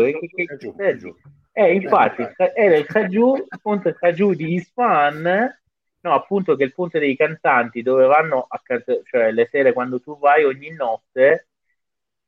Eh, 1.52 1.74
infatti, 1.74 2.26
era 2.54 2.78
il 2.78 2.86
Kaju, 2.86 3.48
appunto 3.50 3.90
il 3.90 3.98
Kaju 3.98 4.34
di 4.34 4.54
Isfahan, 4.54 5.60
no, 6.02 6.14
appunto 6.14 6.56
che 6.56 6.64
è 6.64 6.68
il 6.68 6.74
ponte 6.74 7.00
dei 7.00 7.18
cantanti, 7.18 7.82
dove 7.82 8.06
vanno 8.06 8.46
a 8.48 8.62
cioè 9.04 9.32
le 9.32 9.48
sere 9.52 9.74
quando 9.74 10.00
tu 10.00 10.18
vai 10.18 10.46
ogni 10.46 10.72
notte 10.72 11.49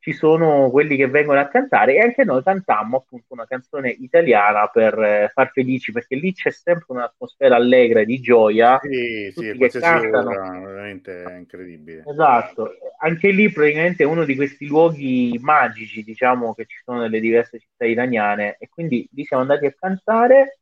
ci 0.02 0.12
sono 0.12 0.68
quelli 0.70 0.96
che 0.96 1.06
vengono 1.06 1.38
a 1.38 1.46
cantare 1.46 1.94
e 1.94 2.00
anche 2.00 2.24
noi 2.24 2.42
cantammo 2.42 2.96
appunto 2.96 3.34
una 3.34 3.46
canzone 3.46 3.88
italiana 3.88 4.66
per 4.66 4.98
eh, 4.98 5.30
far 5.32 5.52
felici 5.52 5.92
perché 5.92 6.16
lì 6.16 6.32
c'è 6.32 6.50
sempre 6.50 6.86
un'atmosfera 6.88 7.54
allegra 7.54 8.02
di 8.02 8.18
gioia. 8.18 8.80
Sì, 8.82 9.30
sì, 9.32 9.56
che 9.56 9.68
cantano 9.68 10.30
ora, 10.30 10.58
veramente 10.58 11.24
incredibile. 11.38 12.02
Esatto. 12.04 12.72
Anche 12.98 13.30
lì 13.30 13.48
praticamente 13.52 14.02
è 14.02 14.06
uno 14.06 14.24
di 14.24 14.34
questi 14.34 14.66
luoghi 14.66 15.38
magici 15.40 16.02
diciamo 16.02 16.52
che 16.52 16.64
ci 16.66 16.80
sono 16.82 16.98
nelle 16.98 17.20
diverse 17.20 17.60
città 17.60 17.86
iraniane. 17.86 18.56
E 18.58 18.68
quindi 18.68 19.08
lì 19.12 19.24
siamo 19.24 19.42
andati 19.42 19.66
a 19.66 19.74
cantare 19.78 20.58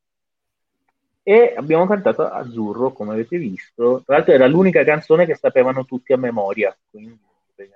e 1.22 1.54
abbiamo 1.56 1.86
cantato 1.86 2.28
Azzurro 2.28 2.92
come 2.92 3.14
avete 3.14 3.38
visto. 3.38 4.02
Tra 4.04 4.16
l'altro 4.16 4.34
era 4.34 4.46
l'unica 4.46 4.84
canzone 4.84 5.24
che 5.24 5.34
sapevano 5.34 5.86
tutti 5.86 6.12
a 6.12 6.18
memoria 6.18 6.76
quindi 6.90 7.18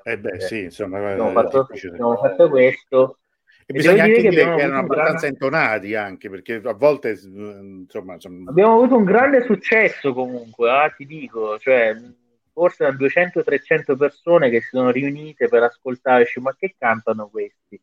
eh 0.03 0.19
beh, 0.19 0.41
sì, 0.41 0.63
insomma, 0.65 0.99
abbiamo, 0.99 1.31
fatto, 1.33 1.69
abbiamo 1.71 2.17
fatto 2.17 2.49
questo. 2.49 3.19
E, 3.67 3.73
e 3.73 3.73
bisogna 3.73 4.05
anche 4.05 4.29
dire 4.29 4.55
che, 4.55 4.63
erano 4.63 4.81
abbastanza 4.81 5.11
grande... 5.11 5.27
intonati 5.29 5.95
anche, 5.95 6.31
perché 6.31 6.61
a 6.65 6.75
volte 6.75 7.11
insomma, 7.11 8.15
insomma... 8.15 8.51
Abbiamo 8.51 8.75
avuto 8.75 8.97
un 8.97 9.05
grande 9.05 9.43
successo 9.45 10.13
comunque, 10.13 10.71
eh, 10.71 10.95
ti 10.97 11.07
dico, 11.07 11.59
cioè 11.59 11.97
forse 12.53 12.89
200-300 12.89 13.97
persone 13.97 14.49
che 14.49 14.61
si 14.61 14.69
sono 14.71 14.91
riunite 14.91 15.49
per 15.49 15.65
ascoltare, 15.65 16.27
ma 16.41 16.55
che 16.57 16.75
cantano 16.79 17.29
questi? 17.29 17.81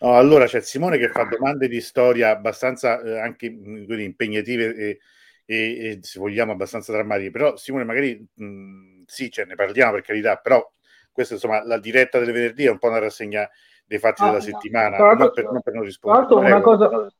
No, 0.00 0.16
allora 0.16 0.46
c'è 0.46 0.60
Simone 0.60 0.98
che 0.98 1.08
fa 1.08 1.24
domande 1.24 1.68
di 1.68 1.80
storia 1.80 2.30
abbastanza 2.30 3.00
eh, 3.02 3.18
anche 3.18 3.46
impegnative 3.46 4.74
e 4.74 4.98
e, 5.52 5.86
e, 5.86 5.98
se 6.00 6.18
vogliamo 6.18 6.52
abbastanza 6.52 6.92
drammatiche, 6.92 7.30
però 7.30 7.56
Simone 7.56 7.84
magari 7.84 8.26
mh, 8.34 9.02
sì, 9.06 9.30
cioè, 9.30 9.44
ne 9.44 9.54
parliamo 9.54 9.92
per 9.92 10.02
carità, 10.02 10.36
però 10.36 10.66
questa 11.12 11.34
insomma 11.34 11.62
la 11.64 11.78
diretta 11.78 12.18
del 12.18 12.32
venerdì 12.32 12.64
è 12.64 12.70
un 12.70 12.78
po' 12.78 12.88
una 12.88 12.98
rassegna 12.98 13.48
dei 13.84 13.98
fatti 13.98 14.22
ah, 14.22 14.26
della 14.26 14.40
settimana, 14.40 14.96
non 14.96 15.30
per, 15.32 15.44
non 15.44 15.60
per 15.60 15.74
non 15.74 15.84
rispondere. 15.84 16.26
Tra 16.26 16.36
una 16.36 16.60
cosa, 16.62 16.88
tra 16.88 17.10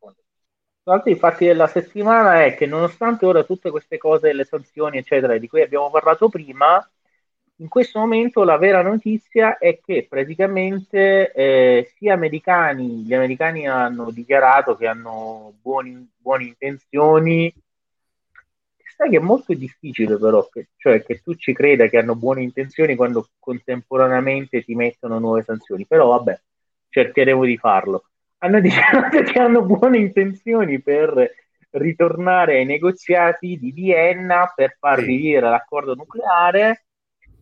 l'altro 0.85 1.11
i 1.11 1.17
fatti 1.17 1.45
della 1.45 1.67
settimana 1.67 2.45
è 2.45 2.55
che 2.55 2.65
nonostante 2.65 3.27
ora 3.27 3.43
tutte 3.43 3.71
queste 3.71 3.99
cose, 3.99 4.33
le 4.33 4.45
sanzioni 4.45 4.97
eccetera 4.97 5.37
di 5.37 5.47
cui 5.47 5.61
abbiamo 5.61 5.91
parlato 5.91 6.31
prima, 6.31 6.83
in 7.57 7.69
questo 7.69 7.99
momento 7.99 8.45
la 8.45 8.57
vera 8.57 8.81
notizia 8.81 9.59
è 9.59 9.79
che 9.79 10.07
praticamente 10.09 11.31
eh, 11.33 11.93
sia 11.97 12.15
americani, 12.15 13.03
gli 13.03 13.13
americani 13.13 13.69
hanno 13.69 14.11
dichiarato 14.11 14.75
che 14.75 14.87
hanno 14.87 15.53
buoni, 15.61 16.11
buone 16.17 16.45
intenzioni 16.45 17.53
Sai 18.97 19.11
che 19.11 19.17
è 19.17 19.21
molto 19.21 19.55
difficile 19.55 20.19
però, 20.19 20.47
che, 20.49 20.69
cioè 20.77 21.03
che 21.03 21.21
tu 21.23 21.35
ci 21.35 21.53
creda 21.53 21.87
che 21.87 21.99
hanno 21.99 22.15
buone 22.15 22.43
intenzioni 22.43 22.95
quando 22.95 23.29
contemporaneamente 23.39 24.63
ti 24.63 24.75
mettono 24.75 25.19
nuove 25.19 25.43
sanzioni, 25.43 25.87
però 25.87 26.09
vabbè, 26.09 26.41
cercheremo 26.89 27.45
di 27.45 27.57
farlo. 27.57 28.05
Hanno 28.39 28.61
dichiarato 28.61 29.23
che 29.23 29.39
hanno 29.39 29.63
buone 29.63 29.99
intenzioni 29.99 30.81
per 30.81 31.31
ritornare 31.71 32.59
ai 32.59 32.65
negoziati 32.67 33.59
di 33.59 33.73
Vienna 33.73 34.53
per 34.55 34.77
far 34.79 34.99
rivivere 34.99 35.49
l'accordo 35.49 35.95
nucleare. 35.95 36.85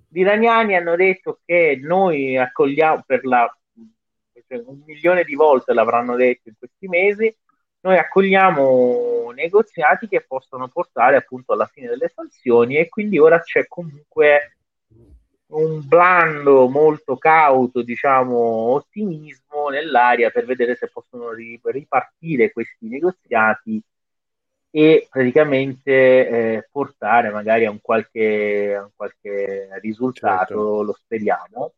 Gli 0.08 0.20
iraniani 0.20 0.76
hanno 0.76 0.96
detto 0.96 1.40
che 1.44 1.78
noi 1.82 2.36
accogliamo 2.36 3.02
per 3.06 3.24
la 3.24 3.52
cioè 4.50 4.62
un 4.66 4.82
milione 4.84 5.22
di 5.22 5.36
volte 5.36 5.72
l'avranno 5.72 6.16
detto 6.16 6.48
in 6.48 6.54
questi 6.58 6.88
mesi, 6.88 7.36
noi 7.82 7.96
accogliamo 7.96 9.30
negoziati 9.34 10.06
che 10.08 10.22
possono 10.26 10.68
portare 10.68 11.16
appunto 11.16 11.52
alla 11.52 11.66
fine 11.66 11.88
delle 11.88 12.10
sanzioni 12.14 12.76
e 12.76 12.88
quindi 12.88 13.18
ora 13.18 13.40
c'è 13.40 13.66
comunque 13.66 14.56
un 15.50 15.86
blando 15.86 16.68
molto 16.68 17.16
cauto, 17.16 17.82
diciamo, 17.82 18.36
ottimismo 18.36 19.68
nell'aria 19.68 20.30
per 20.30 20.44
vedere 20.44 20.76
se 20.76 20.88
possono 20.88 21.32
ripartire 21.32 22.52
questi 22.52 22.88
negoziati 22.88 23.82
e 24.72 25.08
praticamente 25.10 25.90
eh, 25.92 26.68
portare 26.70 27.30
magari 27.30 27.64
a 27.64 27.70
un 27.70 27.80
qualche, 27.80 28.74
a 28.76 28.82
un 28.82 28.90
qualche 28.94 29.68
risultato, 29.80 30.54
certo. 30.54 30.82
lo 30.82 30.92
speriamo. 30.92 31.72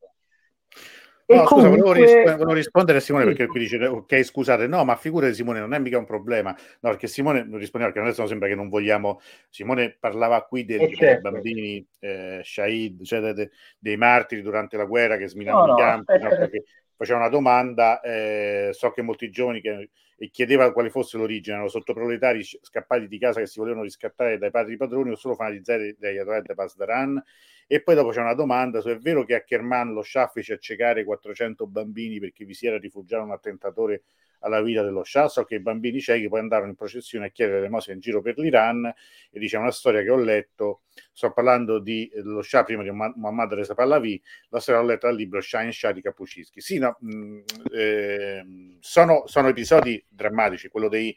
No, 1.37 1.47
scusa, 1.47 1.69
comunque... 1.69 1.89
volevo, 1.89 1.93
risp- 1.93 2.33
volevo, 2.33 2.53
rispondere 2.53 2.99
a 2.99 3.01
Simone 3.01 3.25
perché 3.25 3.47
qui 3.47 3.61
dice 3.61 3.85
ok, 3.85 4.23
scusate, 4.23 4.67
no, 4.67 4.85
ma 4.85 4.97
figurati 4.97 5.35
Simone, 5.35 5.61
non 5.61 5.75
è 5.75 5.79
mica 5.79 5.99
un 5.99 6.05
problema. 6.05 6.51
No, 6.81 6.91
perché 6.91 7.07
Simone 7.07 7.45
non 7.45 7.59
rispondeva 7.59 7.93
perché 7.93 8.09
adesso 8.09 8.27
sembra 8.27 8.49
che 8.49 8.55
non 8.55 8.69
vogliamo. 8.69 9.21
Simone 9.49 9.97
parlava 9.99 10.43
qui 10.43 10.65
dei, 10.65 10.81
eh 10.81 10.95
certo. 10.95 11.31
bambini 11.31 11.87
eh, 12.01 12.41
Shahid, 12.43 13.03
cioè 13.05 13.21
de, 13.21 13.33
de, 13.35 13.51
dei 13.79 13.97
martiri 13.97 14.43
durante 14.43 14.77
la 14.77 14.85
guerra 14.85 15.17
che 15.17 15.29
sminavano 15.29 15.73
no, 15.73 15.79
i 15.79 15.81
campi, 15.81 16.19
no, 16.19 16.29
perché 16.29 16.65
faceva 17.03 17.19
una 17.19 17.29
domanda, 17.29 18.01
eh, 18.01 18.71
so 18.73 18.91
che 18.93 19.03
molti 19.03 19.29
giovani 19.31 19.61
che 19.61 19.91
e 20.23 20.31
chiedeva 20.31 20.73
quale 20.73 20.89
fosse 20.89 21.17
l'origine, 21.17 21.57
erano 21.57 21.69
sottoproletari 21.69 22.45
scappati 22.45 23.09
di 23.09 23.19
casa 23.19 23.41
che 23.41 23.47
si 23.49 23.59
volevano 23.59 23.83
riscattare 23.83 24.39
dai 24.39 24.53
padri 24.53 24.77
padroni 24.77 25.11
o 25.11 25.17
solo 25.17 25.35
fanatizzati 25.35 25.97
dagli 25.99 26.19
atleti 26.19 26.55
Pasdaran. 26.55 27.21
E 27.67 27.83
poi 27.83 27.97
dopo 27.97 28.11
c'è 28.11 28.21
una 28.21 28.35
domanda 28.35 28.81
se 28.81 28.93
è 28.93 28.99
vero 28.99 29.25
che 29.25 29.35
a 29.35 29.43
Kerman 29.43 29.93
lo 29.93 30.03
Shah 30.03 30.29
fece 30.29 30.53
accecare 30.53 31.03
400 31.03 31.67
bambini 31.67 32.21
perché 32.21 32.45
vi 32.45 32.55
si 32.55 32.69
era 32.69 32.79
rifugiato 32.79 33.25
un 33.25 33.33
attentatore 33.33 34.03
alla 34.43 34.63
vita 34.63 34.83
dello 34.83 35.05
Shah, 35.05 35.29
so 35.29 35.45
che 35.45 35.57
i 35.57 35.61
bambini 35.61 36.01
ciechi 36.01 36.29
poi 36.29 36.41
andarono 36.41 36.71
in 36.71 36.77
processione 36.77 37.27
a 37.27 37.31
chiedere 37.31 37.59
l'elemosina 37.59 37.95
in 37.95 38.01
giro 38.01 38.21
per 38.23 38.39
l'Iran 38.39 38.87
e 39.31 39.39
dice 39.39 39.57
una 39.57 39.71
storia 39.71 40.03
che 40.03 40.11
ho 40.11 40.17
letto, 40.17 40.83
sto 41.13 41.33
parlando 41.33 41.79
di 41.79 42.09
eh, 42.09 42.23
lo 42.23 42.43
Shah 42.43 42.65
prima 42.65 42.83
di 42.83 42.91
Muhammad 42.91 43.53
Reza 43.55 43.75
Pahlavi, 43.75 44.23
la 44.51 44.61
storia 44.61 44.81
l'ho 44.81 44.87
letta 44.89 45.09
dal 45.09 45.17
libro 45.17 45.41
Shah 45.41 45.63
in 45.63 45.73
Shah 45.73 45.93
di 45.93 46.01
Capucinski. 46.01 46.61
Sì, 46.61 46.79
no, 46.79 46.97
mh, 47.01 47.15
mm, 47.15 47.41
eh, 47.73 48.45
sono, 48.81 49.25
sono 49.27 49.49
episodi 49.49 50.05
drammatici, 50.09 50.69
quello 50.69 50.89
dei 50.89 51.17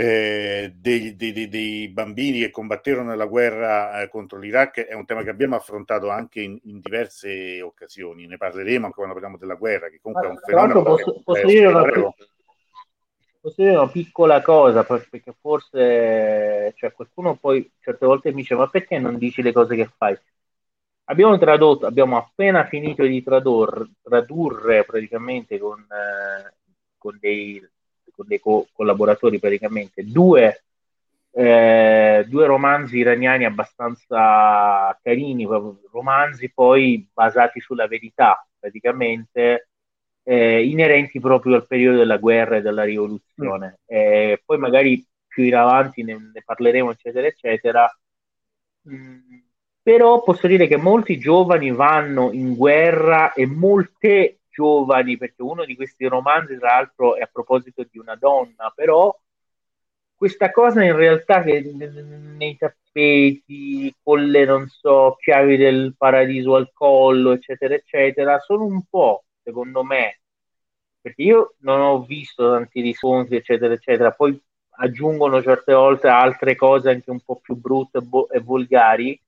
eh, 0.00 0.74
dei, 0.76 1.16
dei, 1.16 1.48
dei, 1.48 1.88
bambini 1.88 2.38
che 2.38 2.52
combatterono 2.52 3.10
nella 3.10 3.26
guerra 3.26 4.00
eh, 4.00 4.08
contro 4.08 4.38
l'Iraq 4.38 4.86
è 4.86 4.94
un 4.94 5.04
tema 5.04 5.24
che 5.24 5.30
abbiamo 5.30 5.56
affrontato 5.56 6.08
anche 6.08 6.40
in, 6.40 6.56
in, 6.66 6.78
diverse 6.78 7.60
occasioni. 7.60 8.28
Ne 8.28 8.36
parleremo 8.36 8.84
anche 8.84 8.94
quando 8.94 9.14
parliamo 9.14 9.38
della 9.38 9.56
guerra, 9.56 9.88
che 9.88 9.98
comunque 10.00 10.28
è 10.28 10.30
un 10.30 10.36
fenomeno. 10.36 10.82
Posso, 10.84 11.20
posso, 11.24 11.46
dire 11.46 11.66
una, 11.66 11.82
posso, 13.40 13.54
dire 13.56 13.74
una, 13.74 13.88
piccola 13.88 14.40
cosa, 14.40 14.84
perché 14.84 15.34
forse 15.40 16.72
cioè, 16.76 16.92
qualcuno 16.92 17.34
poi 17.34 17.68
certe 17.80 18.06
volte 18.06 18.28
mi 18.28 18.42
dice: 18.42 18.54
Ma 18.54 18.68
perché 18.68 19.00
non 19.00 19.18
dici 19.18 19.42
le 19.42 19.50
cose 19.50 19.74
che 19.74 19.90
fai? 19.96 20.16
Abbiamo 21.06 21.36
tradotto, 21.38 21.86
abbiamo 21.86 22.16
appena 22.16 22.66
finito 22.66 23.02
di 23.02 23.20
tradurre, 23.20 23.88
tradurre 24.00 24.84
praticamente 24.84 25.58
con, 25.58 25.80
eh, 25.80 26.54
con 26.96 27.18
dei 27.18 27.60
con 28.18 28.26
dei 28.26 28.40
co- 28.40 28.66
collaboratori 28.72 29.38
praticamente, 29.38 30.04
due, 30.04 30.64
eh, 31.30 32.24
due 32.26 32.46
romanzi 32.46 32.98
iraniani 32.98 33.44
abbastanza 33.44 34.98
carini, 35.00 35.46
romanzi 35.92 36.50
poi 36.52 37.08
basati 37.14 37.60
sulla 37.60 37.86
verità 37.86 38.44
praticamente, 38.58 39.68
eh, 40.24 40.66
inerenti 40.66 41.20
proprio 41.20 41.54
al 41.54 41.66
periodo 41.66 41.98
della 41.98 42.16
guerra 42.16 42.56
e 42.56 42.60
della 42.60 42.82
rivoluzione. 42.82 43.78
Mm. 43.80 43.86
Eh, 43.86 44.42
poi 44.44 44.58
magari 44.58 45.06
più 45.28 45.44
in 45.44 45.54
avanti 45.54 46.02
ne, 46.02 46.14
ne 46.32 46.42
parleremo, 46.44 46.90
eccetera, 46.90 47.28
eccetera. 47.28 47.98
Mm, 48.90 49.38
però 49.80 50.22
posso 50.22 50.48
dire 50.48 50.66
che 50.66 50.76
molti 50.76 51.18
giovani 51.18 51.70
vanno 51.70 52.32
in 52.32 52.56
guerra 52.56 53.32
e 53.32 53.46
molte 53.46 54.40
giovani, 54.58 55.16
perché 55.16 55.42
uno 55.42 55.64
di 55.64 55.76
questi 55.76 56.06
romanzi, 56.06 56.58
tra 56.58 56.74
l'altro, 56.74 57.14
è 57.14 57.20
a 57.22 57.28
proposito 57.30 57.86
di 57.88 57.98
una 57.98 58.16
donna, 58.16 58.72
però 58.74 59.16
questa 60.16 60.50
cosa 60.50 60.82
in 60.82 60.96
realtà 60.96 61.42
che 61.42 61.60
nei 61.62 62.56
tappeti, 62.56 63.94
con 64.02 64.24
le, 64.24 64.44
non 64.44 64.66
so, 64.68 65.16
chiavi 65.20 65.56
del 65.56 65.94
paradiso 65.96 66.56
al 66.56 66.70
collo, 66.72 67.32
eccetera, 67.32 67.74
eccetera, 67.74 68.40
sono 68.40 68.64
un 68.64 68.82
po', 68.90 69.24
secondo 69.44 69.84
me, 69.84 70.20
perché 71.00 71.22
io 71.22 71.54
non 71.60 71.80
ho 71.80 72.02
visto 72.02 72.50
tanti 72.50 72.80
riscontri, 72.80 73.36
eccetera, 73.36 73.74
eccetera, 73.74 74.10
poi 74.10 74.40
aggiungono 74.80 75.40
certe 75.42 75.72
volte 75.72 76.08
altre 76.08 76.56
cose 76.56 76.90
anche 76.90 77.10
un 77.10 77.20
po' 77.20 77.36
più 77.36 77.54
brutte 77.54 77.98
e, 77.98 78.36
e 78.36 78.40
volgari, 78.40 79.20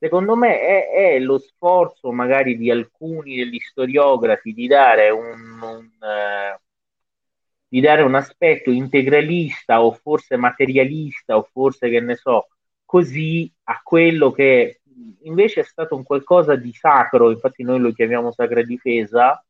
secondo 0.00 0.34
me 0.34 0.58
è, 0.60 0.88
è, 0.88 1.18
lo 1.18 1.38
sforzo 1.38 2.10
magari 2.10 2.56
di 2.56 2.70
alcuni 2.70 3.36
degli 3.36 3.58
storiografi 3.60 4.54
di 4.54 4.66
dare 4.66 5.10
un, 5.10 5.60
un, 5.60 5.90
uh, 6.00 6.58
di 7.68 7.80
dare 7.80 8.00
un 8.00 8.14
aspetto 8.14 8.70
integralista 8.70 9.82
o 9.82 9.92
forse 9.92 10.36
materialista 10.36 11.36
o 11.36 11.42
forse 11.52 11.90
che 11.90 12.00
ne 12.00 12.16
so 12.16 12.48
così 12.86 13.52
a 13.64 13.78
quello 13.84 14.30
che 14.30 14.80
invece 15.24 15.60
è 15.60 15.64
stato 15.64 15.96
un 15.96 16.02
qualcosa 16.02 16.56
di 16.56 16.72
sacro 16.72 17.30
infatti 17.30 17.62
noi 17.62 17.80
lo 17.80 17.92
chiamiamo 17.92 18.32
sacra 18.32 18.62
difesa 18.62 19.44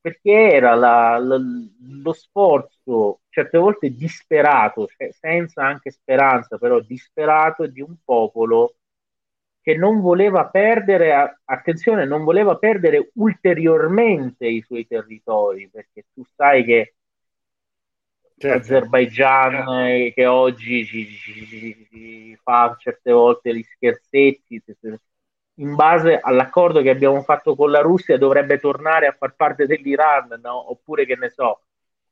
perché 0.00 0.50
era 0.50 0.74
la, 0.74 1.18
la, 1.18 1.38
lo 1.38 2.12
sforzo 2.14 3.20
certe 3.28 3.58
volte 3.58 3.90
disperato 3.90 4.86
cioè 4.86 5.10
senza 5.12 5.62
anche 5.62 5.90
speranza 5.90 6.56
però 6.56 6.80
disperato 6.80 7.66
di 7.66 7.82
un 7.82 7.96
popolo 8.02 8.76
che 9.64 9.74
non 9.76 10.02
voleva 10.02 10.46
perdere, 10.50 11.40
attenzione, 11.42 12.04
non 12.04 12.22
voleva 12.22 12.58
perdere 12.58 13.10
ulteriormente 13.14 14.46
i 14.46 14.60
suoi 14.60 14.86
territori, 14.86 15.70
perché 15.70 16.04
tu 16.12 16.22
sai 16.36 16.64
che 16.64 16.96
certo. 18.36 18.58
l'Azerbaigian 18.58 19.86
eh, 19.86 20.12
che 20.14 20.26
oggi 20.26 20.84
ci, 20.84 21.06
ci, 21.06 21.46
ci, 21.46 21.88
ci, 21.90 22.38
fa 22.42 22.76
certe 22.78 23.10
volte 23.10 23.56
gli 23.56 23.62
scherzetti, 23.62 24.62
in 25.54 25.74
base 25.74 26.18
all'accordo 26.20 26.82
che 26.82 26.90
abbiamo 26.90 27.22
fatto 27.22 27.56
con 27.56 27.70
la 27.70 27.80
Russia 27.80 28.18
dovrebbe 28.18 28.58
tornare 28.58 29.06
a 29.06 29.16
far 29.18 29.34
parte 29.34 29.64
dell'Iran, 29.64 30.40
no? 30.42 30.72
oppure 30.72 31.06
che 31.06 31.16
ne 31.16 31.30
so, 31.30 31.62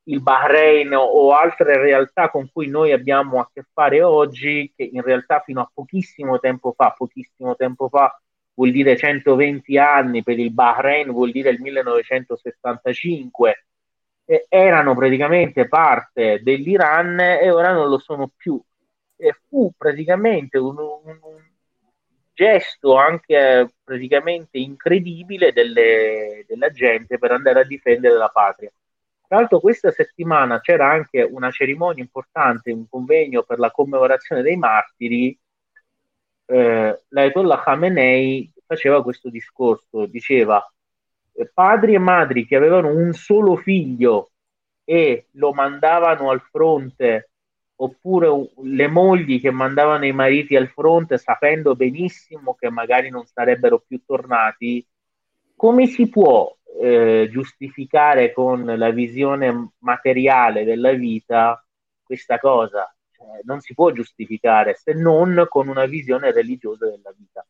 il 0.05 0.21
Bahrain 0.21 0.93
o 0.95 1.33
altre 1.33 1.79
realtà 1.79 2.29
con 2.31 2.51
cui 2.53 2.69
noi 2.69 2.93
abbiamo 2.93 3.41
a 3.41 3.49
che 3.53 3.65
fare 3.73 4.03
oggi, 4.03 4.73
che 4.75 4.89
in 4.91 5.03
realtà 5.03 5.41
fino 5.41 5.61
a 5.61 5.71
pochissimo 5.73 6.39
tempo 6.41 6.73
fa, 6.77 6.95
pochissimo 6.97 7.55
tempo 7.57 7.89
fa 7.89 8.17
vuol 8.55 8.71
dire 8.71 8.97
120 8.97 9.79
anni, 9.79 10.23
per 10.23 10.39
il 10.39 10.53
Bahrain 10.53 11.11
vuol 11.11 11.31
dire 11.31 11.51
il 11.51 11.61
1975, 11.61 13.67
eh, 14.25 14.47
erano 14.49 14.95
praticamente 14.95 15.69
parte 15.69 16.41
dell'Iran 16.43 17.19
e 17.21 17.51
ora 17.51 17.73
non 17.73 17.89
lo 17.89 17.99
sono 17.99 18.31
più. 18.37 18.61
E 19.17 19.35
fu 19.49 19.73
praticamente 19.77 20.59
un, 20.59 20.77
un, 20.79 21.19
un 21.23 21.43
gesto 22.33 22.97
anche 22.97 23.75
praticamente 23.85 24.59
incredibile 24.59 25.53
delle, 25.53 26.45
della 26.47 26.71
gente 26.71 27.19
per 27.19 27.33
andare 27.33 27.61
a 27.61 27.65
difendere 27.65 28.17
la 28.17 28.29
patria. 28.29 28.71
Tra 29.33 29.41
l'altro 29.41 29.61
questa 29.61 29.91
settimana 29.91 30.61
c'era 30.61 30.91
anche 30.91 31.23
una 31.23 31.51
cerimonia 31.51 32.03
importante, 32.03 32.71
un 32.71 32.87
convegno 32.87 33.45
per 33.45 33.59
la 33.59 33.71
commemorazione 33.71 34.43
dei 34.43 34.57
martiri. 34.57 35.41
Eh, 36.45 37.03
L'Ayatollah 37.09 37.63
Khamenei 37.63 38.53
faceva 38.67 39.03
questo 39.03 39.31
discorso, 39.31 40.05
diceva 40.05 40.63
eh, 41.33 41.51
padri 41.51 41.95
e 41.95 41.99
madri 41.99 42.45
che 42.45 42.57
avevano 42.57 42.89
un 42.89 43.15
solo 43.15 43.57
figlio 43.57 44.33
e 44.85 45.29
lo 45.31 45.55
mandavano 45.55 46.29
al 46.29 46.43
fronte 46.43 47.31
oppure 47.77 48.29
le 48.65 48.87
mogli 48.87 49.41
che 49.41 49.51
mandavano 49.51 50.05
i 50.05 50.13
mariti 50.13 50.57
al 50.57 50.69
fronte 50.69 51.17
sapendo 51.17 51.75
benissimo 51.75 52.55
che 52.55 52.69
magari 52.69 53.09
non 53.09 53.25
sarebbero 53.25 53.79
più 53.79 54.03
tornati, 54.05 54.87
come 55.57 55.87
si 55.87 56.07
può 56.11 56.55
eh, 56.81 57.29
giustificare 57.31 58.33
con 58.33 58.65
la 58.65 58.91
visione 58.91 59.73
materiale 59.79 60.65
della 60.65 60.93
vita 60.93 61.65
questa 62.03 62.39
cosa. 62.39 62.95
Cioè, 63.11 63.41
non 63.45 63.61
si 63.61 63.75
può 63.75 63.91
giustificare 63.93 64.75
se 64.75 64.93
non 64.95 65.47
con 65.49 65.69
una 65.69 65.87
visione 65.87 66.33
religiosa 66.33 66.87
della 66.87 67.13
vita. 67.17 67.47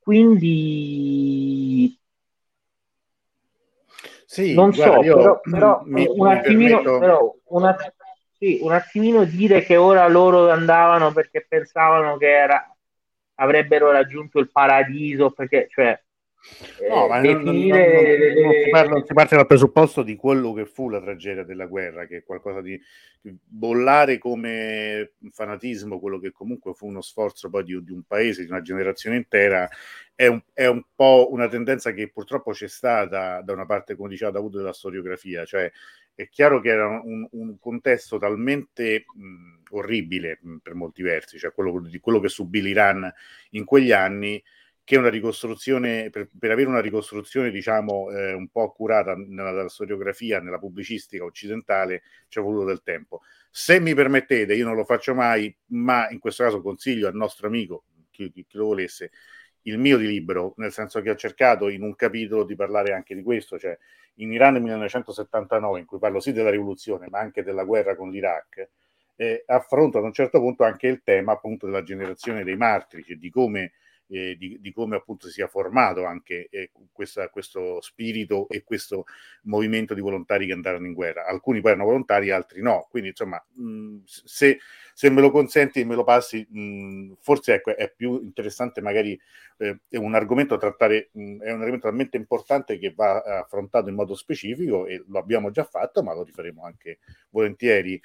Quindi 0.00 1.98
sì, 4.24 4.54
non 4.54 4.70
guarda, 4.70 5.02
so, 5.02 5.16
però, 5.16 5.40
però, 5.40 5.82
mi, 5.84 6.06
un, 6.06 6.26
mi 6.26 6.32
attimino, 6.32 6.82
permetto... 6.82 6.98
però 6.98 7.34
una, 7.44 7.76
sì, 8.36 8.58
un 8.62 8.72
attimino 8.72 9.24
dire 9.24 9.62
che 9.62 9.76
ora 9.76 10.06
loro 10.06 10.50
andavano 10.50 11.12
perché 11.12 11.46
pensavano 11.48 12.16
che 12.16 12.30
era, 12.30 12.76
avrebbero 13.36 13.90
raggiunto 13.90 14.38
il 14.38 14.50
paradiso, 14.50 15.30
perché 15.30 15.68
cioè 15.70 15.98
No, 16.88 17.08
ma 17.08 17.20
non, 17.20 17.42
non, 17.42 17.56
non, 17.56 18.52
si 18.62 18.70
parla, 18.70 18.92
non, 18.92 19.04
si 19.04 19.12
parte 19.12 19.36
dal 19.36 19.46
presupposto 19.46 20.02
di 20.02 20.16
quello 20.16 20.52
che 20.52 20.64
fu 20.64 20.88
la 20.88 21.00
tragedia 21.00 21.42
della 21.42 21.66
guerra, 21.66 22.06
che 22.06 22.18
è 22.18 22.24
qualcosa 22.24 22.60
di 22.60 22.80
bollare 23.20 24.18
come 24.18 25.14
fanatismo, 25.30 25.98
quello 25.98 26.18
che 26.18 26.30
comunque 26.30 26.74
fu 26.74 26.86
uno 26.86 27.00
sforzo 27.00 27.50
poi 27.50 27.64
di, 27.64 27.82
di 27.82 27.92
un 27.92 28.02
paese, 28.04 28.44
di 28.44 28.50
una 28.50 28.62
generazione 28.62 29.16
intera, 29.16 29.68
è 30.14 30.26
un, 30.26 30.40
è 30.52 30.66
un, 30.66 30.82
po' 30.94 31.28
una 31.30 31.48
tendenza 31.48 31.92
che 31.92 32.08
purtroppo 32.10 32.52
c'è 32.52 32.68
stata 32.68 33.40
da 33.42 33.52
una 33.52 33.66
parte, 33.66 33.96
come 33.96 34.08
diceva 34.08 34.30
Davuto, 34.30 34.58
della 34.58 34.72
storiografia, 34.72 35.44
cioè 35.44 35.70
è 36.14 36.28
chiaro 36.28 36.60
che 36.60 36.70
era 36.70 36.88
un, 36.88 37.26
un 37.30 37.58
contesto 37.58 38.18
talmente 38.18 39.04
mh, 39.14 39.74
orribile 39.76 40.38
mh, 40.40 40.56
per 40.56 40.74
molti 40.74 41.02
versi, 41.02 41.38
cioè 41.38 41.52
quello, 41.52 41.80
di 41.80 42.00
quello 42.00 42.20
che 42.20 42.28
subì 42.28 42.62
l'Iran 42.62 43.12
in 43.50 43.64
quegli 43.64 43.92
anni, 43.92 44.42
che 44.88 44.96
una 44.96 45.10
ricostruzione, 45.10 46.08
per, 46.08 46.30
per 46.38 46.50
avere 46.50 46.66
una 46.66 46.80
ricostruzione 46.80 47.50
diciamo 47.50 48.10
eh, 48.10 48.32
un 48.32 48.48
po' 48.48 48.62
accurata 48.62 49.14
nella, 49.14 49.50
nella, 49.50 49.68
storiografia, 49.68 50.40
nella 50.40 50.58
pubblicistica 50.58 51.24
occidentale, 51.24 52.04
ci 52.28 52.38
è 52.38 52.42
voluto 52.42 52.64
del 52.64 52.80
tempo. 52.82 53.20
Se 53.50 53.80
mi 53.80 53.92
permettete, 53.92 54.54
io 54.54 54.64
non 54.64 54.76
lo 54.76 54.86
faccio 54.86 55.14
mai, 55.14 55.54
ma 55.72 56.08
in 56.08 56.18
questo 56.18 56.42
caso 56.42 56.62
consiglio 56.62 57.06
al 57.06 57.14
nostro 57.14 57.48
amico, 57.48 57.84
chi, 58.10 58.30
chi, 58.30 58.46
chi 58.48 58.56
lo 58.56 58.64
volesse, 58.64 59.10
il 59.64 59.76
mio 59.76 59.98
di 59.98 60.06
libro, 60.06 60.54
nel 60.56 60.72
senso 60.72 61.02
che 61.02 61.10
ho 61.10 61.16
cercato 61.16 61.68
in 61.68 61.82
un 61.82 61.94
capitolo 61.94 62.44
di 62.44 62.54
parlare 62.54 62.94
anche 62.94 63.14
di 63.14 63.22
questo, 63.22 63.58
cioè 63.58 63.76
in 64.14 64.32
Iran 64.32 64.54
1979, 64.54 65.80
in 65.80 65.84
cui 65.84 65.98
parlo 65.98 66.18
sì 66.18 66.32
della 66.32 66.48
rivoluzione, 66.48 67.08
ma 67.10 67.18
anche 67.18 67.42
della 67.42 67.64
guerra 67.64 67.94
con 67.94 68.08
l'Iraq, 68.08 68.68
eh, 69.16 69.42
affronto 69.48 69.98
ad 69.98 70.04
un 70.04 70.14
certo 70.14 70.40
punto 70.40 70.64
anche 70.64 70.86
il 70.86 71.02
tema 71.04 71.32
appunto 71.32 71.66
della 71.66 71.82
generazione 71.82 72.42
dei 72.42 72.56
martiri, 72.56 73.04
cioè 73.04 73.16
di 73.16 73.28
come 73.28 73.72
eh, 74.08 74.36
di, 74.36 74.58
di, 74.60 74.72
come 74.72 74.96
appunto 74.96 75.26
si 75.26 75.34
sia 75.34 75.48
formato 75.48 76.04
anche 76.04 76.48
eh, 76.50 76.70
questa, 76.92 77.28
questo 77.28 77.80
spirito 77.80 78.48
e 78.48 78.62
questo 78.64 79.04
movimento 79.42 79.94
di 79.94 80.00
volontari 80.00 80.46
che 80.46 80.52
andarono 80.52 80.86
in 80.86 80.92
guerra. 80.94 81.26
Alcuni 81.26 81.60
poi 81.60 81.72
erano 81.72 81.86
volontari, 81.86 82.30
altri 82.30 82.62
no. 82.62 82.86
Quindi, 82.90 83.10
insomma, 83.10 83.44
mh, 83.54 83.98
se, 84.04 84.58
se, 84.98 85.10
me 85.10 85.20
lo 85.20 85.30
consenti 85.30 85.84
me 85.84 85.94
lo 85.94 86.02
passi, 86.02 86.44
mh, 86.50 87.18
forse 87.20 87.54
ecco, 87.54 87.76
è 87.76 87.88
più 87.94 88.20
interessante 88.20 88.80
magari 88.80 89.16
eh, 89.58 89.78
è 89.88 89.96
un 89.96 90.16
argomento 90.16 90.54
da 90.54 90.60
trattare, 90.60 91.10
mh, 91.12 91.36
è 91.40 91.52
un 91.52 91.60
argomento 91.60 91.86
talmente 91.86 92.16
importante 92.16 92.78
che 92.80 92.92
va 92.96 93.22
affrontato 93.22 93.88
in 93.88 93.94
modo 93.94 94.16
specifico 94.16 94.86
e 94.86 95.04
lo 95.06 95.20
abbiamo 95.20 95.52
già 95.52 95.62
fatto, 95.62 96.02
ma 96.02 96.14
lo 96.14 96.24
rifaremo 96.24 96.64
anche 96.64 96.98
volentieri. 97.30 98.02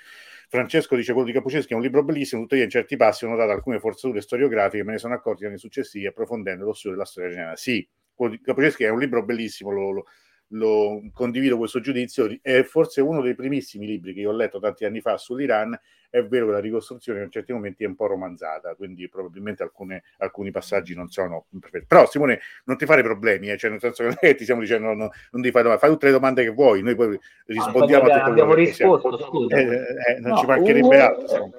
Francesco 0.47 0.95
dice 0.95 1.13
quello 1.13 1.25
di 1.25 1.33
Cappucceschi 1.33 1.73
è 1.73 1.75
un 1.75 1.81
libro 1.81 2.03
bellissimo, 2.03 2.43
tuttavia 2.43 2.63
in 2.63 2.69
certi 2.69 2.95
passi 2.95 3.25
ho 3.25 3.29
notato 3.29 3.49
alcune 3.49 3.79
forzature 3.79 4.21
storiografiche, 4.21 4.83
me 4.83 4.91
ne 4.91 4.99
sono 4.99 5.15
accorti 5.15 5.41
negli 5.41 5.53
anni 5.53 5.59
successivi 5.59 6.05
approfondendo 6.05 6.63
lo 6.63 6.73
studio 6.73 6.91
della 6.91 7.09
storia 7.09 7.31
generale. 7.31 7.55
Sì, 7.57 7.89
quello 8.13 8.33
di 8.33 8.41
Cappucceschi 8.41 8.83
è 8.83 8.89
un 8.89 8.99
libro 8.99 9.23
bellissimo, 9.23 9.71
lo, 9.71 9.89
lo, 9.89 10.05
lo 10.53 11.01
condivido 11.13 11.57
questo 11.57 11.79
giudizio, 11.79 12.29
è 12.41 12.63
forse 12.63 13.01
uno 13.01 13.21
dei 13.21 13.35
primissimi 13.35 13.85
libri 13.85 14.13
che 14.13 14.21
io 14.21 14.29
ho 14.29 14.33
letto 14.33 14.59
tanti 14.59 14.85
anni 14.85 15.01
fa 15.01 15.17
sull'Iran 15.17 15.77
è 16.13 16.23
vero 16.23 16.45
che 16.45 16.51
la 16.51 16.59
ricostruzione 16.59 17.23
in 17.23 17.31
certi 17.31 17.53
momenti 17.53 17.83
è 17.83 17.87
un 17.87 17.95
po' 17.95 18.05
romanzata, 18.05 18.75
quindi 18.75 19.09
probabilmente 19.09 19.63
alcune, 19.63 20.03
alcuni 20.19 20.51
passaggi 20.51 20.93
non 20.93 21.09
sono 21.09 21.47
perfetti. 21.59 21.87
Però 21.87 22.07
Simone, 22.07 22.39
non 22.65 22.77
ti 22.77 22.85
fare 22.85 23.01
problemi, 23.01 23.49
eh? 23.49 23.57
cioè, 23.57 23.71
nel 23.71 23.79
senso 23.79 24.07
che 24.19 24.35
ti 24.37 24.43
stiamo 24.43 24.61
dicendo 24.61 24.89
no, 24.89 24.93
no, 24.93 25.11
non 25.31 25.41
ti 25.41 25.49
fai 25.49 25.63
domande, 25.63 25.83
fai 25.83 25.89
tutte 25.89 26.05
le 26.05 26.11
domande 26.11 26.43
che 26.43 26.51
vuoi, 26.51 26.83
noi 26.83 26.93
poi 26.93 27.19
rispondiamo 27.47 28.05
ah, 28.05 28.13
a 28.13 28.17
tutto 28.19 28.29
abbiamo 28.29 28.53
risposto, 28.53 29.17
scusa. 29.17 29.57
Eh, 29.57 29.63
eh, 29.63 30.19
non 30.19 30.33
no, 30.33 30.37
ci 30.37 30.45
mancherebbe 30.45 30.85
un, 30.85 30.93
altro. 30.93 31.51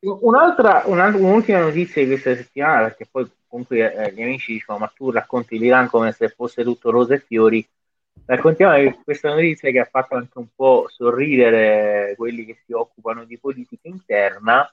Un'altra, 0.00 0.82
un'ultima 0.86 1.60
notizia 1.60 2.00
di 2.00 2.08
questa 2.08 2.34
settimana, 2.36 2.84
perché 2.84 3.06
poi 3.10 3.30
comunque 3.46 3.94
eh, 3.94 4.12
gli 4.14 4.22
amici 4.22 4.54
dicono 4.54 4.78
ma 4.78 4.92
tu 4.96 5.10
racconti 5.10 5.58
l'Iran 5.58 5.88
come 5.88 6.10
se 6.12 6.30
fosse 6.30 6.62
tutto 6.62 6.90
rose 6.90 7.16
e 7.16 7.18
fiori, 7.18 7.68
Raccontiamo 8.26 9.02
questa 9.04 9.28
notizia 9.28 9.70
che 9.70 9.80
ha 9.80 9.88
fatto 9.90 10.14
anche 10.14 10.38
un 10.38 10.48
po' 10.54 10.86
sorridere 10.88 12.14
quelli 12.16 12.46
che 12.46 12.58
si 12.64 12.72
occupano 12.72 13.24
di 13.24 13.38
politica 13.38 13.88
interna 13.88 14.66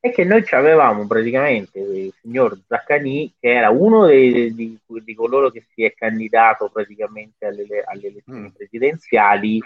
è 0.00 0.12
che 0.12 0.24
noi 0.24 0.44
avevamo 0.50 1.06
praticamente 1.06 1.80
il 1.80 2.14
signor 2.20 2.58
Zaccani 2.66 3.34
che 3.38 3.52
era 3.52 3.70
uno 3.70 4.06
dei, 4.06 4.54
di, 4.54 4.78
di, 4.86 5.14
coloro 5.14 5.50
che 5.50 5.66
si 5.74 5.84
è 5.84 5.92
candidato 5.94 6.70
praticamente 6.70 7.46
alle, 7.46 7.66
alle 7.84 8.06
elezioni 8.06 8.40
mm. 8.40 8.54
presidenziali 8.54 9.60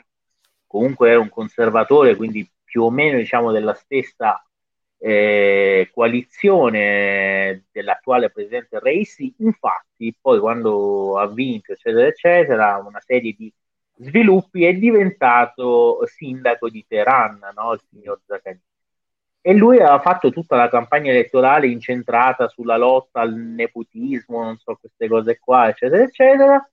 comunque 0.66 1.10
era 1.10 1.20
un 1.20 1.28
conservatore 1.28 2.16
quindi 2.16 2.48
più 2.64 2.84
o 2.84 2.90
meno 2.90 3.18
diciamo 3.18 3.52
della 3.52 3.74
stessa 3.74 4.42
eh, 5.02 5.90
coalizione 5.92 7.64
dell'attuale 7.72 8.30
presidente 8.30 8.78
Reisi, 8.78 9.34
infatti 9.38 10.14
poi 10.20 10.38
quando 10.38 11.18
ha 11.18 11.26
vinto 11.26 11.72
eccetera 11.72 12.06
eccetera 12.06 12.76
una 12.86 13.00
serie 13.00 13.32
di 13.32 13.50
sviluppi 13.96 14.64
è 14.64 14.74
diventato 14.74 16.00
sindaco 16.06 16.68
di 16.68 16.84
Teheran, 16.86 17.38
no? 17.54 17.72
il 17.72 17.80
signor 17.88 18.20
Zaghani. 18.26 18.60
E 19.42 19.54
lui 19.54 19.76
aveva 19.76 20.00
fatto 20.00 20.30
tutta 20.30 20.56
la 20.56 20.68
campagna 20.68 21.10
elettorale 21.10 21.66
incentrata 21.66 22.48
sulla 22.48 22.76
lotta 22.76 23.20
al 23.20 23.34
nepotismo, 23.34 24.42
non 24.42 24.58
so, 24.58 24.76
queste 24.76 25.08
cose 25.08 25.38
qua, 25.38 25.68
eccetera, 25.68 26.02
eccetera. 26.02 26.70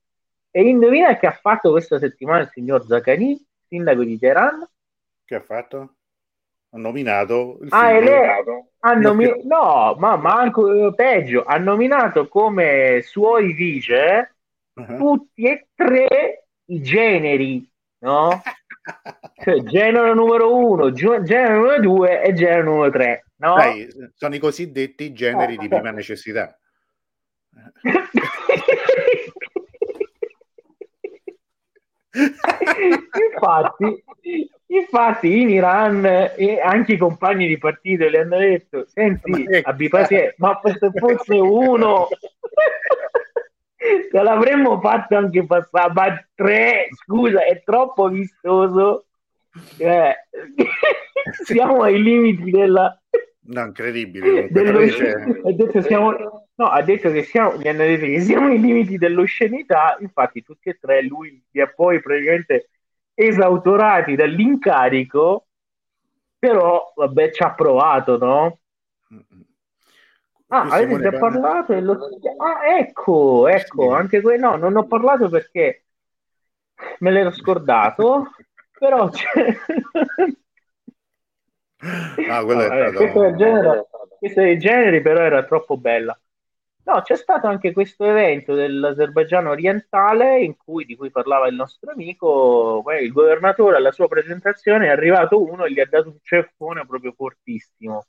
E 0.50 0.62
indovina 0.62 1.16
che 1.16 1.26
ha 1.26 1.32
fatto 1.32 1.70
questa 1.70 1.98
settimana 1.98 2.42
il 2.42 2.50
signor 2.52 2.84
Zaghani, 2.86 3.42
sindaco 3.66 4.04
di 4.04 4.18
Teheran? 4.18 4.68
Che 5.24 5.34
ha 5.34 5.40
fatto? 5.40 5.94
Ha 6.70 6.78
nominato 6.78 7.58
il 7.62 7.68
ah, 7.70 7.98
figlio. 7.98 8.70
Ha 8.80 8.92
nomi- 8.94 9.42
no, 9.44 9.96
ma 9.98 10.16
manco 10.16 10.88
eh, 10.88 10.94
peggio, 10.94 11.44
ha 11.44 11.58
nominato 11.58 12.28
come 12.28 13.02
suoi 13.02 13.52
vice 13.52 14.34
uh-huh. 14.74 14.96
tutti 14.96 15.44
e 15.44 15.66
tre 15.74 16.46
i 16.66 16.80
generi, 16.80 17.68
no? 18.00 18.40
cioè, 19.42 19.62
genere 19.64 20.14
numero 20.14 20.54
uno, 20.54 20.92
genere 20.92 21.54
numero 21.54 21.80
due 21.80 22.22
e 22.22 22.32
genere 22.34 22.62
numero 22.62 22.90
tre, 22.90 23.24
no? 23.36 23.56
Dai, 23.56 23.88
sono 24.14 24.34
i 24.34 24.38
cosiddetti 24.38 25.12
generi 25.12 25.56
di 25.56 25.68
prima 25.68 25.90
necessità. 25.90 26.56
infatti, 33.32 34.04
infatti 34.66 35.40
in 35.40 35.50
Iran 35.50 36.04
e 36.04 36.60
anche 36.60 36.94
i 36.94 36.96
compagni 36.96 37.46
di 37.46 37.58
partito 37.58 38.08
le 38.08 38.20
hanno 38.20 38.38
detto 38.38 38.86
senti 38.86 39.46
abbi 39.62 39.88
pazienza 39.88 40.34
ma 40.38 40.60
se 40.62 40.90
fosse 40.92 41.34
uno 41.34 42.08
te 43.76 44.22
l'avremmo 44.22 44.80
fatto 44.80 45.16
anche 45.16 45.44
passare 45.44 45.92
ma 45.92 46.26
tre 46.34 46.88
scusa 46.92 47.44
è 47.44 47.62
troppo 47.62 48.08
vistoso 48.08 49.06
eh, 49.76 50.14
siamo 51.44 51.82
ai 51.82 52.02
limiti 52.02 52.50
della 52.50 52.98
No, 53.48 53.64
incredibile. 53.64 54.48
Dello... 54.50 54.80
Detto 55.52 55.80
siamo... 55.80 56.47
no, 56.58 56.66
ha 56.66 56.82
detto 56.82 57.10
che 57.10 57.22
siamo, 57.22 57.56
gli 57.56 57.68
hanno 57.68 57.84
detto 57.84 58.04
che 58.04 58.20
siamo 58.20 58.48
ai 58.48 58.60
limiti 58.60 58.98
dell'oscenità, 58.98 59.96
infatti 60.00 60.42
tutti 60.42 60.68
e 60.68 60.78
tre 60.80 61.02
lui 61.02 61.42
li 61.50 61.60
ha 61.60 61.68
poi 61.68 62.02
praticamente 62.02 62.70
esautorati 63.14 64.16
dall'incarico, 64.16 65.46
però 66.38 66.92
vabbè 66.94 67.30
ci 67.30 67.42
ha 67.44 67.54
provato, 67.54 68.18
no? 68.18 68.58
Ah, 70.48 70.62
avete 70.62 71.00
già 71.00 71.18
parlato? 71.18 71.74
E 71.74 71.80
lo... 71.80 71.96
Ah, 72.38 72.76
ecco, 72.78 73.46
ecco, 73.46 73.92
anche 73.92 74.20
quello, 74.20 74.50
no, 74.50 74.56
non 74.56 74.76
ho 74.76 74.86
parlato 74.86 75.28
perché 75.28 75.84
me 76.98 77.10
l'ero 77.10 77.30
scordato, 77.30 78.32
però... 78.76 79.08
Ah, 82.28 82.44
quello 82.44 82.62
allora, 82.62 82.86
è 82.86 82.88
stato... 82.88 82.98
questo, 82.98 83.36
genere, 83.36 83.86
questo 84.18 84.40
del 84.40 84.58
genere 84.58 85.00
però 85.00 85.20
era 85.20 85.44
troppo 85.44 85.76
bella. 85.76 86.18
No, 86.88 87.02
c'è 87.02 87.16
stato 87.16 87.46
anche 87.46 87.72
questo 87.72 88.06
evento 88.06 88.54
dell'Azerbaigian 88.54 89.46
orientale 89.46 90.40
in 90.40 90.56
cui, 90.56 90.86
di 90.86 90.96
cui 90.96 91.10
parlava 91.10 91.46
il 91.46 91.54
nostro 91.54 91.90
amico, 91.90 92.82
il 92.98 93.12
governatore 93.12 93.76
alla 93.76 93.92
sua 93.92 94.08
presentazione 94.08 94.86
è 94.86 94.88
arrivato 94.88 95.38
uno 95.38 95.66
e 95.66 95.72
gli 95.72 95.80
ha 95.80 95.86
dato 95.86 96.08
un 96.08 96.16
ceffone 96.22 96.86
proprio 96.86 97.12
fortissimo. 97.12 98.06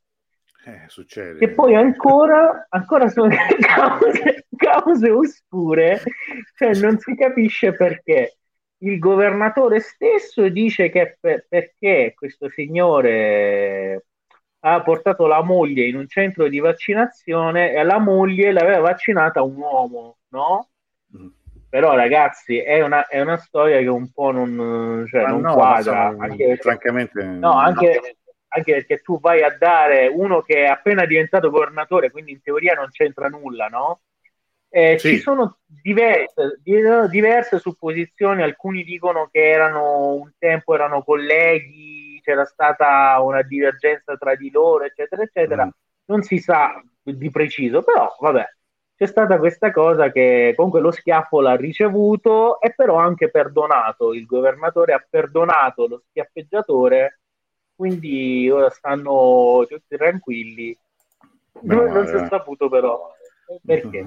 Eh, 0.66 0.86
succede. 0.88 1.44
E 1.44 1.50
poi 1.50 1.76
ancora, 1.76 2.68
ancora 2.70 3.10
sono 3.10 3.36
cause, 3.60 4.46
cause 4.56 5.10
oscure, 5.12 6.02
cioè 6.56 6.74
non 6.76 6.98
si 7.00 7.16
capisce 7.16 7.74
perché 7.74 8.38
il 8.78 8.98
governatore 8.98 9.82
stesso 9.82 10.48
dice 10.48 10.90
che 10.90 11.18
per, 11.20 11.46
perché 11.50 12.14
questo 12.16 12.50
signore 12.50 14.06
ha 14.62 14.82
portato 14.82 15.26
la 15.26 15.42
moglie 15.42 15.86
in 15.86 15.96
un 15.96 16.08
centro 16.08 16.48
di 16.48 16.60
vaccinazione 16.60 17.74
e 17.74 17.84
la 17.84 18.00
moglie 18.00 18.52
l'aveva 18.52 18.80
vaccinata 18.80 19.42
un 19.42 19.56
uomo, 19.56 20.18
no? 20.30 20.70
Mm. 21.18 21.28
Però 21.70 21.96
ragazzi 21.96 22.58
è 22.58 22.82
una, 22.82 23.08
è 23.08 23.22
una, 23.22 23.38
storia 23.38 23.78
che 23.78 23.88
un 23.88 24.12
po' 24.12 24.32
non, 24.32 25.06
cioè, 25.08 25.28
non 25.28 25.42
no, 25.42 25.54
quadra. 25.54 26.12
So, 26.12 26.22
anche 26.22 26.58
francamente... 26.58 27.24
No, 27.24 27.54
anche, 27.54 28.18
anche 28.48 28.74
perché 28.74 28.98
tu 29.02 29.20
vai 29.20 29.44
a 29.44 29.56
dare 29.56 30.08
uno 30.08 30.42
che 30.42 30.64
è 30.64 30.66
appena 30.66 31.06
diventato 31.06 31.52
governatore, 31.52 32.10
quindi 32.10 32.32
in 32.32 32.42
teoria 32.42 32.74
non 32.74 32.90
c'entra 32.90 33.28
nulla, 33.28 33.68
no? 33.68 34.02
Eh, 34.72 34.98
sì. 35.00 35.16
Ci 35.16 35.20
sono 35.20 35.60
diverse, 35.66 36.60
diverse, 36.64 37.60
supposizioni, 37.60 38.42
alcuni 38.42 38.84
dicono 38.84 39.28
che 39.32 39.48
erano 39.48 40.14
un 40.14 40.32
tempo 40.38 40.74
erano 40.76 41.04
colleghi, 41.04 41.99
c'era 42.30 42.46
stata 42.46 43.20
una 43.22 43.42
divergenza 43.42 44.16
tra 44.16 44.36
di 44.36 44.52
loro, 44.52 44.84
eccetera, 44.84 45.24
eccetera. 45.24 45.66
Mm. 45.66 45.70
Non 46.06 46.22
si 46.22 46.38
sa 46.38 46.80
di 47.02 47.32
preciso, 47.32 47.82
però 47.82 48.16
vabbè, 48.20 48.46
c'è 48.96 49.08
stata 49.08 49.40
questa 49.40 49.72
cosa 49.72 50.12
che 50.12 50.54
comunque 50.56 50.80
lo 50.80 50.92
schiaffo 50.92 51.42
l'ha 51.42 51.56
ricevuto 51.56 52.62
e 52.62 52.74
però 52.76 52.98
anche 52.98 53.32
perdonato. 53.32 54.14
Il 54.14 54.26
governatore 54.26 54.94
ha 54.94 55.04
perdonato 55.08 55.88
lo 55.88 56.04
schiaffeggiatore, 56.10 57.22
quindi 57.76 58.48
ora 58.50 58.70
stanno 58.70 59.66
tutti 59.68 59.98
tranquilli. 59.98 60.78
No, 61.62 61.88
non, 61.88 62.06
si 62.06 62.14
è 62.14 62.28
saputo 62.28 62.70
però 62.70 63.12
perché? 63.66 64.06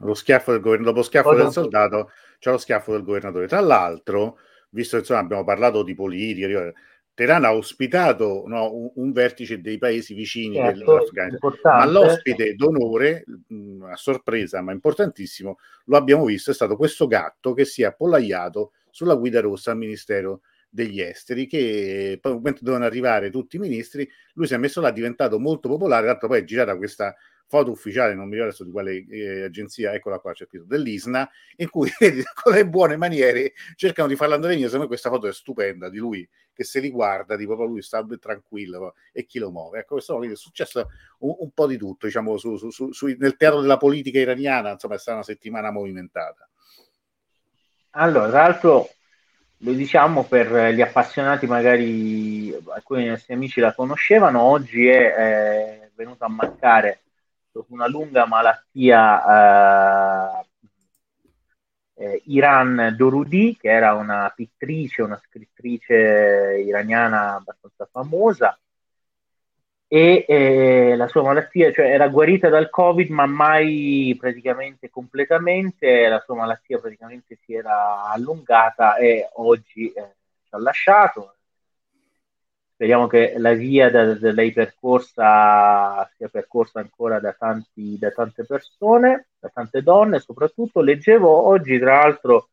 Lo 0.00 0.14
schiaffo 0.14 0.50
del 0.50 0.60
governo, 0.60 0.86
dopo 0.86 1.02
schiaffo 1.02 1.34
del 1.34 1.52
soldato 1.52 2.10
c'è 2.40 2.50
lo 2.50 2.58
schiaffo 2.58 2.92
del 2.92 3.04
governatore. 3.04 3.46
Tra 3.46 3.60
l'altro, 3.60 4.38
visto 4.70 4.96
che 4.96 5.02
insomma, 5.02 5.20
abbiamo 5.20 5.44
parlato 5.44 5.82
di 5.82 5.94
politica, 5.94 6.72
Teheran 7.20 7.44
ha 7.44 7.54
ospitato 7.54 8.44
no, 8.46 8.74
un, 8.74 8.90
un, 8.94 9.12
vertice 9.12 9.60
dei 9.60 9.76
paesi 9.76 10.14
vicini 10.14 10.54
certo, 10.54 10.78
dell'Afghanistan, 10.78 11.58
ma 11.62 11.84
l'ospite 11.84 12.54
d'onore, 12.54 13.24
mh, 13.46 13.82
a 13.90 13.96
sorpresa 13.96 14.62
ma 14.62 14.72
importantissimo, 14.72 15.58
lo 15.84 15.98
abbiamo 15.98 16.24
visto, 16.24 16.50
è 16.50 16.54
stato 16.54 16.76
questo 16.76 17.06
gatto 17.06 17.52
che 17.52 17.66
si 17.66 17.82
è 17.82 17.84
appollaiato 17.84 18.72
sulla 18.88 19.16
guida 19.16 19.40
rossa 19.40 19.70
al 19.70 19.76
Ministero 19.76 20.40
degli 20.70 20.98
esteri 20.98 21.46
che 21.46 22.16
poi 22.22 22.40
mentre 22.40 22.60
dovevano 22.62 22.86
arrivare 22.86 23.28
tutti 23.28 23.56
i 23.56 23.58
ministri 23.58 24.08
lui 24.34 24.46
si 24.46 24.54
è 24.54 24.56
messo 24.56 24.80
là, 24.80 24.88
è 24.88 24.92
diventato 24.92 25.38
molto 25.38 25.68
popolare, 25.68 26.02
tra 26.04 26.12
l'altro 26.12 26.28
poi 26.28 26.38
è 26.38 26.44
girata 26.44 26.74
questa 26.74 27.14
foto 27.50 27.72
ufficiale, 27.72 28.14
non 28.14 28.28
mi 28.28 28.34
ricordo 28.36 28.50
adesso 28.50 28.64
di 28.64 28.70
quale 28.70 29.04
eh, 29.08 29.42
agenzia, 29.42 29.92
eccola 29.92 30.20
qua, 30.20 30.32
c'è 30.32 30.46
scritto 30.46 30.66
dell'ISNA, 30.66 31.28
in 31.56 31.68
cui 31.68 31.90
con 32.40 32.52
le 32.52 32.64
buone 32.64 32.96
maniere 32.96 33.54
cercano 33.74 34.06
di 34.06 34.14
farla 34.14 34.36
andare 34.36 34.54
in 34.54 34.60
secondo 34.60 34.82
me 34.82 34.86
questa 34.86 35.10
foto 35.10 35.26
è 35.26 35.32
stupenda 35.32 35.88
di 35.88 35.98
lui 35.98 36.26
che 36.52 36.62
se 36.62 36.78
li 36.78 36.90
guarda, 36.90 37.34
di 37.34 37.46
proprio 37.46 37.66
lui 37.66 37.82
sta 37.82 38.06
tranquillo 38.20 38.94
e 39.12 39.26
chi 39.26 39.40
lo 39.40 39.50
muove. 39.50 39.80
Ecco, 39.80 39.94
questo 39.94 40.22
è 40.22 40.36
successo 40.36 40.90
un, 41.18 41.34
un, 41.40 41.50
po' 41.50 41.66
di 41.66 41.76
tutto, 41.76 42.06
diciamo, 42.06 42.36
su, 42.36 42.56
su, 42.56 42.92
su, 42.92 43.06
nel 43.18 43.36
teatro 43.36 43.60
della 43.60 43.78
politica 43.78 44.20
iraniana, 44.20 44.70
insomma, 44.70 44.94
è 44.94 44.98
stata 44.98 45.16
una 45.16 45.26
settimana 45.26 45.72
movimentata. 45.72 46.48
Allora, 47.94 48.28
tra 48.28 48.42
l'altro, 48.42 48.90
lo 49.56 49.72
diciamo 49.72 50.22
per 50.22 50.72
gli 50.72 50.82
appassionati, 50.82 51.48
magari 51.48 52.56
alcuni 52.68 53.00
dei 53.00 53.10
nostri 53.10 53.34
amici 53.34 53.58
la 53.58 53.74
conoscevano, 53.74 54.40
oggi 54.40 54.86
è, 54.86 55.14
è 55.14 55.90
venuto 55.96 56.24
a 56.24 56.28
mancare 56.28 57.00
dopo 57.52 57.72
una 57.72 57.88
lunga 57.88 58.26
malattia 58.26 60.40
eh, 60.40 60.46
eh, 61.94 62.22
Iran 62.26 62.94
Dorudi, 62.96 63.56
che 63.60 63.68
era 63.68 63.94
una 63.94 64.32
pittrice, 64.34 65.02
una 65.02 65.20
scrittrice 65.22 66.62
iraniana 66.64 67.34
abbastanza 67.34 67.86
famosa, 67.90 68.58
e 69.92 70.24
eh, 70.28 70.94
la 70.96 71.08
sua 71.08 71.22
malattia, 71.22 71.72
cioè 71.72 71.86
era 71.86 72.06
guarita 72.08 72.48
dal 72.48 72.70
Covid, 72.70 73.10
ma 73.10 73.26
mai 73.26 74.16
praticamente 74.18 74.88
completamente, 74.88 76.06
la 76.06 76.20
sua 76.20 76.36
malattia 76.36 76.78
praticamente 76.78 77.36
si 77.44 77.54
era 77.54 78.04
allungata 78.04 78.96
e 78.96 79.28
oggi 79.34 79.92
eh, 79.92 80.14
ci 80.44 80.54
ha 80.54 80.58
lasciato, 80.58 81.34
speriamo 82.80 83.06
che 83.06 83.34
la 83.36 83.52
via 83.52 83.90
da, 83.90 84.14
da 84.14 84.32
lei 84.32 84.52
percorsa 84.52 86.10
sia 86.16 86.28
percorsa 86.28 86.80
ancora 86.80 87.20
da, 87.20 87.34
tanti, 87.38 87.98
da 87.98 88.10
tante 88.10 88.46
persone, 88.46 89.26
da 89.38 89.50
tante 89.52 89.82
donne 89.82 90.18
soprattutto. 90.18 90.80
Leggevo 90.80 91.28
oggi, 91.28 91.78
tra 91.78 91.96
l'altro, 91.96 92.48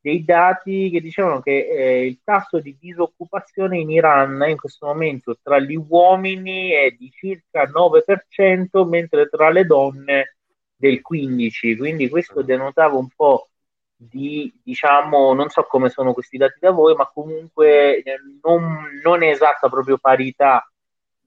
dei 0.00 0.24
dati 0.24 0.90
che 0.90 1.00
dicevano 1.00 1.40
che 1.40 1.68
eh, 1.68 2.06
il 2.06 2.18
tasso 2.24 2.58
di 2.58 2.76
disoccupazione 2.76 3.78
in 3.78 3.90
Iran 3.90 4.44
in 4.48 4.56
questo 4.56 4.86
momento 4.86 5.38
tra 5.40 5.60
gli 5.60 5.76
uomini 5.76 6.70
è 6.70 6.90
di 6.98 7.08
circa 7.12 7.70
9%, 7.70 8.88
mentre 8.88 9.28
tra 9.28 9.48
le 9.48 9.64
donne 9.64 10.38
del 10.74 11.00
15%. 11.08 11.76
Quindi 11.76 12.08
questo 12.08 12.42
denotava 12.42 12.96
un 12.96 13.10
po' 13.14 13.50
di, 14.00 14.52
diciamo, 14.62 15.34
non 15.34 15.48
so 15.48 15.64
come 15.64 15.88
sono 15.88 16.12
questi 16.12 16.36
dati 16.36 16.58
da 16.60 16.70
voi, 16.70 16.94
ma 16.94 17.10
comunque 17.12 18.00
eh, 18.02 18.18
non, 18.42 19.00
non 19.02 19.22
è 19.24 19.30
esatta 19.30 19.68
proprio 19.68 19.98
parità 19.98 20.64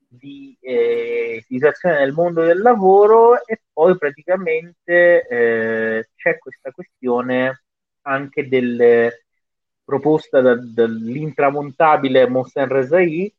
di 0.07 0.57
eh, 0.61 1.43
situazione 1.47 1.99
nel 1.99 2.13
mondo 2.13 2.43
del 2.43 2.59
lavoro 2.59 3.45
e 3.45 3.61
poi 3.71 3.97
praticamente 3.97 5.27
eh, 5.27 6.09
c'è 6.15 6.37
questa 6.37 6.71
questione 6.71 7.63
anche 8.03 8.47
del, 8.47 9.11
proposta 9.83 10.41
da, 10.41 10.55
dall'intramontabile 10.55 12.27
Mohsen 12.27 12.67
Rezai 12.67 13.33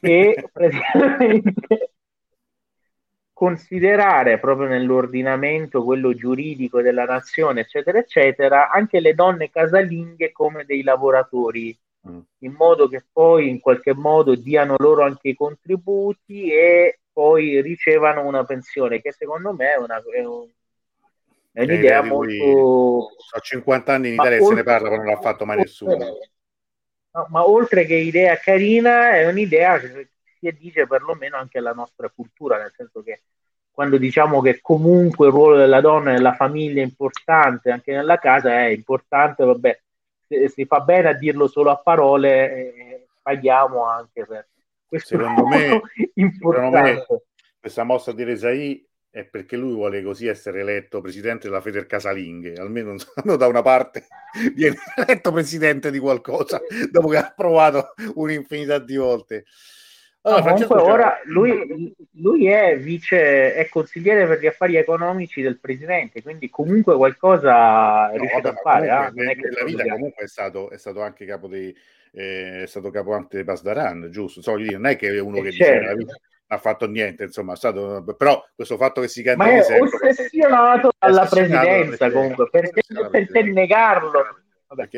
che 0.00 0.44
praticamente 0.52 1.90
considerare 3.38 4.40
proprio 4.40 4.66
nell'ordinamento, 4.66 5.84
quello 5.84 6.12
giuridico 6.12 6.82
della 6.82 7.04
nazione, 7.04 7.60
eccetera, 7.60 7.98
eccetera, 8.00 8.68
anche 8.68 8.98
le 8.98 9.14
donne 9.14 9.48
casalinghe 9.48 10.32
come 10.32 10.64
dei 10.64 10.82
lavoratori, 10.82 11.78
mm. 12.08 12.18
in 12.38 12.52
modo 12.54 12.88
che 12.88 13.04
poi 13.12 13.48
in 13.48 13.60
qualche 13.60 13.94
modo 13.94 14.34
diano 14.34 14.74
loro 14.78 15.04
anche 15.04 15.28
i 15.28 15.34
contributi 15.36 16.50
e 16.50 16.98
poi 17.12 17.62
ricevano 17.62 18.26
una 18.26 18.42
pensione, 18.42 19.00
che 19.00 19.12
secondo 19.12 19.52
me 19.52 19.72
è, 19.72 19.78
una, 19.78 20.02
è, 20.02 20.24
un, 20.24 20.48
è 21.52 21.62
un'idea 21.62 22.02
eh, 22.02 22.08
molto... 22.08 23.10
A 23.36 23.38
50 23.38 23.92
anni 23.94 24.08
in 24.08 24.14
Italia 24.14 24.38
oltre, 24.38 24.48
se 24.48 24.54
ne 24.54 24.62
parla, 24.64 24.90
ma 24.90 24.96
non 24.96 25.06
l'ha 25.06 25.20
fatto 25.20 25.44
mai 25.44 25.58
nessuno. 25.58 25.96
No, 27.12 27.26
ma 27.30 27.48
oltre 27.48 27.84
che 27.84 27.94
idea 27.94 28.36
carina, 28.38 29.12
è 29.12 29.28
un'idea 29.28 29.78
che 29.78 30.08
si 30.38 30.48
addice 30.48 30.86
perlomeno 30.86 31.36
anche 31.36 31.58
alla 31.58 31.72
nostra 31.72 32.08
cultura, 32.08 32.58
nel 32.58 32.72
senso 32.74 33.02
che 33.02 33.22
quando 33.70 33.96
diciamo 33.96 34.40
che 34.40 34.60
comunque 34.60 35.26
il 35.26 35.32
ruolo 35.32 35.56
della 35.56 35.80
donna 35.80 36.10
nella 36.10 36.34
famiglia 36.34 36.80
è 36.80 36.84
importante, 36.84 37.70
anche 37.70 37.92
nella 37.92 38.18
casa 38.18 38.50
è 38.50 38.68
importante, 38.68 39.44
vabbè, 39.44 39.80
si 40.48 40.64
fa 40.64 40.80
bene 40.80 41.10
a 41.10 41.12
dirlo 41.14 41.46
solo 41.46 41.70
a 41.70 41.76
parole, 41.76 42.52
eh, 42.52 43.06
paghiamo 43.22 43.84
anche 43.84 44.26
per 44.26 44.48
questo 44.84 45.16
secondo 45.16 45.46
me, 45.46 45.80
secondo 46.14 46.70
me 46.70 47.04
questa 47.60 47.84
mossa 47.84 48.12
di 48.12 48.24
Resai 48.24 48.88
è 49.10 49.24
perché 49.24 49.56
lui 49.56 49.74
vuole 49.74 50.02
così 50.02 50.26
essere 50.26 50.60
eletto 50.60 51.00
presidente 51.00 51.48
della 51.48 51.60
Feder 51.60 51.86
Casalinghe, 51.86 52.54
almeno 52.54 52.96
da 53.36 53.46
una 53.46 53.62
parte 53.62 54.06
viene 54.54 54.76
eletto 54.96 55.32
presidente 55.32 55.90
di 55.90 55.98
qualcosa 55.98 56.60
dopo 56.90 57.08
che 57.08 57.16
ha 57.16 57.32
provato 57.34 57.94
un'infinità 58.14 58.78
di 58.78 58.96
volte. 58.96 59.44
Allora, 60.28 60.50
no, 60.50 60.66
comunque 60.66 60.92
ora 60.92 61.20
lui, 61.24 61.94
lui, 62.12 62.46
è 62.46 62.78
vice, 62.78 63.54
è 63.54 63.68
consigliere 63.68 64.26
per 64.26 64.40
gli 64.40 64.46
affari 64.46 64.76
economici 64.76 65.40
del 65.40 65.58
presidente, 65.58 66.22
quindi 66.22 66.50
comunque 66.50 66.96
qualcosa 66.96 68.10
è 68.10 68.18
riuscito 68.18 68.42
vabbè, 68.42 68.58
a 68.58 68.60
fare. 68.60 68.86
Eh? 68.86 69.38
nella 69.38 69.64
vita 69.64 69.84
comunque 69.84 70.24
è 70.24 70.28
stato, 70.28 70.70
è 70.70 70.78
stato, 70.78 71.00
anche 71.00 71.24
capo 71.24 71.48
dei, 71.48 71.74
eh, 72.12 72.62
è 72.62 72.66
stato 72.66 72.90
capo 72.90 73.14
anche 73.14 73.38
di 73.38 73.44
Pasdaran, 73.44 74.08
giusto? 74.10 74.42
So, 74.42 74.56
non 74.56 74.86
è 74.86 74.96
che 74.96 75.08
è 75.08 75.20
uno 75.20 75.40
che 75.40 75.52
certo. 75.52 75.96
dice 75.96 76.20
ha 76.50 76.58
fatto 76.58 76.88
niente, 76.88 77.24
insomma, 77.24 77.54
stato, 77.56 78.02
però 78.16 78.42
questo 78.54 78.76
fatto 78.76 79.00
che 79.00 79.08
si 79.08 79.22
canta 79.22 79.44
Ma 79.44 79.50
è 79.50 79.80
ossessionato 79.80 80.92
dalla 80.98 81.26
presidenza 81.26 82.10
comunque, 82.10 82.48
perché 82.48 82.82
per, 83.10 83.26
per 83.26 83.44
negarlo. 83.44 84.24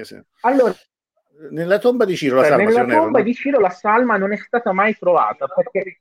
Se... 0.02 0.24
Allora, 0.42 0.74
nella 1.50 1.78
tomba 1.78 2.04
di 2.04 2.16
Ciro 2.16 2.36
la 2.36 2.42
cioè, 2.42 2.50
salma, 2.50 2.64
nella 2.64 2.84
tomba 2.84 3.22
di 3.22 3.34
Ciro 3.34 3.58
la 3.58 3.70
salma 3.70 4.16
non 4.16 4.32
è 4.32 4.36
stata 4.36 4.72
mai 4.72 4.96
trovata 4.96 5.46
perché, 5.46 6.00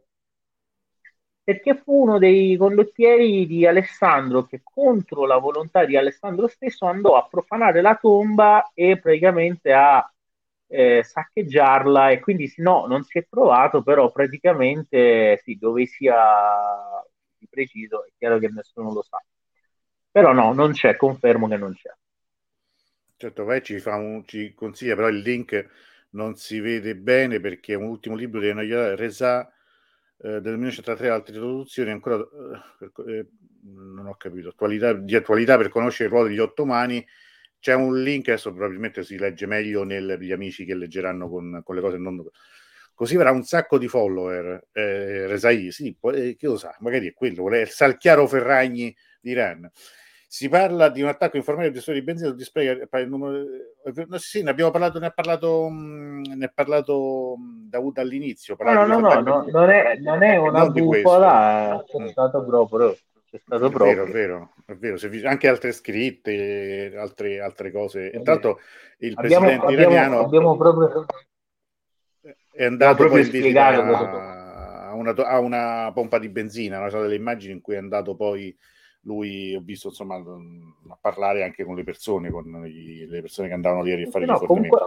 perché 1.43 1.75
fu 1.75 2.01
uno 2.01 2.17
dei 2.17 2.57
condottieri 2.57 3.47
di 3.47 3.65
Alessandro 3.65 4.45
che 4.45 4.61
contro 4.63 5.25
la 5.25 5.37
volontà 5.37 5.85
di 5.85 5.95
Alessandro 5.95 6.47
stesso 6.47 6.85
andò 6.85 7.15
a 7.15 7.27
profanare 7.27 7.81
la 7.81 7.95
tomba 7.95 8.71
e 8.73 8.99
praticamente 8.99 9.71
a 9.71 10.11
eh, 10.67 11.03
saccheggiarla 11.03 12.11
e 12.11 12.19
quindi 12.19 12.51
no, 12.57 12.85
non 12.85 13.03
si 13.03 13.17
è 13.17 13.27
trovato, 13.27 13.81
però 13.81 14.11
praticamente 14.11 15.41
sì, 15.43 15.57
dove 15.57 15.85
sia 15.85 16.15
di 17.37 17.47
preciso 17.49 18.05
è 18.05 18.09
chiaro 18.17 18.37
che 18.37 18.49
nessuno 18.49 18.93
lo 18.93 19.01
sa. 19.01 19.21
Però 20.11 20.33
no, 20.33 20.53
non 20.53 20.71
c'è, 20.71 20.95
confermo 20.95 21.47
che 21.47 21.57
non 21.57 21.73
c'è. 21.73 21.91
Certo, 23.21 23.43
vai 23.43 23.61
ci, 23.61 23.79
fa 23.79 23.95
un, 23.97 24.23
ci 24.25 24.53
consiglia, 24.53 24.95
però 24.95 25.09
il 25.09 25.17
link 25.17 25.67
non 26.11 26.37
si 26.37 26.61
vede 26.61 26.95
bene 26.95 27.41
perché 27.41 27.73
è 27.73 27.75
un 27.75 27.83
ultimo 27.83 28.15
libro 28.15 28.39
di 28.39 28.47
Enoia 28.47 28.95
Reza 28.95 29.45
eh, 30.19 30.39
del 30.39 30.53
1903, 30.53 31.09
altre 31.09 31.33
traduzioni 31.33 31.91
ancora, 31.91 32.15
eh, 32.15 33.11
eh, 33.11 33.27
non 33.63 34.05
ho 34.07 34.15
capito, 34.15 34.47
attualità, 34.47 34.93
di 34.93 35.17
attualità 35.17 35.57
per 35.57 35.67
conoscere 35.67 36.05
il 36.05 36.11
ruolo 36.15 36.29
degli 36.29 36.39
ottomani. 36.39 37.05
C'è 37.59 37.73
un 37.73 38.01
link, 38.01 38.29
adesso 38.29 38.53
probabilmente 38.53 39.03
si 39.03 39.17
legge 39.17 39.45
meglio 39.47 39.83
negli 39.83 40.31
amici 40.31 40.63
che 40.63 40.75
leggeranno 40.75 41.27
con, 41.27 41.61
con 41.65 41.75
le 41.75 41.81
cose 41.81 41.97
non... 41.97 42.23
Così 42.93 43.15
avrà 43.15 43.31
un 43.31 43.43
sacco 43.43 43.77
di 43.77 43.89
follower, 43.89 44.67
eh, 44.71 45.27
Resai, 45.27 45.71
sì, 45.71 45.93
poi, 45.99 46.29
eh, 46.29 46.35
chi 46.37 46.45
lo 46.45 46.55
sa, 46.55 46.73
magari 46.79 47.09
è 47.09 47.13
quello, 47.13 47.49
è 47.51 47.59
il 47.59 47.67
Salchiaro 47.67 48.27
Ferragni 48.27 48.95
di 49.19 49.31
Iran. 49.31 49.69
Si 50.31 50.47
parla 50.47 50.89
di 50.89 51.01
un 51.01 51.07
attacco 51.07 51.37
informale 51.37 51.69
al 51.69 51.73
gestore 51.73 51.97
di 51.97 52.03
benzina 52.03 52.29
display 52.29 52.67
il 52.67 53.09
numero. 53.09 53.41
Eh, 53.83 54.05
no, 54.07 54.17
sì, 54.19 54.43
ne 54.43 54.51
abbiamo 54.51 54.69
parlato, 54.69 54.99
ne 54.99 55.07
ha 55.07 55.11
parlato, 55.11 55.67
mm, 55.71 56.21
ne 56.35 56.45
ha 56.45 56.51
parlato 56.53 57.35
mm, 57.35 57.67
Daud 57.67 57.97
all'inizio. 57.97 58.55
No, 58.59 58.85
no, 58.85 58.99
no, 58.99 59.21
no, 59.21 59.45
non 59.49 59.69
è, 59.71 59.97
non 59.97 60.21
è 60.21 60.37
una 60.37 60.65
non 60.65 60.71
bufala, 60.71 61.83
c'è 61.83 62.03
mm. 62.03 62.05
stato 62.09 62.45
proprio. 62.45 62.95
C'è 63.27 63.39
stato 63.43 63.65
è 63.65 63.71
proprio. 63.71 64.05
Vero, 64.05 64.51
è 64.65 64.75
vero, 64.75 64.99
è 64.99 65.07
vero. 65.07 65.27
Anche 65.27 65.47
altre 65.47 65.71
scritte, 65.71 66.93
altre, 66.95 67.39
altre 67.39 67.71
cose. 67.71 68.11
Intanto 68.13 68.59
il 68.99 69.15
abbiamo, 69.17 69.47
presidente 69.47 69.73
abbiamo, 69.73 69.93
iraniano 69.93 70.19
abbiamo 70.19 70.57
proprio... 70.57 71.05
è 72.51 72.65
andato 72.65 73.07
poi 73.07 73.21
in 73.21 73.29
visita 73.31 73.65
a 74.89 74.93
una, 74.93 75.11
a 75.15 75.39
una 75.39 75.91
pompa 75.91 76.19
di 76.19 76.29
benzina, 76.29 76.77
una 76.77 77.01
delle 77.01 77.15
immagini 77.15 77.53
in 77.53 77.61
cui 77.61 77.73
è 77.73 77.77
andato 77.79 78.15
poi 78.15 78.55
lui 79.03 79.55
ho 79.55 79.61
visto 79.63 79.87
insomma 79.87 80.15
a 80.15 80.97
parlare 80.99 81.43
anche 81.43 81.63
con 81.63 81.75
le 81.75 81.83
persone, 81.83 82.29
con 82.29 82.45
gli, 82.65 83.05
le 83.07 83.21
persone 83.21 83.47
che 83.47 83.53
andavano 83.53 83.83
lì 83.83 84.03
a 84.03 84.09
fare 84.09 84.25
no, 84.25 84.39
comunque 84.39 84.79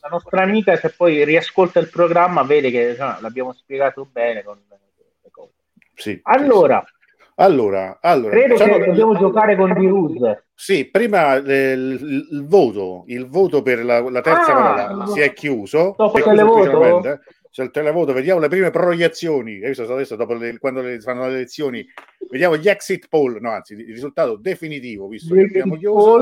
la 0.00 0.08
nostra 0.08 0.42
amica 0.42 0.76
se 0.76 0.90
poi 0.90 1.24
riascolta 1.24 1.78
il 1.78 1.90
programma 1.90 2.42
vede 2.42 2.70
che 2.70 2.90
insomma, 2.90 3.18
l'abbiamo 3.20 3.52
spiegato 3.52 4.06
bene 4.10 4.42
con 4.42 4.58
le 4.68 5.30
cose. 5.30 5.52
Sì, 5.94 6.18
allora, 6.22 6.82
sì, 6.86 6.92
allora, 7.36 7.98
allora 8.00 8.30
credo 8.30 8.54
diciamo, 8.54 8.78
che 8.78 8.84
dobbiamo 8.86 9.16
giocare 9.16 9.56
con 9.56 9.72
Diruz. 9.74 10.42
Sì, 10.54 10.90
prima 10.90 11.36
eh, 11.36 11.72
il, 11.72 12.26
il, 12.32 12.46
voto, 12.46 13.04
il 13.06 13.28
voto 13.28 13.62
per 13.62 13.84
la, 13.84 14.00
la 14.00 14.20
terza 14.20 14.52
ah, 14.52 14.86
parola 14.86 15.06
si 15.06 15.20
è 15.20 15.32
chiuso. 15.32 15.94
Dopo 15.96 16.18
che 16.18 16.34
le 16.34 16.42
voto? 16.42 17.20
C'è 17.50 17.62
il 17.62 17.70
televoto, 17.70 18.12
vediamo 18.12 18.40
le 18.40 18.48
prime 18.48 18.70
proiezioni. 18.70 19.62
Hai 19.62 19.68
visto 19.68 19.92
adesso, 19.92 20.16
dopo 20.16 20.34
le, 20.34 20.58
quando 20.58 20.80
le, 20.80 21.00
fanno 21.00 21.26
le 21.26 21.34
elezioni, 21.34 21.86
vediamo 22.30 22.56
gli 22.56 22.68
exit 22.68 23.08
poll, 23.08 23.38
no, 23.40 23.50
anzi, 23.50 23.74
il 23.74 23.86
risultato 23.86 24.36
definitivo, 24.36 25.08
visto 25.08 25.34
che 25.34 25.42
abbiamo 25.42 25.76
chiuso. 25.76 26.18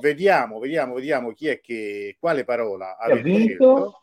Vediamo, 0.00 0.58
vediamo, 0.58 0.94
vediamo 0.94 1.32
chi 1.32 1.48
è 1.48 1.60
che, 1.60 2.16
quale 2.18 2.44
parola 2.44 2.96
ha 2.96 3.14
scelto 3.14 3.98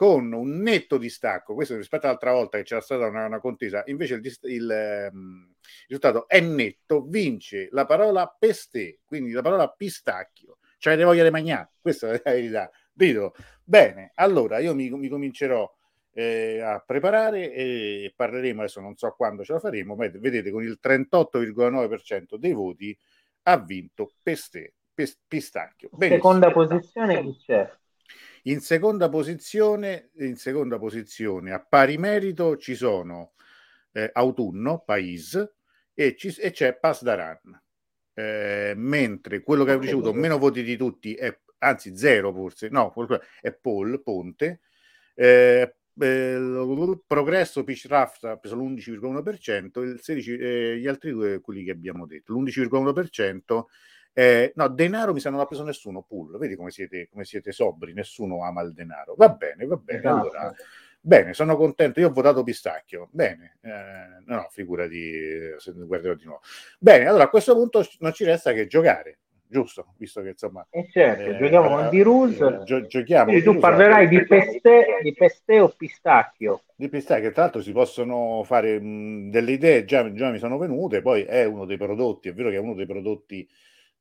con 0.00 0.32
un 0.32 0.62
netto 0.62 0.96
distacco, 0.96 1.52
questo 1.52 1.76
rispetto 1.76 2.06
all'altra 2.06 2.32
volta 2.32 2.56
che 2.56 2.64
c'era 2.64 2.80
stata 2.80 3.06
una, 3.06 3.26
una 3.26 3.38
contesa, 3.38 3.82
invece 3.84 4.14
il, 4.14 4.38
il, 4.44 5.10
um, 5.12 5.46
il, 5.50 5.86
risultato 5.88 6.26
è 6.26 6.40
netto, 6.40 7.02
vince 7.02 7.68
la 7.72 7.84
parola 7.84 8.26
peste, 8.26 9.00
quindi 9.04 9.32
la 9.32 9.42
parola 9.42 9.68
pistacchio, 9.68 10.56
cioè 10.78 10.96
ne 10.96 11.04
voglia 11.04 11.22
di 11.22 11.28
mangiare, 11.28 11.72
questa 11.82 12.12
è 12.12 12.22
la 12.24 12.30
verità. 12.30 12.70
Dito. 12.90 13.34
Bene, 13.62 14.12
allora 14.14 14.58
io 14.58 14.74
mi, 14.74 14.88
mi 14.88 15.08
comincerò 15.08 15.70
eh, 16.12 16.60
a 16.60 16.82
preparare 16.84 17.52
e 17.52 18.12
parleremo 18.14 18.60
adesso 18.60 18.80
non 18.80 18.96
so 18.96 19.12
quando 19.16 19.44
ce 19.44 19.52
la 19.52 19.60
faremo 19.60 19.94
ma 19.94 20.08
vedete 20.08 20.50
con 20.50 20.62
il 20.62 20.78
38,9% 20.82 22.36
dei 22.36 22.52
voti 22.52 22.96
ha 23.44 23.58
vinto 23.58 24.12
Peste, 24.22 24.74
Pest, 24.92 25.20
Pistacchio 25.26 25.88
Benissimo. 25.92 26.20
seconda 26.20 26.50
posizione 26.50 27.22
chi 27.22 27.36
c'è? 27.46 27.72
in 28.44 28.60
seconda 28.60 29.08
posizione 29.08 30.10
in 30.18 30.36
seconda 30.36 30.78
posizione 30.78 31.52
a 31.52 31.60
pari 31.60 31.96
merito 31.96 32.56
ci 32.56 32.74
sono 32.74 33.32
eh, 33.92 34.10
Autunno 34.12 34.82
Pais 34.84 35.52
e, 35.94 36.16
ci, 36.16 36.34
e 36.38 36.50
c'è 36.50 36.76
Pasdaran 36.76 37.62
eh, 38.14 38.72
mentre 38.76 39.42
quello 39.42 39.64
che 39.64 39.72
ha 39.72 39.78
ricevuto 39.78 40.12
meno 40.12 40.38
voti 40.38 40.64
di 40.64 40.76
tutti 40.76 41.14
è 41.14 41.38
anzi 41.58 41.96
zero 41.96 42.32
forse 42.32 42.68
no 42.68 42.92
è 43.40 43.52
Paul 43.52 44.02
Ponte 44.02 44.60
eh, 45.14 45.74
eh, 46.00 47.00
progresso 47.06 47.64
Pitch 47.64 47.86
Raft 47.88 48.24
ha 48.24 48.36
preso 48.36 48.56
l'11,1%, 48.56 49.82
il 49.82 50.00
16, 50.00 50.36
eh, 50.38 50.78
gli 50.78 50.86
altri 50.86 51.10
due 51.10 51.40
quelli 51.40 51.64
che 51.64 51.70
abbiamo 51.70 52.06
detto, 52.06 52.32
l'11,1%. 52.32 53.64
Eh, 54.12 54.52
no, 54.56 54.68
denaro 54.68 55.12
mi 55.12 55.20
sa 55.20 55.30
non 55.30 55.40
ha 55.40 55.46
preso 55.46 55.62
nessuno, 55.62 56.02
pool. 56.02 56.36
Vedi 56.38 56.56
come 56.56 56.70
siete, 56.70 57.08
come 57.10 57.24
siete 57.24 57.52
sobri, 57.52 57.92
nessuno 57.92 58.44
ama 58.44 58.62
il 58.62 58.72
denaro. 58.72 59.14
Va 59.16 59.28
bene, 59.28 59.64
va 59.66 59.76
bene. 59.76 59.98
Esatto. 59.98 60.20
Allora, 60.20 60.54
bene, 61.00 61.32
sono 61.32 61.56
contento. 61.56 62.00
Io 62.00 62.08
ho 62.08 62.12
votato 62.12 62.42
pistacchio. 62.42 63.08
Bene, 63.12 63.58
eh, 63.60 64.22
no, 64.26 64.48
figurati 64.50 65.54
se 65.58 65.72
guarderò 65.72 66.14
di 66.14 66.24
nuovo. 66.24 66.42
Bene, 66.78 67.06
allora 67.06 67.24
a 67.24 67.28
questo 67.28 67.54
punto 67.54 67.86
non 68.00 68.12
ci 68.12 68.24
resta 68.24 68.52
che 68.52 68.66
giocare 68.66 69.20
giusto? 69.50 69.94
Visto 69.98 70.22
che 70.22 70.28
insomma... 70.30 70.64
Eh 70.70 70.88
certo, 70.90 71.30
eh, 71.30 71.36
giochiamo 71.36 71.68
con 71.68 71.88
di 71.90 72.02
Rus. 72.02 72.40
Eh, 72.40 72.60
gio- 72.64 72.86
giochiamo. 72.86 73.24
Quindi 73.24 73.42
tu 73.42 73.58
parlerai 73.58 74.08
di 74.08 74.24
peste, 74.24 74.98
di 75.02 75.12
peste 75.12 75.60
o 75.60 75.68
pistacchio. 75.68 76.62
Di 76.76 76.88
pistacchio, 76.88 77.32
tra 77.32 77.42
l'altro 77.42 77.60
si 77.60 77.72
possono 77.72 78.42
fare 78.44 78.80
mh, 78.80 79.30
delle 79.30 79.52
idee, 79.52 79.84
già, 79.84 80.10
già 80.12 80.30
mi 80.30 80.38
sono 80.38 80.56
venute, 80.56 81.02
poi 81.02 81.22
è 81.22 81.44
uno 81.44 81.64
dei 81.64 81.76
prodotti, 81.76 82.28
è 82.28 82.32
vero 82.32 82.48
che 82.50 82.56
è 82.56 82.60
uno 82.60 82.74
dei 82.74 82.86
prodotti 82.86 83.46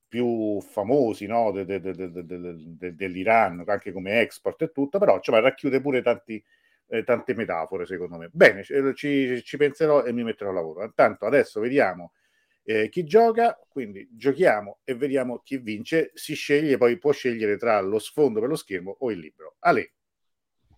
più 0.08 0.60
famosi 0.62 1.28
no? 1.28 1.52
de, 1.52 1.66
de, 1.66 1.80
de, 1.80 2.96
dell'Iran, 2.96 3.64
anche 3.66 3.92
come 3.92 4.22
export 4.22 4.62
e 4.62 4.72
tutto, 4.72 4.98
però 5.00 5.20
cioè, 5.20 5.40
racchiude 5.40 5.82
pure 5.82 6.02
tanti, 6.02 6.44
eh, 6.88 7.04
tante 7.04 7.34
metafore 7.36 7.86
secondo 7.86 8.18
me. 8.18 8.30
Bene, 8.32 8.64
ci, 8.96 9.42
ci 9.44 9.58
penserò 9.58 10.04
e 10.04 10.12
mi 10.12 10.24
metterò 10.24 10.50
a 10.52 10.54
lavoro. 10.54 10.84
Intanto 10.84 11.26
adesso 11.26 11.60
vediamo 11.60 12.14
eh, 12.70 12.90
chi 12.90 13.04
gioca, 13.04 13.58
quindi 13.68 14.08
giochiamo 14.12 14.80
e 14.84 14.94
vediamo 14.96 15.40
chi 15.40 15.58
vince, 15.58 16.12
si 16.14 16.36
sceglie, 16.36 16.78
poi 16.78 16.98
può 17.00 17.12
scegliere 17.12 17.58
tra 17.58 17.80
lo 17.82 17.98
sfondo 18.00 18.40
per 18.40 18.50
lo 18.50 18.56
schermo 18.56 18.96
o 19.00 19.12
il 19.12 19.20
libro. 19.20 19.56
Ale. 19.60 19.94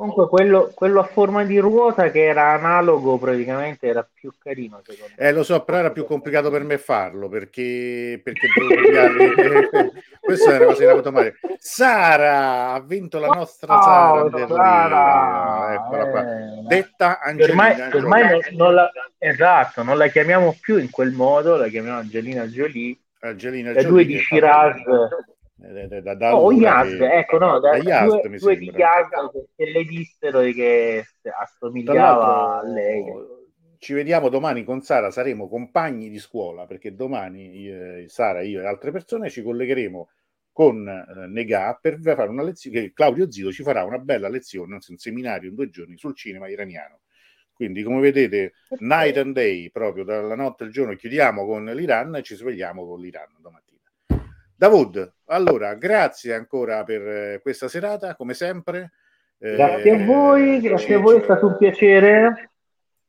Comunque 0.01 0.27
quello, 0.29 0.71
quello, 0.73 0.99
a 0.99 1.03
forma 1.03 1.43
di 1.43 1.59
ruota 1.59 2.09
che 2.09 2.25
era 2.25 2.53
analogo 2.53 3.19
praticamente 3.19 3.85
era 3.85 4.03
più 4.11 4.31
carino 4.35 4.81
secondo 4.83 5.13
me. 5.15 5.27
Eh 5.27 5.31
lo 5.31 5.43
so, 5.43 5.63
però 5.63 5.77
era 5.77 5.91
più 5.91 6.05
complicato 6.05 6.49
per 6.49 6.63
me 6.63 6.79
farlo 6.79 7.29
perché, 7.29 8.19
perché 8.23 8.47
dovevo 8.47 9.69
Questa 10.19 10.53
è 10.53 10.55
una 10.55 10.65
cosa 10.65 10.89
automatica. 10.89 11.37
Sara 11.55 12.71
ha 12.71 12.79
vinto 12.79 13.19
la 13.19 13.27
nostra 13.27 13.77
oh, 13.77 14.31
Sara, 14.31 14.47
Sara. 14.47 15.73
Eccola 15.75 16.09
qua. 16.09 16.21
Eh. 16.21 16.61
Detta 16.63 17.19
Angelina. 17.19 17.51
Ormai, 17.51 17.91
ormai 17.93 18.39
non, 18.53 18.73
la, 18.73 18.91
esatto, 19.19 19.83
non 19.83 19.99
la 19.99 20.07
chiamiamo 20.07 20.57
più 20.59 20.77
in 20.77 20.89
quel 20.89 21.11
modo, 21.11 21.57
la 21.57 21.67
chiamiamo 21.67 21.99
Angelina 21.99 22.47
Jolie. 22.47 22.97
Angelina 23.19 23.71
Jolie. 23.73 23.87
due 23.87 24.05
di 24.05 24.17
Shiraz 24.17 24.81
da, 25.61 26.01
da, 26.01 26.15
da 26.15 26.35
oh, 26.35 26.51
Yaz, 26.51 26.97
che... 26.97 27.11
ecco, 27.19 27.37
no, 27.37 27.59
da, 27.59 27.77
Yaz, 27.77 28.21
due, 28.21 28.37
due 28.37 28.57
di 28.57 28.71
Yaz 28.71 29.09
che 29.55 29.65
le 29.69 29.83
dissero 29.83 30.41
che 30.41 31.05
assomigliava 31.39 32.59
a 32.59 32.63
lei. 32.63 33.03
Ci 33.77 33.93
vediamo 33.93 34.29
domani 34.29 34.63
con 34.63 34.81
Sara, 34.81 35.11
saremo 35.11 35.47
compagni 35.47 36.09
di 36.09 36.19
scuola 36.19 36.65
perché 36.65 36.93
domani 36.93 37.61
io, 37.61 38.07
Sara, 38.07 38.41
io 38.41 38.61
e 38.61 38.65
altre 38.65 38.91
persone 38.91 39.29
ci 39.29 39.41
collegheremo 39.41 40.09
con 40.51 40.87
eh, 40.87 41.27
Negà 41.27 41.77
per 41.81 41.99
fare 41.99 42.29
una 42.29 42.43
lezione, 42.43 42.91
Claudio 42.93 43.31
Zito 43.31 43.51
ci 43.51 43.63
farà 43.63 43.83
una 43.83 43.97
bella 43.97 44.29
lezione, 44.29 44.75
un 44.75 44.97
seminario 44.97 45.49
in 45.49 45.55
due 45.55 45.69
giorni 45.69 45.97
sul 45.97 46.15
cinema 46.15 46.47
iraniano. 46.49 47.01
Quindi, 47.53 47.83
come 47.83 48.01
vedete, 48.01 48.53
night 48.79 49.17
and 49.17 49.35
day, 49.35 49.69
proprio 49.69 50.03
dalla 50.03 50.35
notte 50.35 50.63
al 50.63 50.71
giorno, 50.71 50.95
chiudiamo 50.95 51.45
con 51.45 51.65
l'Iran 51.65 52.15
e 52.15 52.23
ci 52.23 52.35
svegliamo 52.35 52.85
con 52.87 52.99
l'Iran 52.99 53.27
domani. 53.39 53.70
Davud, 54.61 55.13
allora, 55.25 55.73
grazie 55.73 56.35
ancora 56.35 56.83
per 56.83 57.01
eh, 57.01 57.39
questa 57.41 57.67
serata, 57.67 58.15
come 58.15 58.35
sempre. 58.35 58.91
Grazie 59.39 59.89
eh, 59.89 60.03
a 60.03 60.05
voi, 60.05 60.59
grazie 60.61 60.85
ci, 60.85 60.93
a 60.93 60.99
voi, 60.99 61.17
è 61.19 61.23
stato 61.23 61.47
un 61.47 61.57
piacere. 61.57 62.51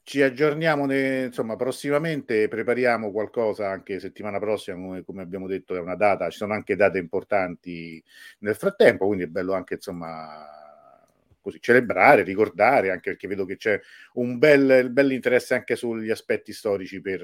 Ci 0.03 0.23
aggiorniamo, 0.23 0.87
ne, 0.87 1.25
insomma, 1.25 1.55
prossimamente 1.55 2.49
prepariamo 2.49 3.13
qualcosa 3.13 3.69
anche 3.69 4.01
settimana 4.01 4.39
prossima, 4.39 4.79
come, 4.79 5.05
come, 5.05 5.21
abbiamo 5.21 5.47
detto, 5.47 5.77
è 5.77 5.79
una 5.79 5.95
data, 5.95 6.31
ci 6.31 6.39
sono 6.39 6.55
anche 6.55 6.75
date 6.75 6.97
importanti 6.97 8.03
nel 8.39 8.55
frattempo, 8.55 9.05
quindi 9.05 9.25
è 9.25 9.29
bello 9.29 9.53
anche, 9.53 9.75
insomma, 9.75 10.49
così 11.39 11.61
celebrare, 11.61 12.23
ricordare, 12.23 12.91
anche 12.91 13.11
perché 13.11 13.29
vedo 13.29 13.45
che 13.45 13.59
c'è 13.59 13.79
un 14.15 14.39
bel, 14.39 14.89
bel 14.91 15.13
interesse 15.13 15.53
anche 15.53 15.77
sugli 15.77 16.09
aspetti 16.09 16.55
storici 16.55 17.03
per 17.03 17.21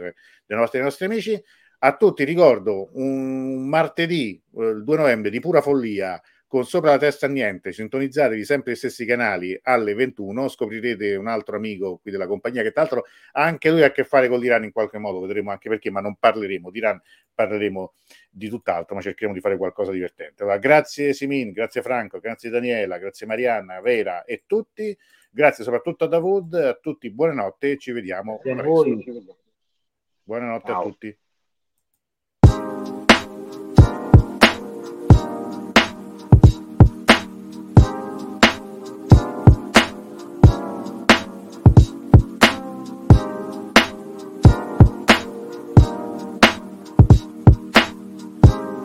i 0.48 0.54
nostri, 0.54 0.82
nostri 0.82 1.06
amici. 1.06 1.42
A 1.80 1.96
tutti 1.96 2.24
ricordo 2.24 2.88
un 2.94 3.68
martedì, 3.68 4.40
eh, 4.56 4.64
il 4.64 4.82
2 4.82 4.96
novembre, 4.96 5.30
di 5.30 5.38
pura 5.38 5.60
follia, 5.60 6.20
con 6.48 6.64
sopra 6.64 6.90
la 6.90 6.98
testa 6.98 7.28
niente, 7.28 7.72
sintonizzatevi 7.72 8.42
sempre 8.42 8.72
i 8.72 8.74
stessi 8.74 9.04
canali 9.04 9.56
alle 9.62 9.94
21, 9.94 10.48
scoprirete 10.48 11.14
un 11.14 11.28
altro 11.28 11.56
amico 11.56 11.98
qui 11.98 12.10
della 12.10 12.26
compagnia 12.26 12.62
che 12.62 12.72
tra 12.72 12.80
l'altro 12.80 13.04
anche 13.32 13.70
lui 13.70 13.82
ha 13.82 13.86
a 13.86 13.90
che 13.92 14.02
fare 14.02 14.28
con 14.28 14.40
l'Iran 14.40 14.64
in 14.64 14.72
qualche 14.72 14.98
modo, 14.98 15.20
vedremo 15.20 15.52
anche 15.52 15.68
perché, 15.68 15.90
ma 15.90 16.00
non 16.00 16.16
parleremo 16.16 16.70
di 16.70 16.78
Iran, 16.78 17.00
parleremo 17.32 17.92
di 18.30 18.48
tutt'altro, 18.48 18.96
ma 18.96 19.00
cercheremo 19.02 19.34
di 19.34 19.40
fare 19.40 19.56
qualcosa 19.56 19.90
di 19.90 19.98
divertente. 19.98 20.42
Allora, 20.42 20.58
grazie 20.58 21.12
Simin, 21.12 21.52
grazie 21.52 21.82
Franco, 21.82 22.18
grazie 22.18 22.50
Daniela, 22.50 22.98
grazie 22.98 23.26
Marianna, 23.26 23.80
Vera 23.80 24.24
e 24.24 24.42
tutti, 24.46 24.96
grazie 25.30 25.62
soprattutto 25.62 26.04
a 26.04 26.08
Davud, 26.08 26.54
a 26.54 26.74
tutti 26.74 27.08
buonanotte 27.10 27.76
ci 27.76 27.92
vediamo 27.92 28.40
presto. 28.40 29.36
Buonanotte 30.24 30.66
Ciao. 30.66 30.80
a 30.80 30.82
tutti. 30.82 31.18